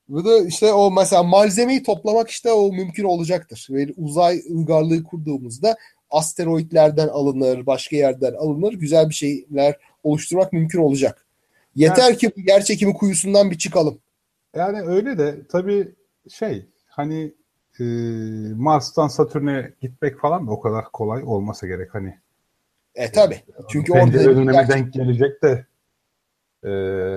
Bu 0.09 0.25
da 0.25 0.39
işte 0.45 0.73
o 0.73 0.91
mesela 0.91 1.23
malzemeyi 1.23 1.83
toplamak 1.83 2.29
işte 2.29 2.51
o 2.51 2.71
mümkün 2.71 3.03
olacaktır. 3.03 3.67
Ve 3.69 3.87
uzay 3.97 4.41
uygarlığı 4.49 5.03
kurduğumuzda 5.03 5.77
asteroitlerden 6.09 7.07
alınır, 7.07 7.65
başka 7.65 7.95
yerden 7.95 8.33
alınır. 8.33 8.73
Güzel 8.73 9.09
bir 9.09 9.13
şeyler 9.13 9.75
oluşturmak 10.03 10.53
mümkün 10.53 10.79
olacak. 10.79 11.25
Yeter 11.75 12.03
yani, 12.03 12.17
ki 12.17 12.31
yer 12.47 12.63
çekimi 12.63 12.93
kuyusundan 12.93 13.51
bir 13.51 13.57
çıkalım. 13.57 13.97
Yani 14.55 14.81
öyle 14.81 15.17
de 15.17 15.47
tabii 15.51 15.91
şey 16.29 16.65
hani 16.87 17.33
e, 17.79 17.83
Mars'tan 18.55 19.07
Satürn'e 19.07 19.73
gitmek 19.81 20.19
falan 20.19 20.47
da 20.47 20.51
o 20.51 20.59
kadar 20.59 20.91
kolay 20.91 21.23
olmasa 21.23 21.67
gerek 21.67 21.93
hani. 21.93 22.17
E 22.95 23.11
tabi. 23.11 23.41
Çünkü 23.69 23.93
orada 23.93 24.13
döneme 24.13 24.51
gerçek... 24.51 24.75
denk 24.75 24.93
gelecek 24.93 25.43
de 25.43 25.65
e, 26.63 26.69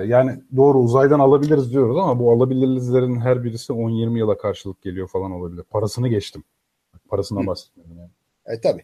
yani 0.07 0.39
doğru 0.55 0.79
uzaydan 0.79 1.19
alabiliriz 1.19 1.71
diyoruz 1.71 1.97
ama 1.97 2.19
bu 2.19 2.31
alabilirlerin 2.31 3.19
her 3.19 3.43
birisi 3.43 3.73
10-20 3.73 4.17
yıla 4.17 4.37
karşılık 4.37 4.81
geliyor 4.81 5.07
falan 5.07 5.31
olabilir. 5.31 5.63
Parasını 5.63 6.07
geçtim. 6.07 6.43
Parasından 7.09 7.47
bahsetmiyorum 7.47 7.97
yani. 7.97 8.09
E 8.45 8.61
tabi. 8.61 8.83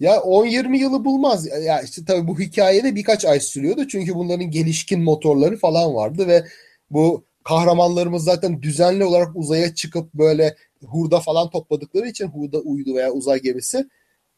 Ya 0.00 0.16
10-20 0.16 0.76
yılı 0.76 1.04
bulmaz. 1.04 1.46
Ya 1.46 1.82
işte 1.82 2.02
tabii 2.06 2.28
bu 2.28 2.38
hikayede 2.38 2.94
birkaç 2.94 3.24
ay 3.24 3.40
sürüyordu. 3.40 3.88
Çünkü 3.88 4.14
bunların 4.14 4.50
gelişkin 4.50 5.02
motorları 5.02 5.56
falan 5.56 5.94
vardı 5.94 6.26
ve 6.26 6.44
bu 6.90 7.24
kahramanlarımız 7.44 8.24
zaten 8.24 8.62
düzenli 8.62 9.04
olarak 9.04 9.36
uzaya 9.36 9.74
çıkıp 9.74 10.14
böyle 10.14 10.56
hurda 10.84 11.20
falan 11.20 11.50
topladıkları 11.50 12.08
için 12.08 12.26
hurda 12.26 12.58
uydu 12.58 12.94
veya 12.94 13.12
uzay 13.12 13.40
gemisi 13.40 13.88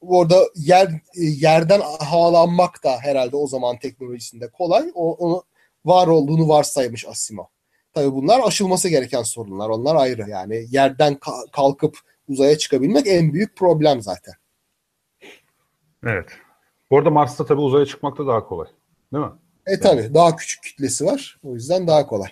orada 0.00 0.36
yer 0.54 1.00
yerden 1.16 1.80
havalanmak 2.00 2.84
da 2.84 2.98
herhalde 3.00 3.36
o 3.36 3.46
zaman 3.46 3.78
teknolojisinde 3.78 4.48
kolay. 4.48 4.90
O, 4.94 5.14
onu 5.14 5.42
var 5.84 6.06
olduğunu 6.06 6.48
varsaymış 6.48 7.06
Asimov. 7.08 7.44
Tabii 7.94 8.12
bunlar 8.12 8.40
aşılması 8.46 8.88
gereken 8.88 9.22
sorunlar. 9.22 9.68
Onlar 9.68 9.96
ayrı 9.96 10.30
yani. 10.30 10.66
Yerden 10.70 11.18
kalkıp 11.52 11.98
uzaya 12.28 12.58
çıkabilmek 12.58 13.06
en 13.06 13.32
büyük 13.32 13.56
problem 13.56 14.02
zaten. 14.02 14.34
Evet. 16.06 16.28
Bu 16.90 16.98
arada 16.98 17.10
Mars'ta 17.10 17.46
tabii 17.46 17.60
uzaya 17.60 17.86
çıkmak 17.86 18.18
da 18.18 18.26
daha 18.26 18.46
kolay. 18.46 18.66
Değil 19.12 19.24
mi? 19.24 19.32
E 19.66 19.80
tabii. 19.80 20.14
Daha 20.14 20.36
küçük 20.36 20.62
kütlesi 20.62 21.06
var. 21.06 21.38
O 21.42 21.54
yüzden 21.54 21.86
daha 21.86 22.06
kolay. 22.06 22.30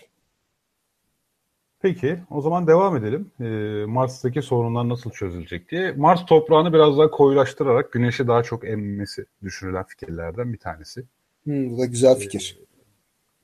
Peki 1.84 2.18
o 2.30 2.40
zaman 2.40 2.66
devam 2.66 2.96
edelim. 2.96 3.30
Ee, 3.40 3.44
Mars'taki 3.86 4.42
sorunlar 4.42 4.88
nasıl 4.88 5.10
çözülecek 5.10 5.70
diye. 5.70 5.92
Mars 5.92 6.26
toprağını 6.26 6.72
biraz 6.72 6.98
daha 6.98 7.10
koyulaştırarak 7.10 7.92
güneşi 7.92 8.26
daha 8.28 8.42
çok 8.42 8.68
emmesi 8.68 9.26
düşünülen 9.42 9.84
fikirlerden 9.84 10.52
bir 10.52 10.58
tanesi. 10.58 11.04
Hmm, 11.44 11.70
bu 11.70 11.78
da 11.78 11.84
güzel 11.84 12.18
fikir. 12.18 12.58
Ee, 12.60 12.64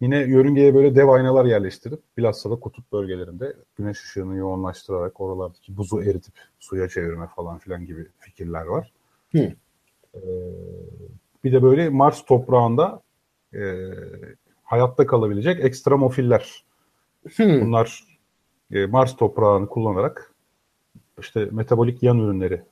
yine 0.01 0.19
yörüngeye 0.19 0.75
böyle 0.75 0.95
dev 0.95 1.09
aynalar 1.09 1.45
yerleştirip 1.45 2.01
bilhassa 2.17 2.51
da 2.51 2.55
kutup 2.55 2.93
bölgelerinde 2.93 3.57
güneş 3.77 4.05
ışığını 4.05 4.37
yoğunlaştırarak 4.37 5.21
oralardaki 5.21 5.77
buzu 5.77 6.03
eritip 6.03 6.35
suya 6.59 6.89
çevirme 6.89 7.27
falan 7.37 7.59
filan 7.59 7.87
gibi 7.87 8.07
fikirler 8.19 8.65
var. 8.65 8.93
Hmm. 9.31 9.41
Ee, 10.15 10.21
bir 11.45 11.53
de 11.53 11.63
böyle 11.63 11.89
Mars 11.89 12.25
toprağında 12.25 13.03
e, 13.55 13.61
hayatta 14.63 15.07
kalabilecek 15.07 15.65
ekstremofiller. 15.65 16.65
Hmm. 17.37 17.61
Bunlar 17.61 18.10
e, 18.73 18.87
Mars 18.87 19.17
toprağını 19.17 19.69
kullanarak 19.69 20.35
işte 21.21 21.49
metabolik 21.51 22.03
yan 22.03 22.19
ürünleri 22.19 22.63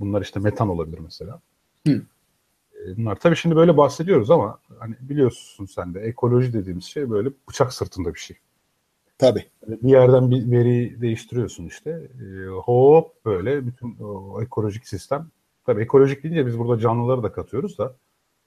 bunlar 0.00 0.22
işte 0.22 0.40
metan 0.40 0.68
olabilir 0.68 0.98
mesela. 0.98 1.40
Hı. 1.86 2.02
E, 2.74 2.96
bunlar 2.96 3.16
tabii 3.16 3.36
şimdi 3.36 3.56
böyle 3.56 3.76
bahsediyoruz 3.76 4.30
ama 4.30 4.58
hani 4.78 4.94
biliyorsun 5.00 5.66
sen 5.66 5.94
de 5.94 6.00
ekoloji 6.00 6.52
dediğimiz 6.52 6.84
şey 6.84 7.10
böyle 7.10 7.30
bıçak 7.48 7.72
sırtında 7.72 8.14
bir 8.14 8.20
şey. 8.20 8.36
Tabii. 9.18 9.44
bir 9.66 9.88
yerden 9.88 10.30
bir 10.30 10.50
veri 10.50 11.00
değiştiriyorsun 11.00 11.66
işte. 11.66 11.90
E, 11.90 12.46
hop 12.46 13.24
böyle 13.24 13.66
bütün 13.66 13.96
o 13.98 14.42
ekolojik 14.42 14.88
sistem 14.88 15.30
Tabii 15.66 15.82
ekolojik 15.82 16.22
deyince 16.22 16.46
biz 16.46 16.58
burada 16.58 16.80
canlıları 16.80 17.22
da 17.22 17.32
katıyoruz 17.32 17.78
da 17.78 17.96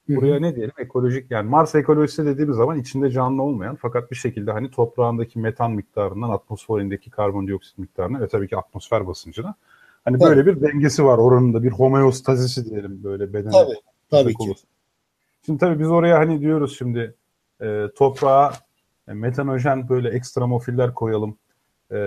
buraya 0.08 0.40
ne 0.40 0.56
diyelim 0.56 0.74
ekolojik 0.78 1.30
yani 1.30 1.50
Mars 1.50 1.74
ekolojisi 1.74 2.26
dediğimiz 2.26 2.56
zaman 2.56 2.78
içinde 2.78 3.10
canlı 3.10 3.42
olmayan 3.42 3.76
fakat 3.76 4.10
bir 4.10 4.16
şekilde 4.16 4.52
hani 4.52 4.70
toprağındaki 4.70 5.38
metan 5.38 5.72
miktarından 5.72 6.30
atmosferindeki 6.30 7.10
karbondioksit 7.10 7.78
miktarına 7.78 8.20
ve 8.20 8.28
tabii 8.28 8.48
ki 8.48 8.56
atmosfer 8.56 9.06
basıncına 9.06 9.54
hani 10.04 10.18
Tabii. 10.18 10.28
böyle 10.28 10.46
bir 10.46 10.62
dengesi 10.62 11.04
var 11.04 11.18
oranında 11.18 11.62
bir 11.62 11.70
homeostazisi 11.70 12.70
diyelim 12.70 13.04
böyle 13.04 13.32
bedene. 13.32 13.52
Tabii, 13.52 13.74
tabii 14.10 14.34
ki. 14.34 14.54
Şimdi 15.46 15.58
tabii 15.58 15.80
biz 15.80 15.88
oraya 15.88 16.18
hani 16.18 16.40
diyoruz 16.40 16.78
şimdi 16.78 17.14
e, 17.60 17.86
toprağa 17.96 18.52
e, 19.08 19.12
metanojen 19.12 19.88
böyle 19.88 20.08
ekstramofiller 20.08 20.94
koyalım. 20.94 21.38
E, 21.94 21.98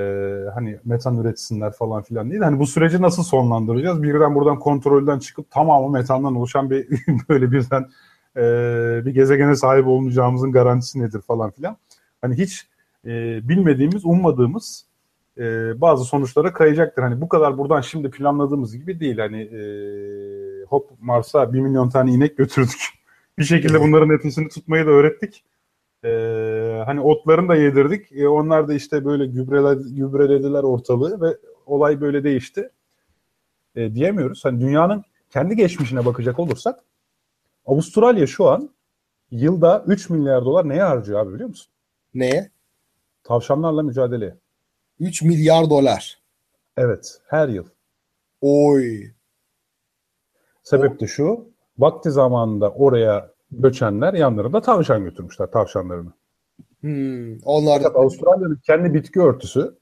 hani 0.53 0.79
metan 0.85 1.17
üretsinler 1.17 1.71
falan 1.71 2.03
filan 2.03 2.31
değil. 2.31 2.41
Hani 2.41 2.59
bu 2.59 2.67
süreci 2.67 3.01
nasıl 3.01 3.23
sonlandıracağız? 3.23 4.03
Birden 4.03 4.35
buradan 4.35 4.59
kontrolden 4.59 5.19
çıkıp 5.19 5.51
tamamı 5.51 5.89
metandan 5.89 6.35
oluşan 6.35 6.69
bir 6.69 6.88
böyle 7.29 7.51
birden 7.51 7.89
e, 8.38 8.41
bir 9.05 9.11
gezegene 9.11 9.55
sahip 9.55 9.88
olmayacağımızın 9.88 10.51
garantisi 10.51 10.99
nedir 10.99 11.21
falan 11.21 11.51
filan. 11.51 11.77
Hani 12.21 12.38
hiç 12.38 12.67
e, 13.05 13.39
bilmediğimiz, 13.49 14.05
ummadığımız 14.05 14.85
e, 15.38 15.41
bazı 15.81 16.03
sonuçlara 16.05 16.53
kayacaktır. 16.53 17.03
Hani 17.03 17.21
bu 17.21 17.29
kadar 17.29 17.57
buradan 17.57 17.81
şimdi 17.81 18.11
planladığımız 18.11 18.77
gibi 18.77 18.99
değil. 18.99 19.17
Hani 19.17 19.41
e, 19.41 19.61
hop 20.65 20.89
Mars'a 21.01 21.53
bir 21.53 21.59
milyon 21.59 21.89
tane 21.89 22.11
inek 22.11 22.38
götürdük. 22.38 22.81
Bir 23.38 23.43
şekilde 23.43 23.81
bunların 23.81 24.09
nefesini 24.09 24.49
tutmayı 24.49 24.85
da 24.85 24.89
öğrettik. 24.89 25.43
Ee, 26.03 26.83
hani 26.85 27.01
otlarını 27.01 27.49
da 27.49 27.55
yedirdik. 27.55 28.11
Ee, 28.11 28.27
onlar 28.27 28.67
da 28.67 28.73
işte 28.73 29.05
böyle 29.05 29.25
gübreledi, 29.25 29.95
gübrelediler 29.95 30.63
ortalığı 30.63 31.21
ve 31.21 31.37
olay 31.65 32.01
böyle 32.01 32.23
değişti. 32.23 32.69
Ee, 33.75 33.95
diyemiyoruz. 33.95 34.45
Hani 34.45 34.61
dünyanın 34.61 35.03
kendi 35.29 35.55
geçmişine 35.55 36.05
bakacak 36.05 36.39
olursak 36.39 36.83
Avustralya 37.67 38.27
şu 38.27 38.47
an 38.47 38.69
yılda 39.31 39.83
3 39.87 40.09
milyar 40.09 40.45
dolar 40.45 40.69
neye 40.69 40.83
harcıyor 40.83 41.19
abi 41.19 41.33
biliyor 41.33 41.49
musun? 41.49 41.73
Neye? 42.13 42.51
Tavşanlarla 43.23 43.83
mücadeleye. 43.83 44.35
3 44.99 45.21
milyar 45.21 45.69
dolar. 45.69 46.19
Evet, 46.77 47.21
her 47.27 47.47
yıl. 47.47 47.65
Oy. 48.41 49.11
Sebep 50.63 50.99
de 50.99 51.07
şu, 51.07 51.49
vakti 51.77 52.11
zamanında 52.11 52.71
oraya 52.71 53.31
göçenler 53.51 54.13
yanlarında 54.13 54.61
tavşan 54.61 55.03
götürmüşler, 55.03 55.51
tavşanlarını. 55.51 56.13
Hmm. 56.81 57.39
Onlar 57.45 57.83
da 57.83 57.87
Avustralya'nın 57.87 58.59
kendi 58.65 58.93
bitki 58.93 59.21
örtüsü 59.21 59.77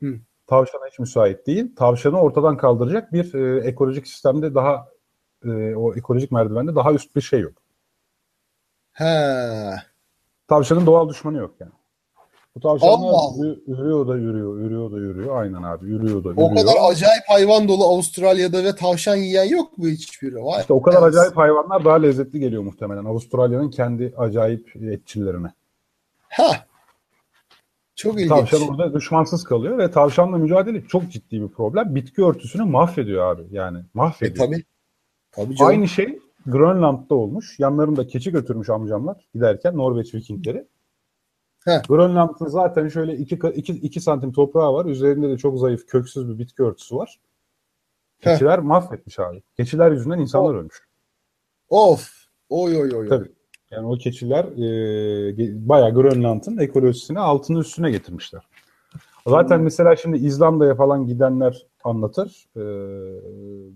Hı. 0.00 0.14
tavşana 0.46 0.86
hiç 0.90 0.98
müsait 0.98 1.46
değil. 1.46 1.76
Tavşanı 1.76 2.20
ortadan 2.20 2.56
kaldıracak 2.56 3.12
bir 3.12 3.34
e, 3.34 3.60
ekolojik 3.60 4.06
sistemde 4.06 4.54
daha 4.54 4.88
e, 5.44 5.74
o 5.74 5.94
ekolojik 5.94 6.32
merdivende 6.32 6.74
daha 6.74 6.92
üst 6.92 7.16
bir 7.16 7.20
şey 7.20 7.40
yok. 7.40 7.62
He. 8.92 9.74
Tavşanın 10.48 10.86
doğal 10.86 11.08
düşmanı 11.08 11.38
yok 11.38 11.54
yani. 11.60 11.72
Bu 12.62 12.68
tavşanlar 12.68 13.08
Allah 13.08 13.46
yürüyor 13.66 14.08
da 14.08 14.16
yürüyor, 14.16 14.58
yürüyor 14.58 14.92
da 14.92 14.98
yürüyor. 14.98 15.36
Aynen 15.42 15.62
abi, 15.62 15.86
yürüyor 15.86 16.24
da 16.24 16.28
O 16.28 16.32
yürüyor. 16.32 16.56
kadar 16.56 16.90
acayip 16.90 17.22
hayvan 17.28 17.68
dolu 17.68 17.84
Avustralya'da 17.84 18.64
ve 18.64 18.74
tavşan 18.74 19.16
yiyen 19.16 19.44
yok 19.44 19.78
mu 19.78 19.86
hiçbiri? 19.86 20.36
Vay. 20.36 20.60
İşte 20.60 20.72
o 20.72 20.82
kadar 20.82 21.02
Evet. 21.02 21.08
acayip 21.08 21.36
hayvanlar 21.36 21.84
daha 21.84 21.94
lezzetli 21.96 22.40
geliyor 22.40 22.62
muhtemelen 22.62 23.04
Avustralya'nın 23.04 23.70
kendi 23.70 24.14
acayip 24.16 24.76
etçillerine. 24.76 25.52
Ha. 26.28 26.50
Çok 27.96 28.14
ilginç. 28.14 28.28
Tavşan 28.28 28.68
orada 28.68 28.94
düşmansız 28.94 29.44
kalıyor 29.44 29.78
ve 29.78 29.90
tavşanla 29.90 30.36
mücadele 30.38 30.84
çok 30.88 31.10
ciddi 31.10 31.42
bir 31.42 31.48
problem. 31.48 31.94
Bitki 31.94 32.24
örtüsünü 32.24 32.64
mahvediyor 32.64 33.32
abi 33.34 33.42
yani 33.50 33.78
E, 33.78 33.82
mahvediyor. 33.94 34.46
tabii. 34.46 34.64
Tabii 35.32 35.56
canım. 35.56 35.70
Aynı 35.70 35.88
şey 35.88 36.18
Grönland'da 36.46 37.14
olmuş. 37.14 37.58
Yanlarında 37.58 38.06
keçi 38.06 38.30
götürmüş 38.30 38.70
amcamlar 38.70 39.16
giderken 39.34 39.76
Norveç 39.76 40.14
Vikingleri. 40.14 40.66
Heh. 41.64 41.82
Grönland'ın 41.88 42.46
zaten 42.46 42.88
şöyle 42.88 43.16
2 43.16 43.34
iki, 43.54 43.72
iki 43.72 44.00
santim 44.00 44.32
toprağı 44.32 44.72
var. 44.74 44.86
Üzerinde 44.86 45.28
de 45.30 45.38
çok 45.38 45.58
zayıf 45.58 45.86
köksüz 45.86 46.28
bir 46.28 46.38
bitki 46.38 46.62
örtüsü 46.62 46.96
var. 46.96 47.20
Heh. 48.20 48.32
Keçiler 48.32 48.58
mahvetmiş 48.58 49.18
abi. 49.18 49.42
Keçiler 49.56 49.90
yüzünden 49.92 50.18
insanlar 50.18 50.54
Oh. 50.54 50.58
ölmüş. 50.58 50.88
Of. 51.68 52.10
Oy 52.48 52.76
oy 52.80 52.94
oy. 52.96 53.08
Tabii. 53.08 53.28
Yani 53.70 53.86
o 53.86 53.94
keçiler 53.94 54.44
e, 54.44 55.68
bayağı 55.68 55.94
Grönland'ın 55.94 56.58
ekolojisini 56.58 57.18
altını 57.18 57.58
üstüne 57.60 57.90
getirmişler. 57.90 58.42
Zaten 59.26 59.60
mesela 59.60 59.96
şimdi 59.96 60.18
İzlanda'ya 60.18 60.74
falan 60.74 61.06
gidenler 61.06 61.66
anlatır. 61.84 62.46
E, 62.56 62.62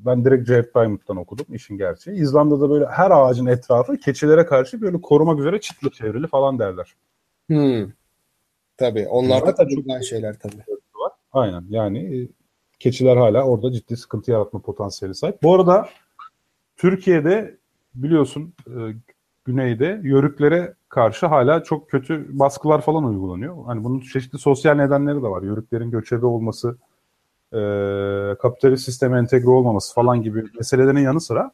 ben 0.06 0.24
direkt 0.24 0.48
Jared 0.48 0.74
Diamond'dan 0.74 1.16
okudum 1.16 1.46
işin 1.54 1.76
gerçeği. 1.78 2.20
İzlanda'da 2.20 2.70
böyle 2.70 2.86
her 2.86 3.10
ağacın 3.10 3.46
etrafı 3.46 3.96
keçilere 3.96 4.46
karşı 4.46 4.80
böyle 4.80 5.00
korumak 5.00 5.40
üzere 5.40 5.60
çitle 5.60 5.90
çevrili 5.90 6.26
falan 6.26 6.58
derler. 6.58 6.94
Hmm. 7.46 7.90
Tabii. 8.76 9.08
Onlar 9.08 9.42
da 9.42 9.46
Zaten 9.46 9.68
çok- 9.68 9.84
kullanılan 9.84 10.00
şeyler 10.02 10.38
tabii. 10.38 10.56
var. 10.94 11.12
Aynen 11.32 11.64
yani 11.70 12.22
e, 12.22 12.28
keçiler 12.78 13.16
hala 13.16 13.42
orada 13.44 13.72
ciddi 13.72 13.96
sıkıntı 13.96 14.30
yaratma 14.30 14.60
potansiyeli 14.62 15.14
sahip. 15.14 15.42
Bu 15.42 15.54
arada 15.54 15.88
Türkiye'de 16.76 17.56
biliyorsun 17.94 18.54
e, 18.66 18.72
güneyde 19.44 20.00
yörüklere 20.04 20.74
karşı 20.88 21.26
hala 21.26 21.62
çok 21.62 21.90
kötü 21.90 22.38
baskılar 22.38 22.80
falan 22.80 23.04
uygulanıyor. 23.04 23.64
Hani 23.66 23.84
bunun 23.84 24.00
çeşitli 24.00 24.38
sosyal 24.38 24.74
nedenleri 24.74 25.16
de 25.16 25.26
var. 25.28 25.42
Yörüklerin 25.42 25.90
göçebe 25.90 26.26
olması, 26.26 26.76
e, 27.52 27.58
kapitalist 28.42 28.84
sisteme 28.84 29.18
entegre 29.18 29.50
olmaması 29.50 29.94
falan 29.94 30.22
gibi 30.22 30.44
meselelerin 30.58 30.98
yanı 30.98 31.20
sıra 31.20 31.50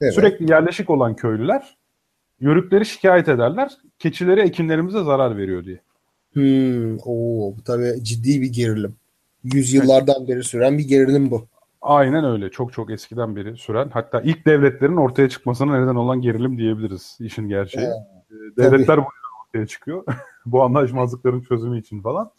Evet. 0.00 0.14
sürekli 0.14 0.50
yerleşik 0.50 0.90
olan 0.90 1.16
köylüler 1.16 1.76
yörükleri 2.44 2.86
şikayet 2.86 3.28
ederler. 3.28 3.70
Keçileri 3.98 4.40
ekinlerimize 4.40 5.02
zarar 5.04 5.36
veriyor 5.36 5.64
diye. 5.64 5.80
Hmm. 6.32 6.98
Oo, 6.98 7.56
bu 7.56 7.64
tabii 7.64 8.04
ciddi 8.04 8.40
bir 8.40 8.52
gerilim. 8.52 8.96
Yüzyıllardan 9.44 10.28
beri 10.28 10.44
süren 10.44 10.78
bir 10.78 10.88
gerilim 10.88 11.30
bu. 11.30 11.46
Aynen 11.82 12.24
öyle. 12.24 12.50
Çok 12.50 12.72
çok 12.72 12.90
eskiden 12.90 13.36
beri 13.36 13.56
süren 13.56 13.88
hatta 13.92 14.20
ilk 14.20 14.46
devletlerin 14.46 14.96
ortaya 14.96 15.28
çıkmasına 15.28 15.80
neden 15.80 15.94
olan 15.94 16.20
gerilim 16.20 16.58
diyebiliriz 16.58 17.16
işin 17.20 17.48
gerçeği. 17.48 17.86
Ee, 17.86 18.56
Devletler 18.56 18.98
bu 18.98 19.06
ortaya 19.46 19.66
çıkıyor. 19.66 20.04
bu 20.46 20.62
anlaşmazlıkların 20.62 21.40
çözümü 21.40 21.80
için 21.80 22.02
falan. 22.02 22.30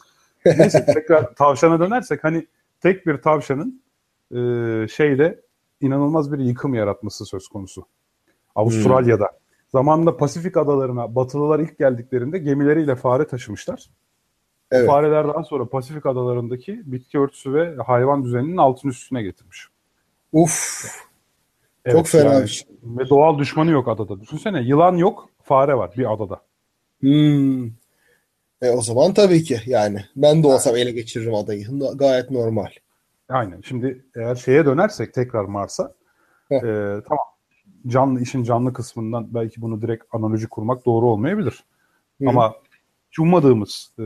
Neyse 0.45 0.85
tekrar 0.93 1.35
tavşana 1.35 1.79
dönersek 1.79 2.23
hani 2.23 2.47
tek 2.81 3.05
bir 3.05 3.17
tavşanın 3.17 3.81
e, 4.31 4.37
şeyde 4.87 5.41
inanılmaz 5.81 6.31
bir 6.31 6.39
yıkım 6.39 6.73
yaratması 6.73 7.25
söz 7.25 7.47
konusu. 7.47 7.85
Avustralya'da. 8.55 9.31
Zamanında 9.67 10.17
Pasifik 10.17 10.57
adalarına 10.57 11.15
Batılılar 11.15 11.59
ilk 11.59 11.79
geldiklerinde 11.79 12.37
gemileriyle 12.37 12.95
fare 12.95 13.27
taşımışlar. 13.27 13.89
Evet. 14.71 14.87
Fareler 14.87 15.27
daha 15.27 15.43
sonra 15.43 15.69
Pasifik 15.69 16.05
adalarındaki 16.05 16.81
bitki 16.85 17.19
örtüsü 17.19 17.53
ve 17.53 17.75
hayvan 17.85 18.23
düzeninin 18.23 18.57
altın 18.57 18.89
üstüne 18.89 19.23
getirmiş. 19.23 19.67
Uf. 20.31 20.85
Evet, 21.85 21.97
Çok 21.97 22.07
fenaymış. 22.07 22.65
ve 22.83 23.09
doğal 23.09 23.39
düşmanı 23.39 23.71
yok 23.71 23.87
adada. 23.87 24.21
Düşünsene 24.21 24.61
yılan 24.61 24.95
yok, 24.95 25.29
fare 25.43 25.77
var 25.77 25.93
bir 25.97 26.13
adada. 26.13 26.41
Hmm. 26.99 27.65
E 28.61 28.69
o 28.69 28.81
zaman 28.81 29.13
tabii 29.13 29.43
ki 29.43 29.59
yani 29.65 29.99
ben 30.15 30.43
de 30.43 30.47
olsam 30.47 30.75
ele 30.75 30.91
geçiririm 30.91 31.35
adayı. 31.35 31.67
Gayet 31.95 32.31
normal. 32.31 32.69
Aynen. 33.29 33.61
Şimdi 33.61 34.05
eğer 34.15 34.35
şeye 34.35 34.65
dönersek 34.65 35.13
tekrar 35.13 35.45
Mars'a 35.45 35.93
e, 36.51 36.59
tamam 37.07 37.25
canlı 37.87 38.21
işin 38.21 38.43
canlı 38.43 38.73
kısmından 38.73 39.33
belki 39.33 39.61
bunu 39.61 39.81
direkt 39.81 40.03
analoji 40.11 40.47
kurmak 40.47 40.85
doğru 40.85 41.05
olmayabilir. 41.05 41.63
Hı. 42.21 42.29
Ama 42.29 42.53
hiç 43.11 43.19
ummadığımız 43.19 43.91
e, 43.99 44.03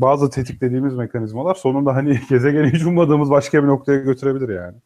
bazı 0.00 0.30
tetiklediğimiz 0.30 0.94
mekanizmalar 0.94 1.54
sonunda 1.54 1.94
hani 1.94 2.20
gezegeni 2.30 2.72
hiç 2.72 2.82
ummadığımız 2.82 3.30
başka 3.30 3.62
bir 3.62 3.68
noktaya 3.68 3.98
götürebilir 3.98 4.54
yani. 4.54 4.76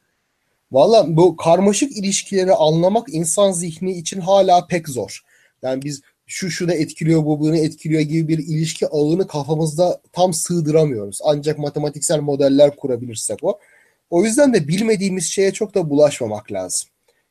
Valla 0.73 1.17
bu 1.17 1.37
karmaşık 1.37 1.97
ilişkileri 1.97 2.53
anlamak 2.53 3.15
insan 3.15 3.53
zihni 3.53 3.93
için 3.93 4.21
hala 4.21 4.67
pek 4.67 4.89
zor. 4.89 5.21
Yani 5.63 5.83
biz 5.83 6.03
şu 6.27 6.51
şu 6.51 6.69
da 6.69 6.75
etkiliyor 6.75 7.25
bu 7.25 7.41
bunu 7.41 7.57
etkiliyor 7.57 8.01
gibi 8.01 8.29
bir 8.29 8.39
ilişki 8.39 8.89
ağını 8.89 9.27
kafamızda 9.27 10.01
tam 10.13 10.33
sığdıramıyoruz. 10.33 11.21
Ancak 11.25 11.59
matematiksel 11.59 12.21
modeller 12.21 12.77
kurabilirsek 12.77 13.39
o. 13.43 13.59
O 14.11 14.25
yüzden 14.25 14.55
de 14.55 14.69
bilmediğimiz 14.69 15.25
şeye 15.25 15.53
çok 15.53 15.75
da 15.75 15.91
bulaşmamak 15.91 16.53
lazım. 16.53 16.89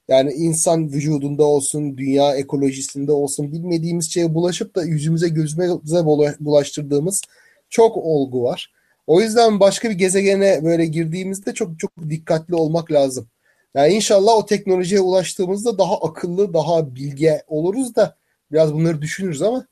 Yani 0.08 0.32
insan 0.34 0.91
vücudunda 0.91 1.43
olsun, 1.43 1.97
dünya 1.97 2.36
ekolojisinde 2.36 3.12
olsun 3.12 3.51
bilmediğimiz 3.51 4.12
şeye 4.12 4.34
bulaşıp 4.34 4.76
da 4.76 4.84
yüzümüze 4.84 5.30
gözümüze 5.30 5.97
bula- 5.99 6.36
bulaştırdığımız 6.39 7.22
çok 7.70 7.97
olgu 7.97 8.43
var. 8.43 8.74
O 9.08 9.22
yüzden 9.22 9.60
başka 9.60 9.89
bir 9.89 9.95
gezegene 9.95 10.64
böyle 10.64 10.86
girdiğimizde 10.86 11.54
çok 11.54 11.80
çok 11.80 11.91
dikkatli 12.10 12.56
olmak 12.56 12.91
lazım. 12.91 13.28
Yani 13.76 13.93
inşallah 13.93 14.36
o 14.36 14.45
teknolojiye 14.45 15.01
ulaştığımızda 15.01 15.78
daha 15.78 15.97
akıllı, 15.97 16.54
daha 16.54 16.95
bilge 16.95 17.43
oluruz 17.47 17.95
da 17.95 18.18
biraz 18.51 18.74
bunları 18.74 19.01
düşünürüz 19.01 19.41
ama 19.41 19.68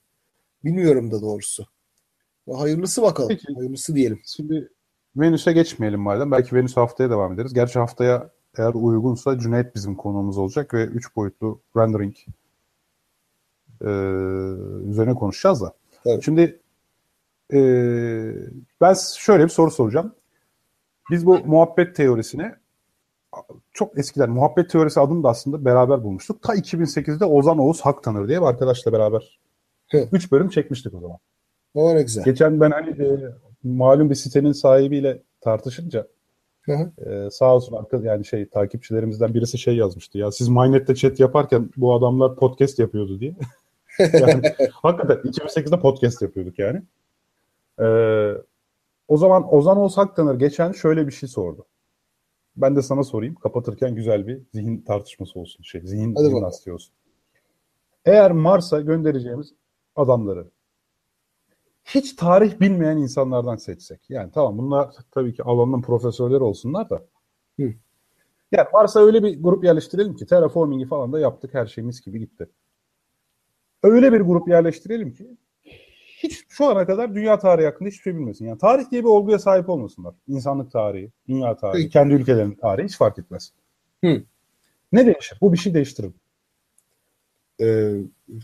bilmiyorum 0.64 1.12
da 1.12 1.22
doğrusu. 1.22 1.66
Hayırlısı 2.54 3.02
bakalım. 3.02 3.30
Peki. 3.30 3.54
Hayırlısı 3.54 3.96
diyelim. 3.96 4.22
Şimdi 4.26 4.70
Venüs'e 5.16 5.52
geçmeyelim 5.52 6.00
madem. 6.00 6.32
Belki 6.32 6.56
Venüs 6.56 6.78
haftaya 6.78 7.10
devam 7.10 7.34
ederiz. 7.34 7.54
Gerçi 7.54 7.80
haftaya 7.80 8.30
eğer 8.58 8.74
uygunsa 8.74 9.40
Cüneyt 9.40 9.76
bizim 9.76 9.96
konuğumuz 9.96 10.38
olacak 10.38 10.74
ve 10.74 10.86
3 10.86 11.16
boyutlu 11.16 11.62
rendering 11.78 12.16
e, 13.82 13.90
üzerine 14.90 15.14
konuşacağız 15.14 15.62
da. 15.62 15.74
Evet. 16.06 16.24
Şimdi 16.26 16.60
e, 17.54 17.60
ben 18.82 18.96
şöyle 19.18 19.44
bir 19.44 19.50
soru 19.50 19.72
soracağım. 19.72 20.16
Biz 21.12 21.26
bu 21.26 21.40
muhabbet 21.46 21.96
teorisine 21.96 22.56
çok 23.74 24.00
eskiden 24.00 24.30
muhabbet 24.30 24.70
teorisi 24.70 25.00
adını 25.00 25.24
da 25.24 25.30
aslında 25.30 25.66
beraber 25.66 26.04
bulmuştuk. 26.04 26.42
Ta 26.42 26.56
2008'de 26.56 27.26
Ozan 27.26 27.60
Oğuz 27.60 27.82
Haktanır 27.82 28.28
diye 28.28 28.42
bir 28.42 28.46
arkadaşla 28.46 28.94
beraber 28.94 29.40
3 29.94 30.32
bölüm 30.32 30.50
çekmiştik 30.50 30.94
o 30.94 31.00
zaman. 31.00 31.18
O 31.74 31.96
ne 31.96 32.02
güzel. 32.02 32.24
Geçen 32.24 32.62
ben 32.62 32.72
hani 32.72 32.90
e, 32.90 33.20
malum 33.64 34.10
bir 34.10 34.16
sitenin 34.16 34.52
sahibiyle 34.52 35.22
tartışınca 35.42 36.08
Ee, 36.68 37.30
sağ 37.32 37.56
olsun 37.56 37.76
arka, 37.76 37.98
yani 37.98 38.26
şey 38.26 38.50
takipçilerimizden 38.50 39.34
birisi 39.34 39.58
şey 39.58 39.76
yazmıştı 39.76 40.18
ya 40.18 40.32
siz 40.32 40.50
Mynet'te 40.50 40.96
chat 40.96 41.20
yaparken 41.20 41.70
bu 41.78 41.94
adamlar 41.94 42.36
podcast 42.36 42.80
yapıyordu 42.80 43.20
diye. 43.20 43.36
yani 44.00 44.42
hakikaten 44.72 45.32
2008'de 45.32 45.80
podcast 45.80 46.22
yapıyorduk 46.22 46.60
yani. 46.60 46.82
Ee, 47.80 48.34
o 49.08 49.18
zaman 49.18 49.54
Ozan 49.54 49.78
Oğuz 49.78 49.98
Haktanır 49.98 50.36
geçen 50.36 50.72
şöyle 50.72 51.08
bir 51.08 51.12
şey 51.12 51.30
sordu. 51.30 51.66
Ben 52.56 52.76
de 52.76 52.82
sana 52.82 53.04
sorayım. 53.04 53.36
Kapatırken 53.36 53.96
güzel 53.96 54.28
bir 54.28 54.42
zihin 54.54 54.82
tartışması 54.82 55.40
olsun. 55.40 55.64
Şey, 55.64 55.82
zihin 55.82 56.16
jimnastiği 56.16 56.74
olsun. 56.74 56.94
Eğer 58.06 58.32
Mars'a 58.32 58.82
göndereceğimiz 58.82 59.54
adamları 59.96 60.48
hiç 61.96 62.16
tarih 62.16 62.60
bilmeyen 62.60 62.98
insanlardan 62.98 63.56
seçsek. 63.56 64.10
Yani 64.10 64.32
tamam 64.32 64.58
bunlar 64.58 64.90
tabii 65.12 65.34
ki 65.34 65.44
alanının 65.44 65.82
profesörleri 65.82 66.44
olsunlar 66.44 66.90
da. 66.90 67.04
Hı. 67.60 67.74
Yani 68.52 68.68
Mars'a 68.74 69.00
öyle 69.06 69.24
bir 69.24 69.44
grup 69.44 69.64
yerleştirelim 69.64 70.16
ki 70.16 70.26
terraforming'i 70.26 70.86
falan 70.86 71.14
da 71.14 71.20
yaptık. 71.20 71.54
Her 71.54 71.66
şeyimiz 71.66 72.02
gibi 72.02 72.20
gitti. 72.20 72.50
Öyle 73.84 74.14
bir 74.14 74.22
grup 74.22 74.48
yerleştirelim 74.48 75.14
ki 75.14 75.38
hiç 76.24 76.46
şu 76.50 76.66
ana 76.66 76.86
kadar 76.86 77.16
dünya 77.16 77.40
tarihi 77.40 77.66
hakkında 77.66 77.90
hiçbir 77.90 78.04
şey 78.04 78.16
bilmesin. 78.16 78.46
Yani 78.46 78.58
tarih 78.58 78.92
diye 78.92 79.02
bir 79.02 79.08
olguya 79.08 79.40
sahip 79.40 79.70
olmasınlar. 79.70 80.16
İnsanlık 80.28 80.72
tarihi, 80.72 81.12
dünya 81.28 81.56
tarihi, 81.56 81.86
Hı. 81.86 81.90
kendi 81.90 82.14
ülkelerinin 82.14 82.56
tarihi 82.56 82.86
hiç 82.86 82.98
fark 82.98 83.20
etmez. 83.20 83.52
Hı. 84.04 84.24
Ne 84.92 85.06
değişir? 85.06 85.38
Bu 85.42 85.54
bir 85.54 85.58
şey 85.58 85.74
değiştirir. 85.74 86.12
Ee, 87.62 87.96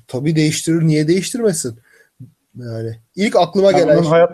tabii 0.08 0.36
değiştirir. 0.36 0.82
Niye 0.82 1.08
değiştirmesin? 1.08 1.80
Yani 2.60 3.00
ilk 3.16 3.36
aklıma 3.36 3.72
yani 3.72 3.82
gelen 3.82 4.02
şey, 4.02 4.10
hayat... 4.10 4.32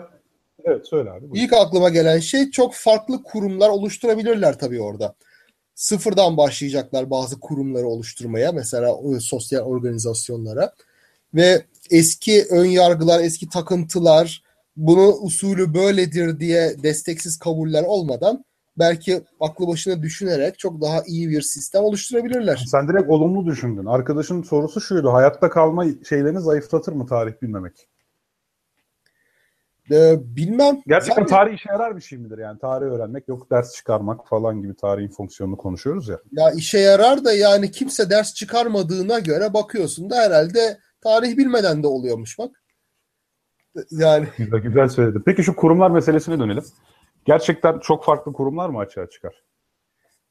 Evet 0.64 0.86
söyle 0.86 1.10
abi. 1.10 1.30
Buyur. 1.30 1.42
İlk 1.42 1.52
aklıma 1.52 1.88
gelen 1.88 2.18
şey 2.18 2.50
çok 2.50 2.74
farklı 2.74 3.22
kurumlar 3.22 3.68
oluşturabilirler 3.68 4.58
tabii 4.58 4.80
orada. 4.80 5.14
Sıfırdan 5.74 6.36
başlayacaklar 6.36 7.10
bazı 7.10 7.40
kurumları 7.40 7.86
oluşturmaya 7.86 8.52
mesela 8.52 8.96
sosyal 9.20 9.60
organizasyonlara 9.60 10.72
ve 11.34 11.62
eski 11.90 12.44
ön 12.50 12.64
yargılar, 12.64 13.20
eski 13.20 13.48
takıntılar, 13.48 14.42
bunu 14.76 15.08
usulü 15.08 15.74
böyledir 15.74 16.40
diye 16.40 16.82
desteksiz 16.82 17.38
kabuller 17.38 17.82
olmadan 17.82 18.44
belki 18.78 19.22
aklı 19.40 19.68
başına 19.68 20.02
düşünerek 20.02 20.58
çok 20.58 20.80
daha 20.80 21.02
iyi 21.06 21.30
bir 21.30 21.42
sistem 21.42 21.84
oluşturabilirler. 21.84 22.64
Sen 22.70 22.88
direkt 22.88 23.10
olumlu 23.10 23.46
düşündün. 23.46 23.86
Arkadaşın 23.86 24.42
sorusu 24.42 24.80
şuydu. 24.80 25.12
Hayatta 25.12 25.50
kalma 25.50 25.84
şeylerini 26.08 26.40
zayıflatır 26.40 26.92
mı 26.92 27.06
tarih 27.06 27.32
bilmemek? 27.42 27.88
Ee, 29.90 30.16
bilmem. 30.36 30.82
Gerçekten 30.86 31.22
Zaten... 31.22 31.36
tarih 31.36 31.54
işe 31.54 31.68
yarar 31.68 31.96
bir 31.96 32.00
şey 32.00 32.18
midir? 32.18 32.38
Yani 32.38 32.58
tarih 32.58 32.86
öğrenmek 32.86 33.28
yok 33.28 33.50
ders 33.50 33.74
çıkarmak 33.74 34.28
falan 34.28 34.62
gibi 34.62 34.76
tarihin 34.76 35.08
fonksiyonunu 35.08 35.56
konuşuyoruz 35.56 36.08
ya. 36.08 36.18
Ya 36.32 36.50
işe 36.50 36.78
yarar 36.78 37.24
da 37.24 37.32
yani 37.32 37.70
kimse 37.70 38.10
ders 38.10 38.34
çıkarmadığına 38.34 39.18
göre 39.18 39.54
bakıyorsun 39.54 40.10
da 40.10 40.16
herhalde 40.16 40.78
tarih 41.00 41.36
bilmeden 41.36 41.82
de 41.82 41.86
oluyormuş 41.86 42.38
bak. 42.38 42.62
Yani 43.90 44.26
güzel, 44.36 44.60
güzel 44.60 44.88
söyledin. 44.88 45.22
Peki 45.26 45.42
şu 45.42 45.56
kurumlar 45.56 45.90
meselesine 45.90 46.38
dönelim. 46.38 46.64
Gerçekten 47.24 47.78
çok 47.78 48.04
farklı 48.04 48.32
kurumlar 48.32 48.68
mı 48.68 48.78
açığa 48.78 49.10
çıkar? 49.10 49.44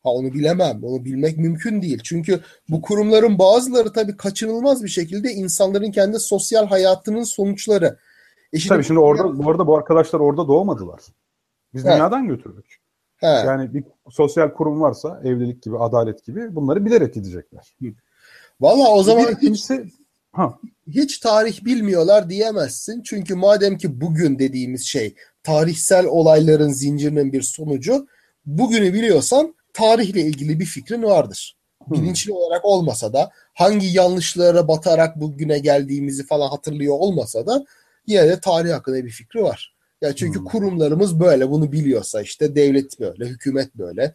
Ha 0.04 0.10
onu 0.10 0.34
bilemem. 0.34 0.80
Onu 0.84 1.06
bilmek 1.06 1.38
mümkün 1.38 1.82
değil. 1.82 2.00
Çünkü 2.04 2.40
bu 2.70 2.82
kurumların 2.82 3.40
bazıları 3.40 3.94
tabii 3.94 4.18
kaçınılmaz 4.18 4.84
bir 4.84 4.90
şekilde 4.90 5.32
insanların 5.32 5.92
kendi 5.92 6.20
sosyal 6.20 6.68
hayatının 6.68 7.24
sonuçları. 7.24 7.98
E 8.54 8.60
şimdi 8.60 8.70
Tabii 8.70 8.84
şimdi 8.84 9.00
orada 9.00 9.44
bu 9.44 9.52
arada 9.52 9.68
bu 9.68 9.78
arkadaşlar 9.78 10.20
orada 10.20 10.48
doğmadılar. 10.48 11.02
Biz 11.74 11.86
He. 11.86 11.88
dünyadan 11.88 12.28
götürdük. 12.28 12.78
He. 13.18 13.28
Yani 13.28 13.74
bir 13.74 13.84
sosyal 14.10 14.50
kurum 14.50 14.82
varsa 14.82 15.22
evlilik 15.24 15.64
gibi, 15.64 15.78
adalet 15.78 16.26
gibi 16.26 16.56
bunları 16.56 16.86
bilerek 16.86 17.14
gidecekler. 17.14 17.76
Valla 18.62 18.92
o 18.92 19.04
zaman 19.04 19.28
bir, 19.28 19.40
kimse 19.40 19.86
ha. 20.32 20.60
hiç 20.88 21.18
tarih 21.18 21.66
bilmiyorlar 21.66 22.30
diyemezsin. 22.30 23.02
Çünkü 23.02 23.36
madem 23.36 23.78
ki 23.78 24.02
bugün 24.02 24.40
dediğimiz 24.40 24.86
şey 24.86 25.16
tarihsel 25.44 26.06
olayların 26.06 26.70
zincirinin 26.70 27.34
bir 27.34 27.42
sonucu 27.42 28.08
bugünü 28.46 28.94
biliyorsan 28.94 29.56
tarihle 29.74 30.22
ilgili 30.22 30.60
bir 30.60 30.66
fikrin 30.66 31.04
vardır. 31.04 31.58
Bilinçli 31.88 32.30
hmm. 32.30 32.38
olarak 32.38 32.66
olmasa 32.66 33.14
da 33.14 33.32
hangi 33.54 33.88
yanlışlara 33.88 34.68
batarak 34.68 35.22
bugüne 35.22 35.60
geldiğimizi 35.60 36.26
falan 36.26 36.50
hatırlıyor 36.50 36.96
olmasa 37.00 37.48
da 37.48 37.66
yine 38.08 38.28
de 38.28 38.40
tarih 38.40 38.74
hakkında 38.74 39.06
bir 39.06 39.10
fikri 39.10 39.44
var. 39.44 39.76
Yani 40.02 40.16
çünkü 40.16 40.40
hmm. 40.40 40.46
kurumlarımız 40.46 41.20
böyle 41.20 41.50
bunu 41.50 41.72
biliyorsa 41.72 42.22
işte 42.22 42.56
devlet 42.56 43.00
böyle, 43.00 43.26
hükümet 43.26 43.76
böyle, 43.76 44.14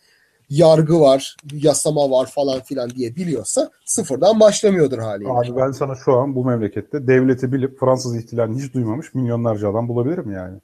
yargı 0.50 1.00
var, 1.00 1.36
yasama 1.52 2.10
var 2.10 2.26
falan 2.26 2.60
filan 2.60 2.90
diye 2.90 3.16
biliyorsa 3.16 3.70
sıfırdan 3.84 4.40
başlamıyordur 4.40 4.98
haliyle. 4.98 5.30
Abi 5.30 5.56
ben 5.56 5.70
sana 5.70 5.94
şu 5.94 6.12
an 6.16 6.34
bu 6.34 6.44
memlekette 6.44 7.06
devleti 7.06 7.52
bilip 7.52 7.80
Fransız 7.80 8.16
ihtilalini 8.16 8.62
hiç 8.62 8.74
duymamış 8.74 9.14
milyonlarca 9.14 9.70
adam 9.70 9.88
bulabilirim 9.88 10.32
yani. 10.32 10.58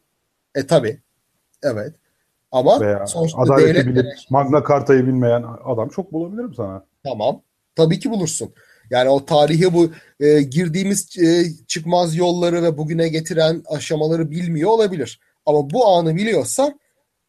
E 0.54 0.66
tabi. 0.66 1.00
Evet. 1.62 1.94
Ama 2.52 2.80
Veya 2.80 3.06
sonuçta 3.06 3.38
adaleti 3.38 3.68
devlet 3.68 3.86
bilip 3.86 4.06
Magna 4.30 4.64
Carta'yı 4.68 5.06
bilmeyen 5.06 5.44
adam 5.64 5.88
çok 5.88 6.12
bulabilirim 6.12 6.54
sana. 6.54 6.84
Tamam. 7.04 7.42
Tabii 7.76 7.98
ki 7.98 8.10
bulursun. 8.10 8.52
Yani 8.90 9.08
o 9.08 9.24
tarihi 9.24 9.74
bu 9.74 9.90
e, 10.20 10.42
girdiğimiz 10.42 11.18
e, 11.18 11.44
çıkmaz 11.66 12.16
yolları 12.16 12.62
ve 12.62 12.78
bugüne 12.78 13.08
getiren 13.08 13.62
aşamaları 13.66 14.30
bilmiyor 14.30 14.70
olabilir. 14.70 15.20
Ama 15.46 15.70
bu 15.70 15.86
anı 15.86 16.16
biliyorsa 16.16 16.74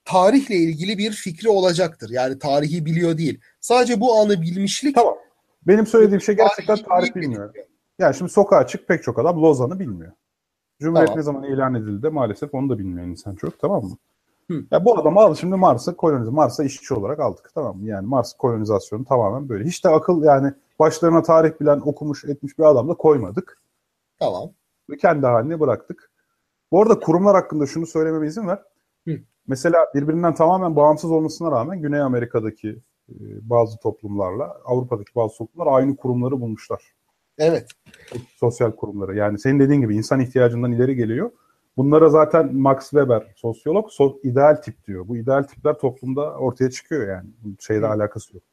tarihle 0.05 0.55
ilgili 0.55 0.97
bir 0.97 1.11
fikri 1.11 1.49
olacaktır. 1.49 2.09
Yani 2.09 2.39
tarihi 2.39 2.85
biliyor 2.85 3.17
değil. 3.17 3.39
Sadece 3.59 3.99
bu 3.99 4.19
anı 4.19 4.41
bilmişlik. 4.41 4.95
Tamam. 4.95 5.15
Benim 5.67 5.87
söylediğim 5.87 6.21
şey 6.21 6.35
gerçekten 6.35 6.77
tarih 6.77 7.15
bilmiyor. 7.15 7.53
Yani 7.99 8.15
şimdi 8.15 8.31
sokağa 8.31 8.67
çık 8.67 8.87
pek 8.87 9.03
çok 9.03 9.19
adam 9.19 9.41
Lozan'ı 9.41 9.79
bilmiyor. 9.79 10.11
Cumhuriyet 10.79 11.07
tamam. 11.07 11.19
ne 11.19 11.23
zaman 11.23 11.43
ilan 11.43 11.75
edildi 11.75 12.09
maalesef 12.09 12.53
onu 12.53 12.69
da 12.69 12.79
bilmeyen 12.79 13.07
insan 13.07 13.35
çok 13.35 13.59
tamam 13.59 13.83
mı? 13.83 13.97
Hı. 14.51 14.65
Ya 14.71 14.85
bu 14.85 14.99
adamı 14.99 15.19
al 15.19 15.35
şimdi 15.35 15.55
Mars'a 15.55 15.95
kolonize 15.95 16.31
Mars'a 16.31 16.63
işçi 16.63 16.93
olarak 16.93 17.19
aldık 17.19 17.51
tamam 17.55 17.77
mı? 17.77 17.87
Yani 17.87 18.07
Mars 18.07 18.33
kolonizasyonu 18.33 19.05
tamamen 19.05 19.49
böyle. 19.49 19.65
Hiç 19.65 19.83
de 19.83 19.89
akıl 19.89 20.23
yani 20.23 20.53
başlarına 20.79 21.21
tarih 21.21 21.51
bilen 21.61 21.79
okumuş 21.79 22.25
etmiş 22.25 22.59
bir 22.59 22.63
adam 22.63 22.89
da 22.89 22.93
koymadık. 22.93 23.61
Tamam. 24.19 24.51
Ve 24.89 24.97
kendi 24.97 25.25
haline 25.25 25.59
bıraktık. 25.59 26.11
Bu 26.71 26.81
arada 26.81 26.99
kurumlar 26.99 27.35
hakkında 27.35 27.65
şunu 27.65 27.85
söylememe 27.85 28.27
izin 28.27 28.47
ver. 28.47 28.63
Hı. 29.07 29.11
Mesela 29.47 29.85
birbirinden 29.95 30.35
tamamen 30.35 30.75
bağımsız 30.75 31.11
olmasına 31.11 31.51
rağmen 31.51 31.81
Güney 31.81 32.01
Amerika'daki 32.01 32.69
e, 33.09 33.15
bazı 33.41 33.77
toplumlarla 33.77 34.57
Avrupa'daki 34.65 35.15
bazı 35.15 35.37
toplumlar 35.37 35.73
aynı 35.73 35.95
kurumları 35.95 36.41
bulmuşlar. 36.41 36.81
Evet. 37.37 37.69
Sosyal 38.35 38.71
kurumları. 38.71 39.15
Yani 39.15 39.39
senin 39.39 39.59
dediğin 39.59 39.81
gibi 39.81 39.95
insan 39.95 40.19
ihtiyacından 40.19 40.71
ileri 40.71 40.95
geliyor. 40.95 41.31
Bunlara 41.77 42.09
zaten 42.09 42.55
Max 42.55 42.89
Weber 42.89 43.33
sosyolog 43.35 43.89
so, 43.89 44.19
ideal 44.23 44.55
tip 44.55 44.87
diyor. 44.87 45.07
Bu 45.07 45.17
ideal 45.17 45.43
tipler 45.43 45.73
toplumda 45.73 46.33
ortaya 46.33 46.69
çıkıyor 46.69 47.07
yani. 47.07 47.29
Şeyle 47.59 47.85
Hı. 47.85 47.89
alakası 47.89 48.35
yok. 48.35 48.43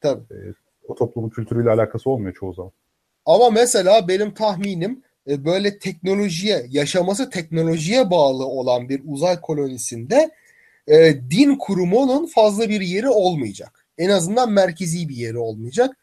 Tabii. 0.00 0.22
Ee, 0.30 0.54
o 0.88 0.94
toplumun 0.94 1.30
kültürüyle 1.30 1.70
alakası 1.70 2.10
olmuyor 2.10 2.34
çoğu 2.34 2.54
zaman. 2.54 2.72
Ama 3.26 3.50
mesela 3.50 4.08
benim 4.08 4.34
tahminim 4.34 5.02
e, 5.28 5.44
böyle 5.44 5.78
teknolojiye, 5.78 6.66
yaşaması 6.70 7.30
teknolojiye 7.30 8.10
bağlı 8.10 8.46
olan 8.46 8.88
bir 8.88 9.02
uzay 9.06 9.40
kolonisinde 9.40 10.30
e, 10.88 11.14
din 11.30 11.56
kurumunun 11.56 12.26
fazla 12.26 12.68
bir 12.68 12.80
yeri 12.80 13.08
olmayacak. 13.08 13.86
En 13.98 14.08
azından 14.08 14.52
merkezi 14.52 15.08
bir 15.08 15.16
yeri 15.16 15.38
olmayacak. 15.38 15.96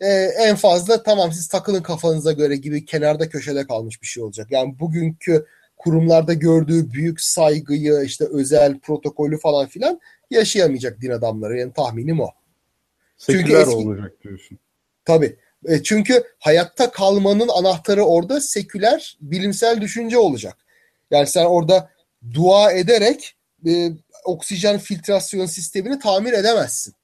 E, 0.00 0.08
en 0.38 0.56
fazla 0.56 1.02
tamam 1.02 1.32
siz 1.32 1.48
takılın 1.48 1.82
kafanıza 1.82 2.32
göre 2.32 2.56
gibi 2.56 2.84
kenarda 2.84 3.28
köşede 3.28 3.66
kalmış 3.66 4.02
bir 4.02 4.06
şey 4.06 4.22
olacak. 4.22 4.46
Yani 4.50 4.78
bugünkü 4.80 5.46
kurumlarda 5.76 6.32
gördüğü 6.32 6.92
büyük 6.92 7.20
saygıyı, 7.20 8.02
işte 8.04 8.24
özel 8.32 8.78
protokolü 8.78 9.38
falan 9.38 9.66
filan 9.66 10.00
yaşayamayacak 10.30 11.00
din 11.00 11.10
adamları. 11.10 11.58
Yani 11.58 11.72
tahminim 11.72 12.20
o. 12.20 12.28
Seküler 13.16 13.44
çünkü 13.44 13.56
eski, 13.56 13.76
olacak 13.76 14.12
diyorsun. 14.24 14.58
Tabii. 15.04 15.36
E, 15.64 15.82
çünkü 15.82 16.24
hayatta 16.38 16.90
kalmanın 16.90 17.48
anahtarı 17.48 18.04
orada 18.04 18.40
seküler 18.40 19.18
bilimsel 19.20 19.80
düşünce 19.80 20.18
olacak. 20.18 20.56
Yani 21.10 21.26
sen 21.26 21.44
orada 21.44 21.90
dua 22.34 22.72
ederek 22.72 23.36
e, 23.66 23.90
oksijen 24.24 24.78
filtrasyon 24.78 25.46
sistemini 25.46 25.98
tamir 25.98 26.32
edemezsin. 26.32 26.94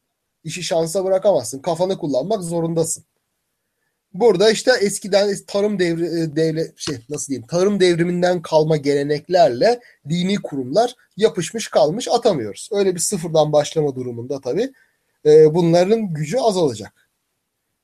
İşi 0.44 0.62
şansa 0.62 1.04
bırakamazsın. 1.04 1.58
Kafanı 1.58 1.98
kullanmak 1.98 2.42
zorundasın. 2.42 3.04
Burada 4.14 4.50
işte 4.50 4.72
eskiden 4.80 5.36
tarım 5.46 5.78
devri 5.78 6.04
e, 6.04 6.36
devlet 6.36 6.78
şey 6.78 6.96
nasıl 7.08 7.28
diyeyim 7.28 7.46
tarım 7.46 7.80
devriminden 7.80 8.42
kalma 8.42 8.76
geleneklerle 8.76 9.80
dini 10.08 10.36
kurumlar 10.36 10.94
yapışmış 11.16 11.68
kalmış 11.68 12.08
atamıyoruz. 12.08 12.68
Öyle 12.72 12.94
bir 12.94 13.00
sıfırdan 13.00 13.52
başlama 13.52 13.94
durumunda 13.94 14.40
tabii 14.40 14.72
e, 15.26 15.54
bunların 15.54 16.14
gücü 16.14 16.38
azalacak. 16.38 17.08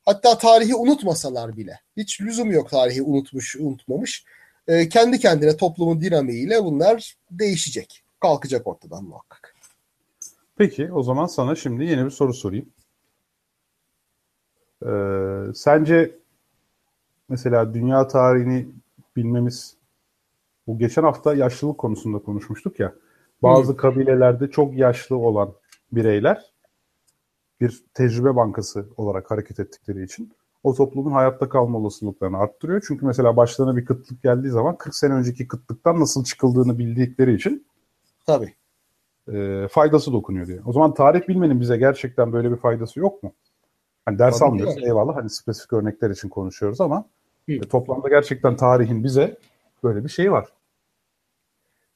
Hatta 0.04 0.38
tarihi 0.38 0.74
unutmasalar 0.74 1.56
bile 1.56 1.80
hiç 1.96 2.20
lüzum 2.20 2.50
yok 2.50 2.70
tarihi 2.70 3.02
unutmuş 3.02 3.56
unutmamış. 3.56 4.24
E, 4.68 4.88
kendi 4.88 5.18
kendine 5.18 5.56
toplumun 5.56 6.00
dinamiğiyle 6.00 6.64
bunlar 6.64 7.14
değişecek. 7.30 8.02
Kalkacak 8.20 8.66
ortadan 8.66 9.04
muhakkak. 9.04 9.54
Peki 10.56 10.92
o 10.92 11.02
zaman 11.02 11.26
sana 11.26 11.54
şimdi 11.54 11.84
yeni 11.84 12.04
bir 12.04 12.10
soru 12.10 12.34
sorayım. 12.34 12.66
Ee, 14.86 15.52
sence 15.54 16.18
mesela 17.28 17.74
dünya 17.74 18.08
tarihini 18.08 18.68
bilmemiz 19.16 19.76
bu 20.66 20.78
geçen 20.78 21.02
hafta 21.02 21.34
yaşlılık 21.34 21.78
konusunda 21.78 22.18
konuşmuştuk 22.18 22.80
ya. 22.80 22.94
Bazı 23.42 23.72
Hı. 23.72 23.76
kabilelerde 23.76 24.50
çok 24.50 24.76
yaşlı 24.76 25.16
olan 25.16 25.52
bireyler 25.92 26.52
bir 27.60 27.84
tecrübe 27.94 28.36
bankası 28.36 28.88
olarak 28.96 29.30
hareket 29.30 29.60
ettikleri 29.60 30.04
için 30.04 30.32
o 30.62 30.74
toplumun 30.74 31.12
hayatta 31.12 31.48
kalma 31.48 31.78
olasılıklarını 31.78 32.38
arttırıyor. 32.38 32.84
Çünkü 32.88 33.06
mesela 33.06 33.36
başlarına 33.36 33.76
bir 33.76 33.84
kıtlık 33.84 34.22
geldiği 34.22 34.48
zaman 34.48 34.76
40 34.76 34.94
sene 34.94 35.12
önceki 35.12 35.48
kıtlıktan 35.48 36.00
nasıl 36.00 36.24
çıkıldığını 36.24 36.78
bildikleri 36.78 37.34
için 37.34 37.66
tabii 38.26 38.54
e, 39.32 39.68
faydası 39.70 40.12
dokunuyor 40.12 40.46
diye. 40.46 40.60
O 40.66 40.72
zaman 40.72 40.94
tarih 40.94 41.28
bilmenin 41.28 41.60
bize 41.60 41.76
gerçekten 41.76 42.32
böyle 42.32 42.50
bir 42.50 42.56
faydası 42.56 43.00
yok 43.00 43.22
mu? 43.22 43.32
Hani 44.04 44.18
ders 44.18 44.38
Tabii 44.38 44.48
almıyoruz 44.48 44.82
eyvallah 44.82 45.16
hani 45.16 45.30
spesifik 45.30 45.72
örnekler 45.72 46.10
için 46.10 46.28
konuşuyoruz 46.28 46.80
ama 46.80 47.04
e, 47.48 47.60
toplamda 47.60 48.08
gerçekten 48.08 48.56
tarihin 48.56 49.04
bize 49.04 49.38
böyle 49.84 50.04
bir 50.04 50.08
şeyi 50.08 50.32
var. 50.32 50.48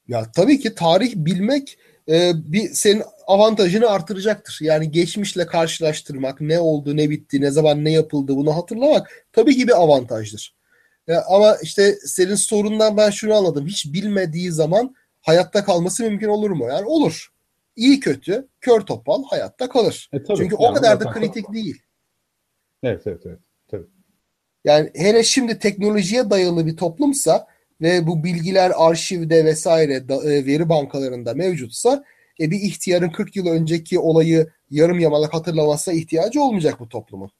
Ya 0.07 0.23
tabii 0.35 0.59
ki 0.59 0.75
tarih 0.75 1.15
bilmek 1.15 1.77
e, 2.09 2.31
bir 2.35 2.69
senin 2.73 3.03
avantajını 3.27 3.89
artıracaktır. 3.89 4.57
Yani 4.61 4.91
geçmişle 4.91 5.45
karşılaştırmak, 5.45 6.41
ne 6.41 6.59
oldu, 6.59 6.97
ne 6.97 7.09
bitti, 7.09 7.41
ne 7.41 7.51
zaman 7.51 7.85
ne 7.85 7.91
yapıldı 7.91 8.35
bunu 8.35 8.55
hatırlamak 8.55 9.27
tabii 9.31 9.55
ki 9.55 9.67
bir 9.67 9.81
avantajdır. 9.81 10.55
Ya, 11.07 11.23
ama 11.29 11.57
işte 11.63 11.95
senin 12.05 12.35
sorundan 12.35 12.97
ben 12.97 13.09
şunu 13.09 13.33
anladım. 13.33 13.67
Hiç 13.67 13.93
bilmediği 13.93 14.51
zaman 14.51 14.95
hayatta 15.21 15.63
kalması 15.63 16.03
mümkün 16.03 16.27
olur 16.27 16.49
mu? 16.49 16.67
Yani 16.67 16.85
olur. 16.85 17.27
İyi 17.75 17.99
kötü, 17.99 18.47
kör 18.61 18.81
topal 18.81 19.23
hayatta 19.23 19.69
kalır. 19.69 20.09
E, 20.13 20.23
tabii, 20.23 20.37
Çünkü 20.37 20.55
yani 20.59 20.71
o 20.71 20.73
kadar 20.73 20.99
da 20.99 21.11
kritik 21.11 21.53
değil. 21.53 21.81
Evet, 22.83 23.01
evet, 23.05 23.21
evet. 23.25 23.39
Tabii. 23.71 23.87
Yani 24.65 24.91
hele 24.95 25.23
şimdi 25.23 25.59
teknolojiye 25.59 26.29
dayalı 26.29 26.65
bir 26.65 26.77
toplumsa 26.77 27.47
ve 27.83 28.07
bu 28.07 28.23
bilgiler 28.23 28.71
arşivde 28.75 29.45
vesaire 29.45 30.09
da, 30.09 30.31
e, 30.31 30.45
veri 30.45 30.69
bankalarında 30.69 31.33
mevcutsa 31.33 32.03
e, 32.39 32.51
bir 32.51 32.59
ihtiyarın 32.59 33.09
40 33.09 33.35
yıl 33.35 33.47
önceki 33.47 33.99
olayı 33.99 34.49
yarım 34.69 34.99
yamalak 34.99 35.33
hatırlamasına 35.33 35.93
ihtiyacı 35.93 36.41
olmayacak 36.41 36.79
bu 36.79 36.89
toplumun. 36.89 37.31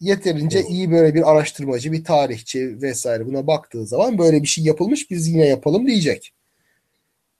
Yeterince 0.00 0.58
evet. 0.58 0.70
iyi 0.70 0.90
böyle 0.90 1.14
bir 1.14 1.30
araştırmacı, 1.30 1.92
bir 1.92 2.04
tarihçi 2.04 2.82
vesaire 2.82 3.26
buna 3.26 3.46
baktığı 3.46 3.86
zaman 3.86 4.18
böyle 4.18 4.42
bir 4.42 4.48
şey 4.48 4.64
yapılmış 4.64 5.10
biz 5.10 5.28
yine 5.28 5.46
yapalım 5.46 5.86
diyecek. 5.86 6.32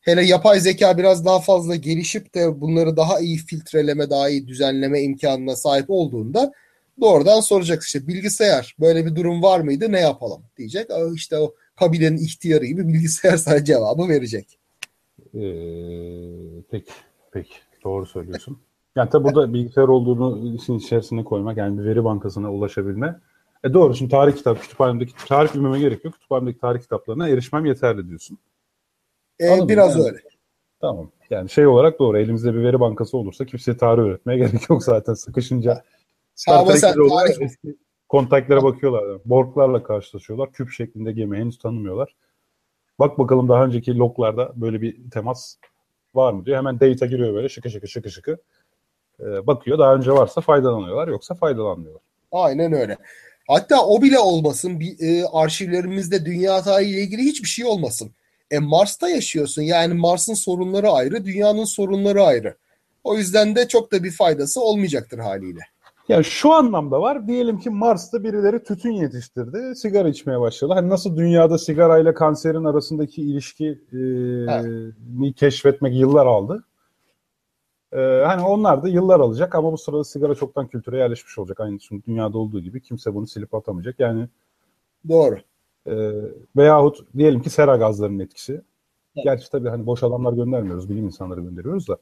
Hele 0.01 0.25
yapay 0.25 0.61
zeka 0.61 0.99
biraz 0.99 1.25
daha 1.25 1.41
fazla 1.41 1.77
gelişip 1.77 2.35
de 2.35 2.61
bunları 2.61 2.97
daha 2.97 3.21
iyi 3.21 3.37
filtreleme, 3.37 4.11
daha 4.11 4.29
iyi 4.29 4.49
düzenleme 4.49 5.03
imkanına 5.03 5.57
sahip 5.57 5.85
olduğunda 5.89 6.53
doğrudan 7.01 7.41
soracak 7.41 7.83
işte 7.83 8.07
bilgisayar 8.07 8.77
böyle 8.81 9.07
bir 9.07 9.17
durum 9.17 9.43
var 9.43 9.61
mıydı 9.61 9.93
ne 9.93 10.01
yapalım 10.01 10.43
diyecek. 10.57 10.91
İşte 11.15 11.39
o 11.39 11.55
kabilenin 11.77 12.19
ihtiyarı 12.19 12.67
gibi 12.67 12.89
bilgisayar 12.89 13.37
sana 13.37 13.65
cevabı 13.65 14.09
verecek. 14.09 14.59
Ee, 15.35 15.41
peki, 16.71 16.93
peki. 17.33 17.55
Doğru 17.85 18.07
söylüyorsun. 18.07 18.59
Yani 18.97 19.11
tabi 19.11 19.25
burada 19.25 19.53
bilgisayar 19.53 19.89
olduğunu 19.89 20.55
işin 20.57 20.79
içerisine 20.79 21.25
koymak 21.25 21.57
yani 21.57 21.79
bir 21.79 21.85
veri 21.85 22.05
bankasına 22.05 22.53
ulaşabilme. 22.53 23.21
E 23.65 23.73
doğru 23.75 23.95
şimdi 23.95 24.11
tarih 24.11 24.37
kitap 24.37 24.63
kütüphanemdeki 24.63 25.13
tarih 25.29 25.55
bilmeme 25.55 25.79
gerek 25.79 26.05
yok. 26.05 26.15
Kütüphanemdeki 26.15 26.59
tarih 26.59 26.81
kitaplarına 26.81 27.29
erişmem 27.29 27.65
yeterli 27.65 28.09
diyorsun. 28.09 28.39
E, 29.41 29.69
biraz 29.69 29.97
yani, 29.97 30.07
öyle. 30.07 30.19
Tamam. 30.81 31.11
Yani 31.31 31.51
şey 31.51 31.67
olarak 31.67 31.99
doğru. 31.99 32.19
Elimizde 32.19 32.55
bir 32.55 32.63
veri 32.63 32.81
bankası 32.81 33.19
olursa 33.19 33.45
kimseye 33.45 33.77
tarih 33.77 34.03
öğretmeye 34.03 34.39
gerek 34.39 34.71
yok 34.71 34.85
zaten 34.85 35.15
sıkışınca. 35.15 35.83
Star 36.37 36.67
Trek'ler 36.67 37.41
eski 37.41 37.77
kontaklara 38.09 38.63
bakıyorlar. 38.63 39.21
Borglarla 39.25 39.83
karşılaşıyorlar. 39.83 40.53
Küp 40.53 40.71
şeklinde 40.71 41.13
gemi 41.13 41.39
henüz 41.39 41.59
tanımıyorlar. 41.59 42.17
Bak 42.99 43.19
bakalım 43.19 43.49
daha 43.49 43.65
önceki 43.65 43.99
loglarda 43.99 44.53
böyle 44.57 44.83
bir 44.83 45.11
temas 45.11 45.57
var 46.15 46.33
mı 46.33 46.47
diyor. 46.47 46.57
Hemen 46.57 46.81
data 46.81 47.07
giriyor 47.07 47.35
böyle 47.35 47.49
şıkı 47.49 47.71
şıkı 47.71 47.89
şıkı 47.89 48.11
şıkı. 48.11 48.39
Ee, 49.21 49.47
bakıyor 49.47 49.79
daha 49.79 49.95
önce 49.95 50.13
varsa 50.13 50.41
faydalanıyorlar 50.41 51.09
yoksa 51.09 51.35
faydalanmıyorlar. 51.35 52.03
Aynen 52.33 52.73
öyle. 52.73 52.97
Hatta 53.49 53.87
o 53.87 54.03
bile 54.03 54.19
olmasın 54.19 54.81
bir 54.81 54.97
e, 55.01 55.27
arşivlerimizde 55.27 56.25
dünya 56.25 56.63
tarihiyle 56.63 57.01
ilgili 57.01 57.23
hiçbir 57.23 57.49
şey 57.49 57.65
olmasın. 57.65 58.11
E 58.51 58.59
Mars'ta 58.59 59.09
yaşıyorsun. 59.09 59.63
Yani 59.63 59.95
Mars'ın 59.95 60.35
sorunları 60.35 60.91
ayrı, 60.91 61.25
dünyanın 61.25 61.65
sorunları 61.65 62.23
ayrı. 62.23 62.57
O 63.05 63.17
yüzden 63.17 63.57
de 63.57 63.69
çok 63.69 63.93
da 63.93 64.05
bir 64.05 64.11
faydası 64.11 64.61
olmayacaktır 64.61 65.19
haliyle. 65.19 65.61
Ya 66.09 66.23
şu 66.23 66.53
anlamda 66.53 67.01
var. 67.01 67.29
Diyelim 67.29 67.59
ki 67.59 67.71
Mars'ta 67.71 68.25
birileri 68.25 68.63
tütün 68.63 68.93
yetiştirdi. 68.93 69.77
Sigara 69.77 70.09
içmeye 70.09 70.41
başladı. 70.41 70.73
Hani 70.73 70.89
nasıl 70.89 71.17
dünyada 71.17 71.59
sigarayla 71.59 72.15
kanserin 72.15 72.65
arasındaki 72.65 73.23
ilişki 73.23 73.79
e, 75.27 75.33
keşfetmek 75.33 75.95
yıllar 75.95 76.27
aldı. 76.27 76.65
E, 77.93 77.99
hani 78.27 78.43
onlar 78.43 78.83
da 78.83 78.89
yıllar 78.89 79.21
alacak 79.21 79.55
ama 79.55 79.73
bu 79.73 79.79
sırada 79.79 80.05
sigara 80.05 80.35
çoktan 80.35 80.67
kültüre 80.69 80.99
yerleşmiş 80.99 81.39
olacak. 81.39 81.61
Aynı 81.61 81.79
dünyada 82.07 82.39
olduğu 82.39 82.61
gibi 82.61 82.81
kimse 82.81 83.15
bunu 83.15 83.27
silip 83.27 83.55
atamayacak. 83.55 84.01
Yani 84.01 84.29
Doğru. 85.09 85.37
E, 85.87 86.13
veyahut 86.57 86.99
diyelim 87.17 87.43
ki 87.43 87.51
sera 87.51 87.77
gazlarının 87.77 88.19
etkisi. 88.19 88.53
Evet. 88.53 89.25
Gerçi 89.25 89.51
tabii 89.51 89.69
hani 89.69 89.87
boş 89.87 90.03
adamlar 90.03 90.33
göndermiyoruz, 90.33 90.91
bilim 90.91 91.05
insanları 91.07 91.41
gönderiyoruz 91.41 91.89
da. 91.89 91.97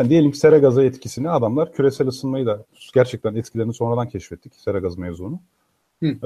Hani 0.00 0.10
diyelim 0.10 0.30
ki 0.30 0.38
sera 0.38 0.58
gazı 0.58 0.82
etkisini 0.82 1.30
adamlar 1.30 1.72
küresel 1.72 2.06
ısınmayı 2.06 2.46
da 2.46 2.64
gerçekten 2.94 3.34
etkilerini 3.34 3.74
sonradan 3.74 4.08
keşfettik 4.08 4.54
sera 4.54 4.78
gazı 4.78 5.00
mevzunu. 5.00 5.40
Ee, 6.02 6.18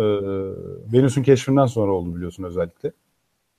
Venüs'ün 0.92 1.22
keşfinden 1.22 1.66
sonra 1.66 1.92
oldu 1.92 2.16
biliyorsun 2.16 2.44
özellikle. 2.44 2.92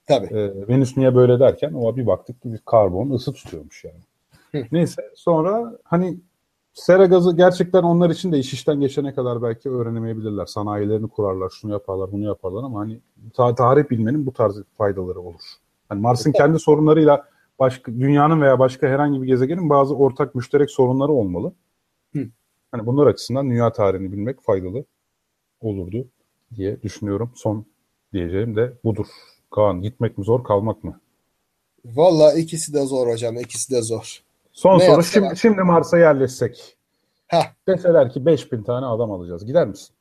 Tabii. 0.08 0.26
Ee, 0.26 0.68
Venüs 0.68 0.98
niye 0.98 1.16
böyle 1.16 1.40
derken 1.40 1.74
o 1.74 1.96
bir 1.96 2.08
baktık 2.08 2.42
ki 2.42 2.54
bir 2.54 2.60
karbon 2.66 3.10
ısı 3.10 3.34
tutuyormuş 3.34 3.84
yani. 3.84 4.00
Hı. 4.52 4.68
Neyse 4.72 5.12
sonra 5.16 5.78
hani 5.84 6.18
sera 6.74 7.06
gazı 7.06 7.36
gerçekten 7.36 7.84
onlar 7.84 8.10
için 8.10 8.32
de 8.32 8.40
iş 8.40 8.54
işten 8.54 8.80
geçene 8.80 9.14
kadar 9.14 9.42
belki 9.42 9.70
öğrenemeyebilirler. 9.70 10.46
Sanayilerini 10.46 11.08
kurarlar, 11.08 11.50
şunu 11.50 11.72
yaparlar, 11.72 12.12
bunu 12.12 12.26
yaparlar 12.26 12.64
ama 12.64 12.80
hani 12.80 13.00
tarih 13.34 13.90
bilmenin 13.90 14.26
bu 14.26 14.34
tarz 14.34 14.62
faydaları 14.78 15.20
olur. 15.20 15.42
Hani 15.90 16.02
Mars'ın 16.02 16.32
kendi 16.32 16.60
sorunlarıyla 16.60 17.35
başka 17.60 17.92
dünyanın 17.92 18.42
veya 18.42 18.60
başka 18.60 18.88
herhangi 18.88 19.22
bir 19.22 19.28
gezegenin 19.28 19.70
bazı 19.70 19.96
ortak 19.96 20.36
müşterek 20.36 20.72
sorunları 20.72 21.12
olmalı. 21.12 21.54
Hı. 22.14 22.28
Hani 22.72 22.86
bunlar 22.86 23.08
açısından 23.08 23.50
dünya 23.50 23.72
tarihini 23.72 24.12
bilmek 24.12 24.42
faydalı 24.42 24.86
olurdu 25.62 26.08
diye 26.56 26.82
düşünüyorum. 26.82 27.32
Son 27.36 27.66
diyeceğim 28.14 28.56
de 28.56 28.74
budur. 28.84 29.08
Kaan 29.52 29.82
gitmek 29.82 30.18
mi 30.18 30.26
zor 30.26 30.44
kalmak 30.44 30.84
mı? 30.84 31.00
Valla 31.86 32.34
ikisi 32.34 32.74
de 32.74 32.82
zor 32.82 33.08
hocam 33.08 33.38
ikisi 33.38 33.74
de 33.74 33.82
zor. 33.82 34.24
Son 34.52 34.80
ne 34.80 34.86
soru 34.86 35.04
şimdi, 35.04 35.38
şimdi 35.38 35.62
Mars'a 35.62 35.98
yerleşsek. 35.98 36.78
Heh. 37.28 37.54
Deseler 37.68 38.14
ki 38.14 38.26
5000 38.26 38.64
tane 38.64 38.86
adam 38.86 39.12
alacağız. 39.12 39.46
Gider 39.46 39.68
misin? 39.68 39.96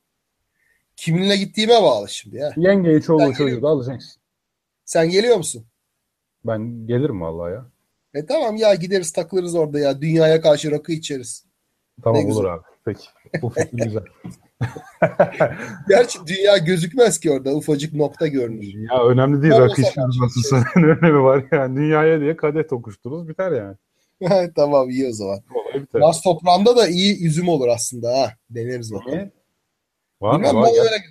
Kiminle 0.95 1.37
gittiğime 1.37 1.73
bağlı 1.73 2.09
şimdi 2.09 2.37
ya. 2.37 2.53
Yengeyi 2.57 3.01
çoluğu 3.01 3.33
çocuğu 3.33 3.61
da 3.61 3.67
alacaksın. 3.67 4.21
Sen 4.85 5.09
geliyor 5.09 5.37
musun? 5.37 5.65
Ben 6.47 6.87
gelirim 6.87 7.21
vallahi 7.21 7.53
ya. 7.53 7.65
E 8.13 8.25
tamam 8.25 8.55
ya 8.55 8.75
gideriz 8.75 9.11
takılırız 9.11 9.55
orada 9.55 9.79
ya. 9.79 10.01
Dünyaya 10.01 10.41
karşı 10.41 10.71
rakı 10.71 10.91
içeriz. 10.91 11.45
Tamam 12.03 12.21
ne 12.21 12.25
olur 12.25 12.43
güzel. 12.43 12.53
abi. 12.53 12.63
Peki. 12.85 13.05
Bu 13.41 13.49
fikir 13.49 13.77
güzel. 13.77 14.03
Gerçi 15.89 16.19
dünya 16.27 16.57
gözükmez 16.57 17.19
ki 17.19 17.31
orada. 17.31 17.55
Ufacık 17.55 17.93
nokta 17.93 18.27
görünür. 18.27 18.91
Ya 18.91 19.03
önemli 19.03 19.41
değil. 19.41 19.53
rakı 19.53 19.81
içiyoruz 19.81 20.19
nasılsa. 20.21 20.63
Ne 20.75 20.85
önemi 20.85 21.23
var 21.23 21.45
yani. 21.51 21.75
Dünyaya 21.75 22.19
diye 22.19 22.35
kadet 22.35 22.69
tokuştururuz 22.69 23.27
biter 23.27 23.51
yani. 23.51 23.75
tamam 24.55 24.89
iyi 24.89 25.07
o 25.07 25.11
zaman. 25.11 25.39
Mars 25.93 26.21
toprağında 26.21 26.77
da 26.77 26.87
iyi 26.87 27.25
üzüm 27.27 27.49
olur 27.49 27.67
aslında 27.67 28.09
ha. 28.09 28.33
Deneriz 28.49 28.93
bakalım. 28.93 29.31
Var 30.21 30.39
mı? 30.39 30.61
Var 30.61 30.69
öyle... 30.69 31.03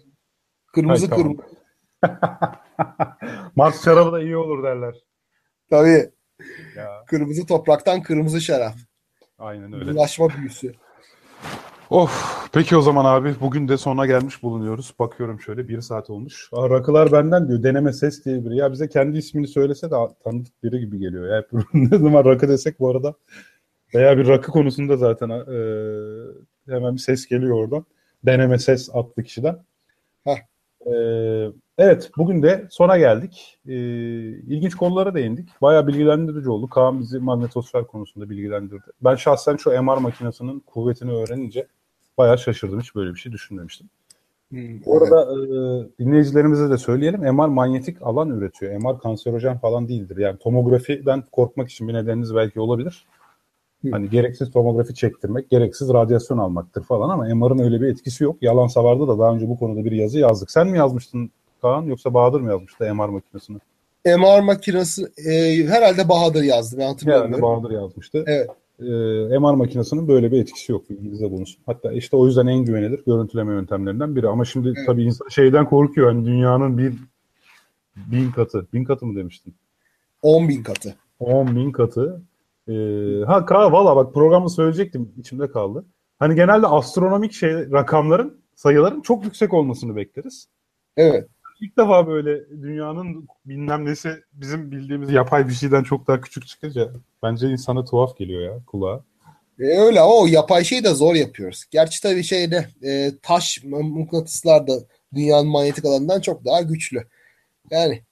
Kırmızı 0.66 1.08
Hay, 1.10 1.18
kırmızı. 1.18 1.42
Mars 3.56 3.84
şarabı 3.84 4.12
da 4.12 4.22
iyi 4.22 4.36
olur 4.36 4.64
derler. 4.64 4.94
Tabii. 5.70 6.10
Ya. 6.76 7.04
Kırmızı 7.06 7.46
topraktan 7.46 8.02
kırmızı 8.02 8.40
şarap. 8.40 8.74
Aynen 9.38 9.72
öyle. 9.72 9.92
Bulaşma 9.92 10.28
büyüsü. 10.28 10.74
Of. 11.90 12.48
Peki 12.52 12.76
o 12.76 12.80
zaman 12.80 13.04
abi 13.04 13.34
bugün 13.40 13.68
de 13.68 13.76
sona 13.76 14.06
gelmiş 14.06 14.42
bulunuyoruz. 14.42 14.94
Bakıyorum 14.98 15.40
şöyle 15.40 15.68
bir 15.68 15.80
saat 15.80 16.10
olmuş. 16.10 16.48
Aa, 16.52 16.70
rakılar 16.70 17.12
benden 17.12 17.48
diyor. 17.48 17.62
Deneme 17.62 17.92
ses 17.92 18.24
diye 18.24 18.44
biri. 18.44 18.56
Ya 18.56 18.72
bize 18.72 18.88
kendi 18.88 19.18
ismini 19.18 19.48
söylese 19.48 19.90
de 19.90 19.94
tanıdık 20.24 20.62
biri 20.62 20.80
gibi 20.80 20.98
geliyor. 20.98 21.36
Ya 21.36 21.44
ne 21.74 21.98
zaman 21.98 22.24
rakı 22.24 22.48
desek 22.48 22.80
bu 22.80 22.90
arada 22.90 23.14
veya 23.94 24.18
bir 24.18 24.28
rakı 24.28 24.52
konusunda 24.52 24.96
zaten 24.96 25.30
e, 25.30 25.56
hemen 26.68 26.94
bir 26.94 27.00
ses 27.00 27.26
geliyor 27.26 27.64
oradan. 27.64 27.86
Deneme 28.26 28.58
ses 28.58 28.90
adlı 28.92 29.22
kişiden. 29.22 29.64
Heh. 30.24 30.38
E, 30.86 30.94
evet 31.78 32.10
bugün 32.16 32.42
de 32.42 32.66
sona 32.70 32.98
geldik. 32.98 33.58
E, 33.68 33.74
ilginç 34.28 34.74
konulara 34.74 35.14
değindik. 35.14 35.48
Bayağı 35.62 35.86
bilgilendirici 35.86 36.50
oldu. 36.50 36.68
Kaan 36.68 37.00
bizi 37.00 37.18
magnetosfer 37.18 37.84
konusunda 37.84 38.30
bilgilendirdi. 38.30 38.84
Ben 39.04 39.14
şahsen 39.14 39.56
şu 39.56 39.70
MR 39.70 39.98
makinesinin 39.98 40.60
kuvvetini 40.60 41.12
öğrenince 41.12 41.66
bayağı 42.18 42.38
şaşırdım. 42.38 42.80
Hiç 42.80 42.94
böyle 42.94 43.14
bir 43.14 43.18
şey 43.18 43.32
düşünmemiştim. 43.32 43.88
Hmm, 44.48 44.84
Bu 44.86 44.96
arada 44.96 45.22
e, 45.22 45.48
dinleyicilerimize 45.98 46.70
de 46.70 46.78
söyleyelim. 46.78 47.20
MR 47.20 47.48
manyetik 47.48 48.02
alan 48.02 48.30
üretiyor. 48.30 48.76
MR 48.80 48.98
kanserojen 48.98 49.58
falan 49.58 49.88
değildir. 49.88 50.16
Yani 50.16 50.38
tomografiden 50.38 51.24
korkmak 51.32 51.68
için 51.70 51.88
bir 51.88 51.94
nedeniniz 51.94 52.34
belki 52.34 52.60
olabilir. 52.60 53.06
Hani 53.92 54.10
gereksiz 54.10 54.50
tomografi 54.50 54.94
çektirmek, 54.94 55.50
gereksiz 55.50 55.88
radyasyon 55.88 56.38
almaktır 56.38 56.82
falan 56.82 57.08
ama 57.08 57.24
MR'ın 57.34 57.58
öyle 57.58 57.80
bir 57.80 57.86
etkisi 57.86 58.24
yok. 58.24 58.36
Yalan 58.40 58.66
Savar'da 58.66 59.08
da 59.08 59.18
daha 59.18 59.34
önce 59.34 59.48
bu 59.48 59.58
konuda 59.58 59.84
bir 59.84 59.92
yazı 59.92 60.18
yazdık. 60.18 60.50
Sen 60.50 60.66
mi 60.66 60.78
yazmıştın 60.78 61.30
Kaan 61.62 61.82
yoksa 61.82 62.14
Bahadır 62.14 62.40
mı 62.40 62.50
yazmıştı 62.50 62.94
MR 62.94 63.08
makinesini? 63.08 63.58
MR 64.06 64.40
makinesi 64.40 65.02
e, 65.26 65.64
herhalde 65.66 66.08
Bahadır 66.08 66.42
yazdı 66.42 66.76
ben 66.78 66.86
hatırlamıyorum. 66.86 67.32
Herhalde 67.32 67.42
Bahadır 67.42 67.70
yazmıştı. 67.70 68.24
Evet. 68.26 68.50
Ee, 68.80 69.38
MR 69.38 69.54
makinesinin 69.54 70.08
böyle 70.08 70.32
bir 70.32 70.40
etkisi 70.40 70.72
yok 70.72 70.90
bilginize 70.90 71.30
bulunsun. 71.30 71.62
Hatta 71.66 71.92
işte 71.92 72.16
o 72.16 72.26
yüzden 72.26 72.46
en 72.46 72.64
güvenilir 72.64 73.00
görüntüleme 73.06 73.52
yöntemlerinden 73.52 74.16
biri. 74.16 74.28
Ama 74.28 74.44
şimdi 74.44 74.68
Evet. 74.68 74.86
tabii 74.86 75.02
insan 75.02 75.28
şeyden 75.28 75.68
korkuyor. 75.68 76.12
Hani 76.12 76.26
dünyanın 76.26 76.78
bir 76.78 76.94
bin 77.96 78.30
katı, 78.30 78.66
bin 78.72 78.84
katı 78.84 79.06
mı 79.06 79.16
demiştin? 79.16 79.54
10 80.22 80.48
bin 80.48 80.62
katı. 80.62 80.94
10 81.20 81.56
bin 81.56 81.72
katı. 81.72 82.22
Ee, 82.68 83.24
ha 83.26 83.46
ka 83.46 83.72
valla 83.72 83.96
bak 83.96 84.14
programı 84.14 84.50
söyleyecektim 84.50 85.12
içimde 85.18 85.50
kaldı. 85.50 85.84
Hani 86.18 86.34
genelde 86.34 86.66
astronomik 86.66 87.32
şey 87.32 87.52
rakamların 87.52 88.44
sayıların 88.54 89.00
çok 89.00 89.24
yüksek 89.24 89.54
olmasını 89.54 89.96
bekleriz. 89.96 90.48
Evet. 90.96 91.28
İlk 91.60 91.78
defa 91.78 92.06
böyle 92.06 92.48
dünyanın 92.50 93.28
bilmem 93.46 93.84
nesi 93.84 94.10
bizim 94.32 94.70
bildiğimiz 94.70 95.10
yapay 95.10 95.48
bir 95.48 95.52
şeyden 95.52 95.82
çok 95.82 96.06
daha 96.06 96.20
küçük 96.20 96.46
çıkınca 96.46 96.90
bence 97.22 97.48
insana 97.48 97.84
tuhaf 97.84 98.16
geliyor 98.16 98.42
ya 98.42 98.60
kulağa. 98.66 99.04
E, 99.58 99.64
öyle 99.64 100.02
o 100.02 100.26
yapay 100.26 100.64
şeyi 100.64 100.84
de 100.84 100.94
zor 100.94 101.14
yapıyoruz. 101.14 101.64
Gerçi 101.70 102.02
tabii 102.02 102.22
şeyde 102.22 102.68
e, 102.82 103.12
taş 103.22 103.64
mıknatıslar 103.64 104.66
da 104.66 104.72
dünyanın 105.14 105.48
manyetik 105.48 105.84
alanından 105.84 106.20
çok 106.20 106.44
daha 106.44 106.62
güçlü. 106.62 107.04
Yani 107.70 108.02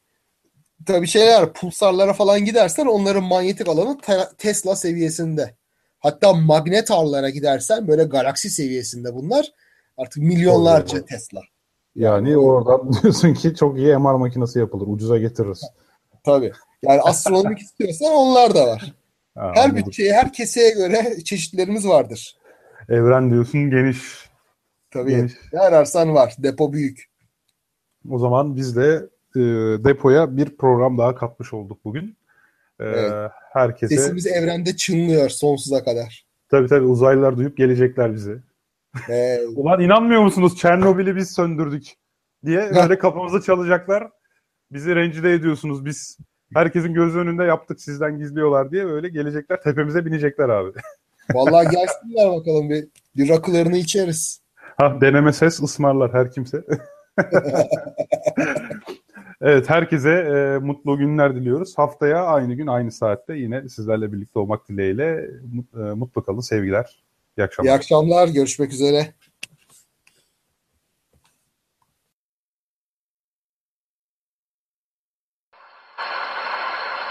tabii 0.86 1.06
şeyler 1.06 1.52
pulsarlara 1.52 2.12
falan 2.12 2.44
gidersen 2.44 2.86
onların 2.86 3.24
manyetik 3.24 3.68
alanı 3.68 3.98
te- 4.00 4.28
Tesla 4.38 4.76
seviyesinde. 4.76 5.54
Hatta 5.98 6.32
magnetarlara 6.32 7.30
gidersen 7.30 7.88
böyle 7.88 8.04
galaksi 8.04 8.50
seviyesinde 8.50 9.14
bunlar. 9.14 9.52
Artık 9.96 10.22
milyonlarca 10.22 10.98
Oo. 11.00 11.04
Tesla. 11.04 11.40
Yani 11.94 12.36
oradan 12.36 12.92
diyorsun 13.02 13.34
ki 13.34 13.54
çok 13.54 13.78
iyi 13.78 13.96
MR 13.96 14.14
makinesi 14.14 14.58
yapılır. 14.58 14.86
Ucuza 14.86 15.18
getiririz. 15.18 15.62
Tabii. 16.24 16.52
Yani 16.82 17.00
astronomik 17.04 17.58
istiyorsan 17.58 18.12
onlar 18.12 18.54
da 18.54 18.66
var. 18.66 18.92
Ha, 19.34 19.52
Her 19.54 19.76
bütçeye, 19.76 20.12
her 20.12 20.32
keseye 20.32 20.70
göre 20.70 21.16
çeşitlerimiz 21.24 21.88
vardır. 21.88 22.36
Evren 22.88 23.30
diyorsun 23.30 23.70
geniş. 23.70 23.98
Tabii. 24.90 25.10
Geniş. 25.10 25.32
Ne 25.52 25.60
ararsan 25.60 26.14
var. 26.14 26.34
Depo 26.38 26.72
büyük. 26.72 27.10
O 28.10 28.18
zaman 28.18 28.56
biz 28.56 28.76
de 28.76 29.08
e, 29.36 29.40
depoya 29.84 30.36
bir 30.36 30.56
program 30.56 30.98
daha 30.98 31.14
katmış 31.14 31.52
olduk 31.52 31.84
bugün. 31.84 32.16
E, 32.80 32.84
Evet. 32.84 33.30
Herkese 33.52 33.96
Sesimiz 33.96 34.26
evrende 34.26 34.76
çınlıyor 34.76 35.28
sonsuza 35.28 35.84
kadar. 35.84 36.24
tabii 36.50 36.68
tabii 36.68 36.84
uzaylılar 36.86 37.36
duyup 37.36 37.56
gelecekler 37.56 38.14
bize. 38.14 38.38
Ee, 39.08 39.40
Ulan 39.56 39.80
inanmıyor 39.80 40.22
musunuz 40.22 40.56
Çernobil'i 40.58 41.16
biz 41.16 41.30
söndürdük 41.34 41.92
diye 42.44 42.70
böyle 42.74 42.98
kafamıza 42.98 43.40
çalacaklar. 43.40 44.08
Bizi 44.72 44.94
rencide 44.96 45.32
ediyorsunuz 45.32 45.84
biz. 45.84 46.18
Herkesin 46.54 46.94
gözü 46.94 47.18
önünde 47.18 47.44
yaptık 47.44 47.80
sizden 47.80 48.18
gizliyorlar 48.18 48.70
diye 48.70 48.86
böyle 48.86 49.08
gelecekler 49.08 49.62
tepemize 49.62 50.06
binecekler 50.06 50.48
abi. 50.48 50.72
vallahi 51.34 51.64
gelsinler 51.70 52.30
bakalım 52.32 52.70
bir, 52.70 52.88
bir 53.16 53.28
rakılarını 53.28 53.76
içeriz. 53.76 54.40
Ha 54.76 54.98
deneme 55.00 55.32
ses 55.32 55.62
ısmarlar 55.62 56.12
her 56.12 56.32
kimse. 56.32 56.64
evet 59.42 59.70
herkese 59.70 60.10
e, 60.10 60.58
mutlu 60.58 60.98
günler 60.98 61.34
diliyoruz. 61.36 61.78
Haftaya 61.78 62.24
aynı 62.24 62.54
gün 62.54 62.66
aynı 62.66 62.92
saatte 62.92 63.34
yine 63.34 63.68
sizlerle 63.68 64.12
birlikte 64.12 64.38
olmak 64.38 64.68
dileğiyle 64.68 65.28
mut- 65.54 65.90
e, 65.90 65.94
mutlu 65.94 66.24
kalın 66.24 66.40
sevgiler. 66.40 67.02
İyi 67.38 67.42
akşamlar. 67.44 67.70
İyi 67.70 67.74
akşamlar. 67.74 68.28
Görüşmek 68.28 68.72
üzere. 68.72 69.06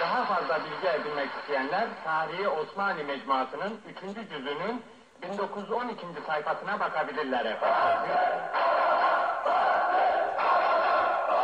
Daha 0.02 0.26
fazla 0.26 0.60
bilgi 0.66 0.88
edinmek 0.88 1.30
isteyenler 1.42 1.88
Tarihi 2.04 2.48
Osmanlı 2.48 3.04
Mecmuası'nın 3.04 3.74
3. 4.14 4.30
cüzünün 4.30 4.82
1912. 5.24 6.06
sayfasına 6.28 6.80
bakabilirler 6.80 7.46
efendim. 7.46 8.12